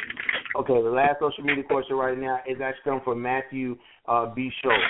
Okay, 0.56 0.82
the 0.82 0.90
last 0.90 1.20
social 1.20 1.44
media 1.44 1.64
question 1.64 1.96
right 1.96 2.18
now 2.18 2.40
is 2.46 2.58
actually 2.62 2.82
coming 2.84 3.00
from 3.04 3.22
Matthew 3.22 3.76
uh, 4.06 4.26
B. 4.34 4.50
Schultz. 4.62 4.82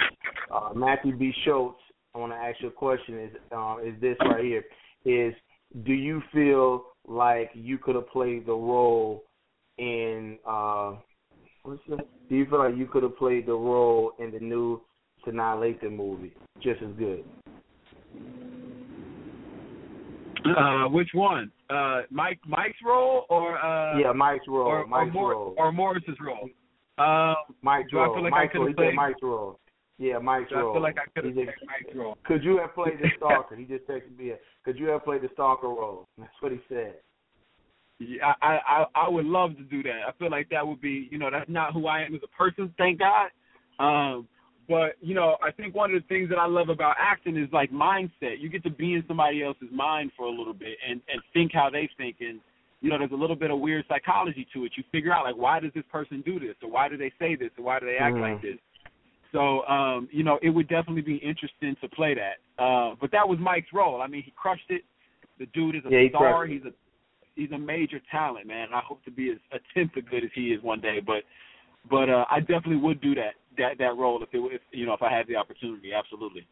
Uh, 0.52 0.70
Matthew 0.74 1.16
B. 1.16 1.32
Schultz, 1.44 1.78
I 2.14 2.18
want 2.18 2.32
to 2.32 2.36
ask 2.36 2.60
you 2.60 2.68
a 2.68 2.72
question. 2.72 3.18
Is 3.20 3.30
uh, 3.52 3.76
is 3.84 3.94
this 4.00 4.16
right 4.20 4.44
here? 4.44 4.64
Is 5.04 5.34
do 5.84 5.92
you 5.92 6.22
feel 6.32 6.86
like 7.06 7.50
you 7.54 7.78
could 7.78 7.94
have 7.94 8.08
played 8.08 8.46
the 8.46 8.52
role 8.52 9.24
in 9.78 10.38
uh 10.46 10.94
do 11.64 12.36
you 12.36 12.46
feel 12.46 12.58
like 12.58 12.76
you 12.76 12.86
could 12.86 13.02
have 13.02 13.16
played 13.16 13.46
the 13.46 13.52
role 13.52 14.12
in 14.18 14.30
the 14.30 14.40
new 14.40 14.80
Sanaa 15.26 15.56
Lathan 15.56 15.96
movie 15.96 16.32
just 16.62 16.82
as 16.82 16.90
good? 16.98 17.24
Uh, 20.56 20.88
which 20.88 21.10
one? 21.12 21.50
Uh, 21.68 22.02
Mike 22.10 22.40
Mike's 22.46 22.78
role 22.84 23.26
or 23.28 23.58
uh? 23.58 23.98
Yeah, 23.98 24.12
Mike's 24.12 24.48
role. 24.48 24.66
Or, 24.66 24.86
Mike's 24.86 25.14
or, 25.14 25.30
role. 25.30 25.54
or 25.58 25.72
Morris's 25.72 26.16
role. 26.20 26.48
Um, 26.98 27.36
Mike's 27.62 27.90
do 27.90 27.98
role. 27.98 28.10
I 28.10 28.14
feel 28.14 28.22
like 28.24 28.30
Mike's 28.30 28.50
I 28.54 28.58
could 28.58 28.66
have 28.68 28.76
played 28.76 28.94
Mike's 28.94 29.22
role. 29.22 29.60
Yeah, 29.98 30.18
Mike's 30.18 30.50
role. 30.52 30.70
I 30.70 30.74
feel 30.74 30.82
like 30.82 30.96
I 30.98 31.10
could 31.14 31.24
have 31.26 31.34
played 31.34 31.46
Mike's 31.66 31.96
role. 31.96 32.16
Could 32.24 32.42
you 32.42 32.58
have 32.58 32.74
played 32.74 32.98
the 33.00 33.08
stalker? 33.18 33.54
he 33.54 33.64
just 33.64 33.86
texted 33.86 34.16
me. 34.18 34.32
Could 34.64 34.78
you 34.78 34.86
have 34.86 35.04
played 35.04 35.22
the 35.22 35.28
stalker 35.34 35.68
role? 35.68 36.06
That's 36.16 36.30
what 36.40 36.52
he 36.52 36.58
said. 36.68 36.94
Yeah, 38.00 38.32
I, 38.40 38.58
I 38.66 38.84
I 38.94 39.08
would 39.08 39.26
love 39.26 39.56
to 39.58 39.62
do 39.62 39.82
that. 39.82 40.00
I 40.08 40.12
feel 40.18 40.30
like 40.30 40.48
that 40.48 40.66
would 40.66 40.80
be, 40.80 41.06
you 41.10 41.18
know, 41.18 41.30
that's 41.30 41.50
not 41.50 41.74
who 41.74 41.86
I 41.86 42.00
am 42.00 42.14
as 42.14 42.22
a 42.24 42.36
person, 42.36 42.72
thank 42.78 42.98
God. 42.98 43.28
Um, 43.78 44.26
but 44.68 44.96
you 45.02 45.14
know, 45.14 45.36
I 45.42 45.50
think 45.50 45.74
one 45.74 45.94
of 45.94 46.00
the 46.00 46.08
things 46.08 46.30
that 46.30 46.38
I 46.38 46.46
love 46.46 46.70
about 46.70 46.96
acting 46.98 47.36
is 47.36 47.48
like 47.52 47.70
mindset. 47.70 48.40
You 48.40 48.48
get 48.48 48.62
to 48.64 48.70
be 48.70 48.94
in 48.94 49.04
somebody 49.06 49.42
else's 49.42 49.68
mind 49.70 50.12
for 50.16 50.24
a 50.24 50.30
little 50.30 50.54
bit 50.54 50.78
and 50.88 51.02
and 51.12 51.20
think 51.34 51.52
how 51.52 51.68
they 51.70 51.90
think, 51.98 52.16
and 52.20 52.40
you 52.80 52.88
know, 52.88 52.96
there's 52.96 53.12
a 53.12 53.16
little 53.16 53.36
bit 53.36 53.50
of 53.50 53.60
weird 53.60 53.84
psychology 53.86 54.46
to 54.54 54.64
it. 54.64 54.72
You 54.76 54.84
figure 54.90 55.12
out 55.12 55.24
like 55.24 55.36
why 55.36 55.60
does 55.60 55.72
this 55.74 55.84
person 55.92 56.22
do 56.24 56.40
this, 56.40 56.54
or 56.62 56.70
why 56.70 56.88
do 56.88 56.96
they 56.96 57.12
say 57.18 57.36
this, 57.36 57.50
or 57.58 57.64
why 57.64 57.80
do 57.80 57.86
they 57.86 57.96
act 58.00 58.14
mm-hmm. 58.14 58.32
like 58.32 58.42
this. 58.42 58.56
So, 59.32 59.64
um, 59.66 60.08
you 60.10 60.24
know, 60.24 60.38
it 60.42 60.50
would 60.50 60.68
definitely 60.68 61.02
be 61.02 61.16
interesting 61.16 61.76
to 61.80 61.88
play 61.88 62.14
that. 62.14 62.62
Uh, 62.62 62.94
but 63.00 63.12
that 63.12 63.28
was 63.28 63.38
Mike's 63.40 63.72
role. 63.72 64.02
I 64.02 64.06
mean, 64.06 64.22
he 64.24 64.32
crushed 64.36 64.70
it. 64.70 64.82
The 65.38 65.46
dude 65.46 65.76
is 65.76 65.82
a 65.86 65.90
yeah, 65.90 66.08
star. 66.10 66.46
He's 66.46 66.62
a 66.62 66.72
he's 67.36 67.50
a 67.52 67.58
major 67.58 68.00
talent, 68.10 68.46
man. 68.46 68.68
I 68.74 68.80
hope 68.86 69.04
to 69.04 69.10
be 69.10 69.30
as 69.30 69.38
a 69.52 69.58
tenth 69.74 69.92
as 69.96 70.04
good 70.10 70.24
as 70.24 70.30
he 70.34 70.48
is 70.48 70.62
one 70.62 70.80
day. 70.80 71.00
But 71.04 71.22
but 71.88 72.08
uh, 72.10 72.24
I 72.30 72.40
definitely 72.40 72.76
would 72.76 73.00
do 73.00 73.14
that 73.14 73.34
that 73.58 73.78
that 73.78 73.96
role 73.96 74.22
if 74.22 74.28
it 74.32 74.38
if 74.54 74.60
you 74.72 74.86
know 74.86 74.94
if 74.94 75.02
I 75.02 75.12
had 75.12 75.26
the 75.26 75.36
opportunity. 75.36 75.92
Absolutely. 75.92 76.46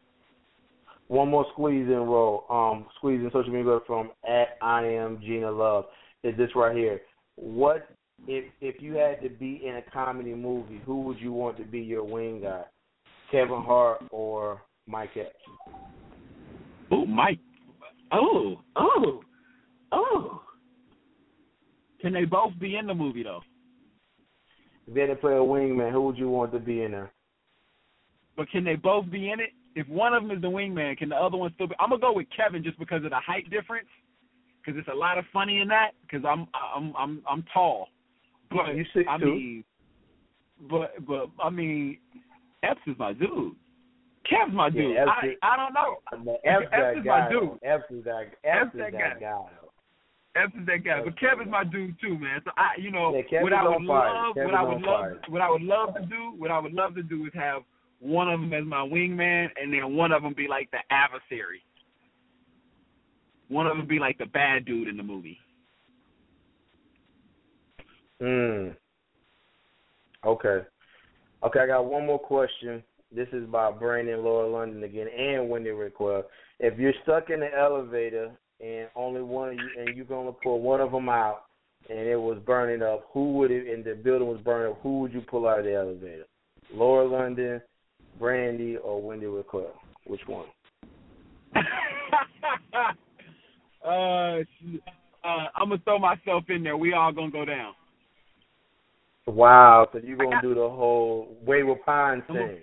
One 1.07 1.29
more 1.29 1.45
squeeze 1.53 1.87
in 1.87 1.95
role. 1.95 2.45
Um, 2.49 2.85
squeeze 2.97 3.19
in 3.19 3.31
social 3.31 3.51
media 3.51 3.79
from 3.87 4.11
at 4.27 4.57
I 4.61 4.83
am 4.83 5.19
Gina 5.21 5.51
Love. 5.51 5.85
Is 6.23 6.37
this 6.37 6.49
right 6.55 6.75
here? 6.75 7.01
What 7.35 7.87
if 8.27 8.45
if 8.61 8.81
you 8.81 8.93
had 8.95 9.21
to 9.23 9.29
be 9.29 9.61
in 9.65 9.77
a 9.77 9.91
comedy 9.91 10.33
movie, 10.33 10.81
who 10.85 11.01
would 11.03 11.19
you 11.19 11.33
want 11.33 11.57
to 11.57 11.63
be 11.63 11.79
your 11.79 12.03
wing 12.03 12.41
guy? 12.41 12.63
Kevin 13.31 13.61
Hart 13.61 14.03
or 14.11 14.61
Mike 14.87 15.11
Epps? 15.15 15.35
Oh, 16.91 17.05
Mike. 17.05 17.39
Oh, 18.11 18.59
oh, 18.75 19.21
oh. 19.91 20.41
Can 22.01 22.13
they 22.13 22.25
both 22.25 22.53
be 22.59 22.77
in 22.77 22.87
the 22.87 22.93
movie 22.93 23.23
though? 23.23 23.41
If 24.87 24.95
you 24.95 25.01
had 25.01 25.07
to 25.07 25.15
play 25.15 25.33
a 25.33 25.35
wingman, 25.35 25.91
who 25.91 26.01
would 26.03 26.17
you 26.17 26.29
want 26.29 26.51
to 26.53 26.59
be 26.59 26.83
in 26.83 26.91
there? 26.91 27.11
But 28.35 28.49
can 28.49 28.63
they 28.63 28.75
both 28.75 29.09
be 29.11 29.31
in 29.31 29.39
it? 29.39 29.49
If 29.75 29.87
one 29.87 30.13
of 30.13 30.23
them 30.23 30.31
is 30.31 30.41
the 30.41 30.47
wingman, 30.47 30.97
can 30.97 31.09
the 31.09 31.15
other 31.15 31.37
one 31.37 31.51
still 31.53 31.67
be? 31.67 31.75
I'm 31.79 31.89
gonna 31.89 32.01
go 32.01 32.13
with 32.13 32.27
Kevin 32.35 32.63
just 32.63 32.79
because 32.79 33.03
of 33.03 33.11
the 33.11 33.19
height 33.19 33.49
difference, 33.49 33.87
because 34.59 34.79
it's 34.79 34.87
a 34.87 34.95
lot 34.95 35.17
of 35.17 35.25
funny 35.31 35.59
in 35.59 35.67
that. 35.67 35.91
Because 36.01 36.25
I'm 36.25 36.47
I'm 36.75 36.93
I'm 36.97 37.21
I'm 37.29 37.43
tall, 37.53 37.87
but 38.49 38.75
you 38.75 38.85
six 38.93 39.05
I 39.09 39.17
two. 39.17 39.25
mean, 39.25 39.63
but 40.69 40.93
but 41.05 41.29
I 41.43 41.49
mean, 41.49 41.97
Epps 42.63 42.81
is 42.87 42.95
my 42.97 43.13
dude. 43.13 43.55
Kev's 44.27 44.53
my 44.53 44.69
dude. 44.69 44.95
Yeah, 44.95 45.05
I 45.05 45.35
I 45.43 45.55
don't 45.55 45.73
know. 45.73 46.37
Epps, 46.45 46.65
Epps 46.71 46.99
is 46.99 47.05
my 47.05 47.29
dude. 47.29 47.59
Epps 47.63 47.91
is 47.91 48.03
that. 48.05 48.31
Epps, 48.43 48.73
is 48.73 48.79
that 48.79 48.91
guy. 48.93 49.11
Epps 49.11 49.68
is 50.35 50.65
that 50.67 50.83
guy. 50.83 51.01
But 51.03 51.19
Kevin's 51.19 51.49
my 51.49 51.63
dude 51.63 51.95
too, 51.99 52.17
man. 52.17 52.41
So 52.45 52.51
I, 52.57 52.79
you 52.79 52.91
know, 52.91 53.21
yeah, 53.31 53.41
what 53.41 53.53
I 53.53 53.67
would 53.67 53.81
love, 53.81 54.35
what 54.35 54.53
I 54.53 54.63
would 54.63 54.81
love, 54.81 54.99
fire. 54.99 55.21
what 55.27 55.41
I 55.41 55.49
would 55.49 55.61
love 55.61 55.95
to 55.95 56.05
do, 56.05 56.33
what 56.37 56.51
I 56.51 56.59
would 56.59 56.73
love 56.73 56.95
to 56.95 57.03
do 57.03 57.25
is 57.25 57.31
have 57.33 57.63
one 57.99 58.29
of 58.29 58.39
them 58.39 58.53
as 58.53 58.65
my 58.65 58.81
wingman, 58.81 59.49
and 59.61 59.73
then 59.73 59.95
one 59.95 60.11
of 60.11 60.23
them 60.23 60.33
be 60.33 60.47
like 60.47 60.69
the 60.71 60.79
adversary. 60.89 61.61
One 63.49 63.67
of 63.67 63.77
them 63.77 63.87
be 63.87 63.99
like 63.99 64.17
the 64.17 64.27
bad 64.27 64.65
dude 64.65 64.87
in 64.87 64.95
the 64.95 65.03
movie. 65.03 65.39
Hmm. 68.21 68.69
Okay. 70.25 70.65
Okay, 71.43 71.59
I 71.59 71.67
got 71.67 71.85
one 71.85 72.05
more 72.05 72.19
question. 72.19 72.83
This 73.11 73.27
is 73.33 73.45
by 73.47 73.71
Brandon 73.71 74.23
Lauren 74.23 74.51
London 74.51 74.83
again 74.83 75.07
and 75.07 75.49
Wendy 75.49 75.71
Raquel. 75.71 76.23
If 76.59 76.77
you're 76.77 76.93
stuck 77.03 77.29
in 77.29 77.39
the 77.39 77.49
elevator 77.57 78.31
and 78.59 78.87
only 78.95 79.21
one 79.21 79.49
of 79.49 79.55
you 79.55 79.69
and 79.77 79.95
you're 79.95 80.05
gonna 80.05 80.31
pull 80.31 80.61
one 80.61 80.81
of 80.81 80.91
them 80.91 81.09
out 81.09 81.45
and 81.89 81.99
it 81.99 82.19
was 82.19 82.37
burning 82.45 82.81
up, 82.81 83.07
who 83.13 83.33
would 83.33 83.51
it 83.51 83.67
and 83.73 83.83
the 83.83 83.95
building 83.95 84.27
was 84.27 84.39
burning 84.43 84.71
up, 84.71 84.79
who 84.81 84.99
would 84.99 85.13
you 85.13 85.21
pull 85.21 85.47
out 85.47 85.59
of 85.59 85.65
the 85.65 85.73
elevator? 85.73 86.25
Lauren 86.73 87.11
London, 87.11 87.61
Brandy, 88.19 88.77
or 88.77 89.01
Wendy 89.01 89.25
Raquel? 89.25 89.73
Which 90.05 90.21
one? 90.27 90.47
uh, 93.85 93.87
uh, 93.87 95.47
I'm 95.55 95.69
gonna 95.69 95.81
throw 95.83 95.99
myself 95.99 96.43
in 96.49 96.63
there. 96.63 96.77
We 96.77 96.93
all 96.93 97.11
gonna 97.11 97.31
go 97.31 97.45
down. 97.45 97.73
Wow, 99.25 99.87
so 99.91 99.99
you're 100.03 100.17
gonna 100.17 100.41
do 100.41 100.53
the 100.53 100.61
whole 100.61 101.37
Wayward 101.45 101.83
Pines 101.85 102.23
thing. 102.27 102.59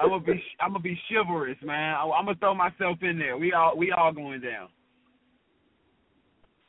I'm 0.00 0.10
gonna 0.10 0.20
be 0.20 0.42
I'm 0.60 0.72
gonna 0.72 0.80
be 0.80 0.98
chivalrous, 1.08 1.56
man. 1.62 1.94
I, 1.94 2.02
I'm 2.02 2.24
gonna 2.24 2.38
throw 2.38 2.54
myself 2.54 2.98
in 3.02 3.18
there. 3.18 3.36
We 3.36 3.52
all 3.52 3.76
we 3.76 3.92
all 3.92 4.12
going 4.12 4.40
down. 4.40 4.68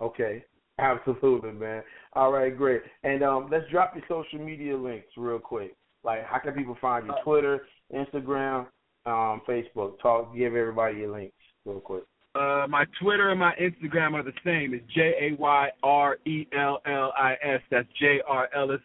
Okay, 0.01 0.43
absolutely, 0.79 1.51
man. 1.51 1.83
All 2.13 2.31
right, 2.31 2.55
great. 2.55 2.81
And 3.03 3.23
um, 3.23 3.49
let's 3.51 3.69
drop 3.71 3.93
your 3.95 4.03
social 4.07 4.43
media 4.43 4.77
links 4.77 5.07
real 5.17 5.39
quick. 5.39 5.75
Like, 6.03 6.25
how 6.25 6.39
can 6.39 6.53
people 6.53 6.77
find 6.79 7.05
you? 7.07 7.13
Twitter, 7.23 7.61
Instagram, 7.93 8.67
um, 9.05 9.41
Facebook. 9.47 9.99
Talk, 10.01 10.35
give 10.35 10.55
everybody 10.55 10.97
your 10.97 11.11
links 11.11 11.35
real 11.65 11.79
quick. 11.79 12.03
Uh, 12.35 12.67
my 12.69 12.85
Twitter 13.01 13.31
and 13.31 13.39
my 13.39 13.53
Instagram 13.59 14.13
are 14.13 14.23
the 14.23 14.33
same. 14.45 14.73
It's 14.73 14.85
J 14.93 15.13
A 15.21 15.41
Y 15.41 15.69
R 15.81 16.17
E 16.25 16.45
L 16.53 16.79
L 16.85 17.11
I 17.17 17.33
S. 17.43 17.61
That's 17.71 17.87
J 17.99 18.21
R 18.27 18.47
Ellis. 18.55 18.81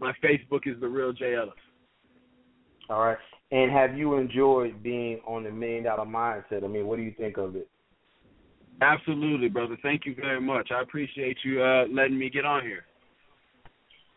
My 0.00 0.12
Facebook 0.24 0.66
is 0.66 0.80
the 0.80 0.88
real 0.88 1.12
J 1.12 1.34
Ellis. 1.34 1.52
All 2.88 3.00
right. 3.04 3.18
And 3.50 3.70
have 3.70 3.96
you 3.96 4.14
enjoyed 4.16 4.82
being 4.82 5.20
on 5.26 5.44
the 5.44 5.50
Million 5.50 5.84
Dollar 5.84 6.06
Mindset? 6.06 6.64
I 6.64 6.66
mean, 6.66 6.86
what 6.86 6.96
do 6.96 7.02
you 7.02 7.12
think 7.16 7.36
of 7.36 7.56
it? 7.56 7.68
Absolutely, 8.80 9.48
brother. 9.48 9.76
Thank 9.82 10.04
you 10.04 10.14
very 10.14 10.40
much. 10.40 10.70
I 10.74 10.82
appreciate 10.82 11.38
you 11.44 11.62
uh, 11.62 11.84
letting 11.90 12.18
me 12.18 12.28
get 12.28 12.44
on 12.44 12.62
here. 12.62 12.84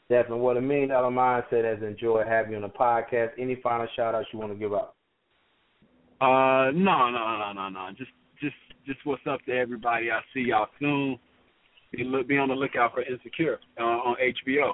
Definitely. 0.10 0.40
Well, 0.40 0.56
the 0.56 0.62
Million 0.62 0.90
Dollar 0.90 1.12
Mindset 1.12 1.66
has 1.66 1.84
enjoyed 1.84 2.28
having 2.28 2.52
you 2.52 2.58
on 2.58 2.64
the 2.64 2.70
podcast. 2.70 3.30
Any 3.38 3.56
final 3.62 3.88
shout 3.96 4.16
outs 4.16 4.28
you 4.32 4.40
want 4.40 4.54
to 4.54 4.58
give 4.58 4.74
out? 4.74 4.96
Uh, 6.20 6.72
no, 6.72 7.10
no, 7.10 7.38
no, 7.38 7.52
no, 7.54 7.70
no. 7.70 7.90
Just, 7.98 8.12
just, 8.42 8.56
just 8.86 9.00
what's 9.04 9.22
up 9.30 9.44
to 9.46 9.52
everybody. 9.52 10.10
I'll 10.10 10.22
see 10.34 10.46
y'all 10.48 10.68
soon. 10.80 11.20
Be, 11.92 12.04
look, 12.04 12.28
be 12.28 12.38
on 12.38 12.50
the 12.50 12.56
lookout 12.56 12.94
for 12.94 13.04
Insecure 13.04 13.60
uh, 13.80 13.84
on 13.84 14.16
HBO 14.16 14.72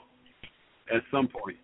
at 0.94 1.02
some 1.12 1.28
point. 1.28 1.58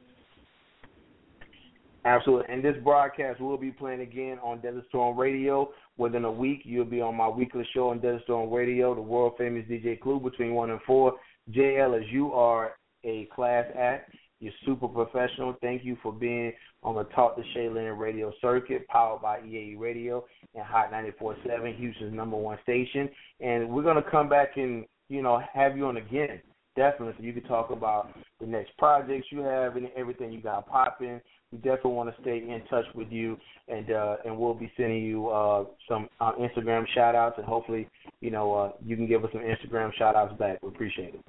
Absolutely. 2.05 2.53
And 2.53 2.63
this 2.63 2.75
broadcast 2.83 3.39
will 3.39 3.57
be 3.57 3.71
playing 3.71 4.01
again 4.01 4.39
on 4.41 4.59
Desert 4.61 4.85
Storm 4.89 5.17
Radio. 5.17 5.69
Within 5.99 6.23
a 6.23 6.31
week, 6.31 6.61
you'll 6.63 6.85
be 6.85 7.01
on 7.01 7.15
my 7.15 7.27
weekly 7.27 7.67
show 7.73 7.89
on 7.89 7.99
Desert 7.99 8.23
Storm 8.23 8.49
Radio, 8.49 8.95
the 8.95 9.01
world 9.01 9.33
famous 9.37 9.65
DJ 9.69 9.99
Clue 9.99 10.17
between 10.21 10.53
1 10.53 10.71
and 10.71 10.79
4. 10.87 11.13
JL, 11.51 12.01
as 12.01 12.09
you 12.09 12.31
are 12.31 12.71
a 13.03 13.27
class 13.35 13.65
act, 13.77 14.15
you're 14.39 14.53
super 14.65 14.87
professional. 14.87 15.57
Thank 15.59 15.83
you 15.83 15.97
for 16.01 16.13
being 16.13 16.53
on 16.83 16.95
the 16.95 17.03
Talk 17.03 17.35
to 17.35 17.43
Shaylin 17.53 17.99
radio 17.99 18.31
circuit, 18.39 18.87
powered 18.87 19.21
by 19.21 19.39
EAE 19.41 19.77
Radio 19.77 20.23
and 20.55 20.63
Hot 20.63 20.89
94.7, 20.89 21.75
Houston's 21.75 22.13
number 22.13 22.37
one 22.37 22.57
station. 22.63 23.09
And 23.41 23.69
we're 23.69 23.83
going 23.83 24.01
to 24.01 24.09
come 24.09 24.29
back 24.29 24.55
and, 24.55 24.85
you 25.09 25.21
know, 25.21 25.41
have 25.53 25.75
you 25.75 25.85
on 25.87 25.97
again. 25.97 26.39
Definitely, 26.77 27.15
so 27.17 27.23
you 27.25 27.33
can 27.33 27.43
talk 27.43 27.71
about 27.71 28.13
the 28.39 28.47
next 28.47 28.71
projects 28.77 29.27
you 29.31 29.41
have 29.41 29.75
and 29.75 29.89
everything 29.97 30.31
you 30.31 30.39
got 30.39 30.65
popping. 30.65 31.19
We 31.51 31.57
definitely 31.57 31.93
want 31.93 32.15
to 32.15 32.21
stay 32.21 32.37
in 32.37 32.61
touch 32.69 32.85
with 32.93 33.07
you, 33.11 33.37
and 33.67 33.91
uh, 33.91 34.17
and 34.23 34.37
we'll 34.37 34.53
be 34.53 34.71
sending 34.77 35.03
you 35.03 35.29
uh, 35.29 35.65
some 35.87 36.07
uh, 36.21 36.33
Instagram 36.33 36.85
shout 36.93 37.15
outs, 37.15 37.35
and 37.37 37.45
hopefully, 37.45 37.87
you 38.21 38.29
know, 38.29 38.53
uh, 38.53 38.71
you 38.85 38.95
can 38.95 39.07
give 39.07 39.23
us 39.23 39.31
some 39.31 39.41
Instagram 39.41 39.91
shout 39.95 40.15
outs 40.15 40.37
back. 40.37 40.61
We 40.61 40.69
appreciate 40.69 41.15
it. 41.15 41.21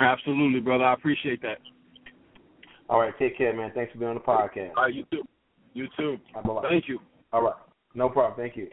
Absolutely, 0.00 0.60
brother. 0.60 0.84
I 0.84 0.94
appreciate 0.94 1.40
that. 1.42 1.58
All 2.88 2.98
right, 2.98 3.14
take 3.18 3.38
care, 3.38 3.54
man. 3.54 3.70
Thanks 3.72 3.92
for 3.92 3.98
being 3.98 4.08
on 4.08 4.16
the 4.16 4.20
podcast. 4.20 4.70
All 4.76 4.84
right, 4.84 4.94
you 4.94 5.04
too. 5.12 5.22
You 5.74 5.86
too. 5.96 6.16
Right. 6.34 6.64
Thank 6.68 6.88
you. 6.88 6.98
All 7.32 7.42
right, 7.42 7.54
no 7.94 8.08
problem. 8.08 8.36
Thank 8.36 8.56
you. 8.56 8.68